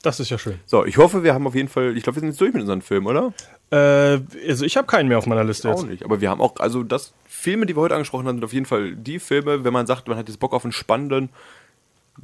[0.02, 0.58] Das ist ja schön.
[0.66, 2.62] So, ich hoffe, wir haben auf jeden Fall, ich glaube, wir sind jetzt durch mit
[2.62, 3.34] unseren Filmen, oder?
[3.70, 5.90] Äh, also ich habe keinen mehr auf meiner Liste Auch jetzt.
[5.90, 6.04] nicht.
[6.04, 8.66] Aber wir haben auch, also das Filme, die wir heute angesprochen haben, sind auf jeden
[8.66, 11.28] Fall die Filme, wenn man sagt, man hat jetzt Bock auf einen spannenden,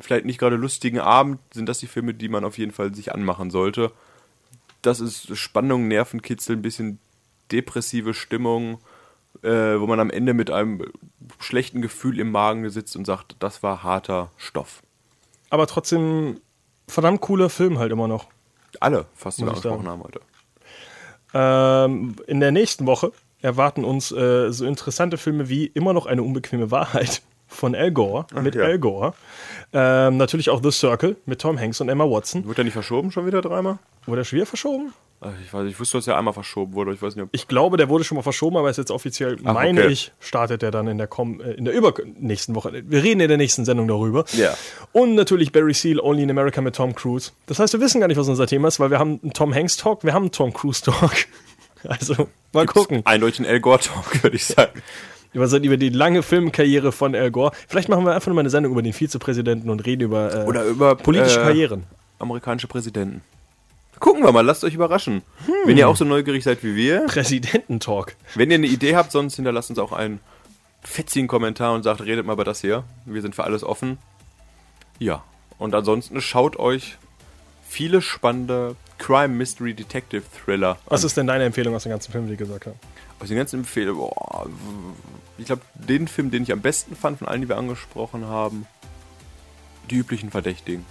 [0.01, 3.13] vielleicht nicht gerade lustigen Abend, sind das die Filme, die man auf jeden Fall sich
[3.13, 3.93] anmachen sollte.
[4.81, 6.99] Das ist Spannung, Nervenkitzel, ein bisschen
[7.53, 8.79] depressive Stimmung,
[9.43, 10.83] äh, wo man am Ende mit einem
[11.39, 14.83] schlechten Gefühl im Magen sitzt und sagt, das war harter Stoff.
[15.51, 16.41] Aber trotzdem
[16.89, 18.27] verdammt cooler Film halt immer noch.
[18.81, 20.21] Alle, fast die wir angesprochen haben heute.
[21.35, 26.23] Ähm, in der nächsten Woche erwarten uns äh, so interessante Filme wie immer noch eine
[26.23, 28.65] unbequeme Wahrheit von Al Gore mit ja.
[28.65, 29.15] Al Gore.
[29.73, 32.47] Ähm, natürlich auch The Circle mit Tom Hanks und Emma Watson.
[32.47, 33.79] Wird der nicht verschoben schon wieder dreimal?
[34.07, 34.93] Wurde er schon wieder verschoben?
[35.45, 36.93] Ich, weiß, ich wusste, dass er einmal verschoben wurde.
[36.93, 37.29] Ich weiß nicht.
[37.33, 39.93] Ich glaube, der wurde schon mal verschoben, aber ist jetzt offiziell, Ach, meine okay.
[39.93, 42.83] ich, startet er dann in der, Kom äh, in der übernächsten Woche.
[42.87, 44.25] Wir reden in der nächsten Sendung darüber.
[44.33, 44.55] Ja.
[44.93, 47.33] Und natürlich Barry Seal, Only in America mit Tom Cruise.
[47.47, 49.55] Das heißt, wir wissen gar nicht, was unser Thema ist, weil wir haben einen Tom
[49.55, 51.13] Hanks Talk, wir haben einen Tom Cruise Talk.
[51.89, 53.03] Also, mal gucken.
[53.05, 54.83] Eindeutig ein El Gore-Talk, würde ich sagen.
[55.33, 57.53] Über, die lange Filmkarriere von Al Gore.
[57.69, 60.47] Vielleicht machen wir einfach nur mal eine Sendung über den Vizepräsidenten und reden über, äh,
[60.47, 61.85] Oder über politische äh, Karrieren.
[62.19, 63.21] amerikanische Präsidenten.
[63.98, 65.23] Gucken wir mal, lasst euch überraschen.
[65.64, 68.16] Wenn ihr auch so neugierig seid wie wir, Präsidententalk.
[68.35, 70.20] wenn ihr eine Idee habt, sonst hinterlasst uns auch einen
[70.82, 72.85] fetzigen Kommentar und sagt, redet mal über das hier.
[73.05, 73.98] Wir sind für alles offen.
[74.98, 75.24] Ja,
[75.59, 76.97] und ansonsten schaut euch
[77.68, 82.28] viele spannende Crime Mystery Detective Thriller Was ist denn deine Empfehlung aus den ganzen Filmen,
[82.28, 82.77] die ich gesagt habe?
[83.18, 84.01] aus den ganzen Empfehlungen.
[84.01, 84.47] Boah,
[85.39, 88.66] ich glaube, den Film, den ich am besten fand von allen, die wir angesprochen haben,
[89.90, 90.85] die üblichen Verdächtigen.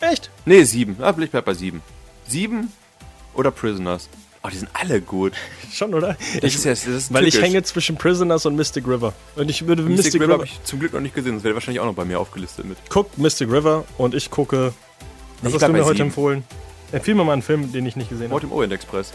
[0.00, 0.30] Echt?
[0.44, 0.96] Nee, sieben.
[1.00, 1.82] Ah, ich bleib bei sieben.
[2.26, 2.72] Sieben
[3.34, 4.08] oder Prisoners.
[4.42, 5.32] Oh, die sind alle gut.
[5.72, 6.16] Schon, oder?
[6.40, 7.48] Das Ich, ist das ist weil ich tückisch.
[7.50, 9.12] hänge zwischen Prisoners und Mystic River.
[9.36, 10.34] Und ich würde Mystic, Mystic, River River.
[10.34, 11.34] habe ich zum Glück noch nicht gesehen.
[11.34, 12.76] Das wäre wahrscheinlich auch noch bei mir aufgelistet mit.
[12.90, 14.74] Guck Mystic River und ich gucke.
[15.42, 16.08] Was Ich hast du mir heute sieben.
[16.08, 16.44] empfohlen?
[16.92, 18.32] Empfehl mir mal einen Film, den ich nicht gesehen habe.
[18.34, 19.12] Mord im Orient Express.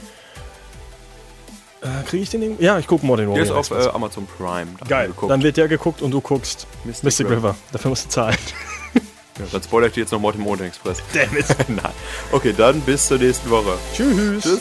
[1.81, 2.41] Äh, Kriege ich den?
[2.41, 2.61] irgendwo?
[2.63, 3.85] Ja, ich gucke Mord Der Orient ist auf Express.
[3.85, 4.67] äh, Amazon Prime.
[4.79, 5.13] Da Geil.
[5.27, 7.35] Dann wird der geguckt und du guckst Mystic Mystic, River.
[7.37, 7.55] River.
[7.71, 8.35] Dafür musst du zahlen.
[9.39, 11.01] Ja, dann spoilere ich dir jetzt noch Mord im Orient Express.
[11.13, 11.45] Damn it.
[11.67, 11.93] Nein.
[12.31, 13.77] Okay, dann bis zur nächsten Woche.
[13.95, 14.43] Tschüss.
[14.43, 14.59] Tschüss.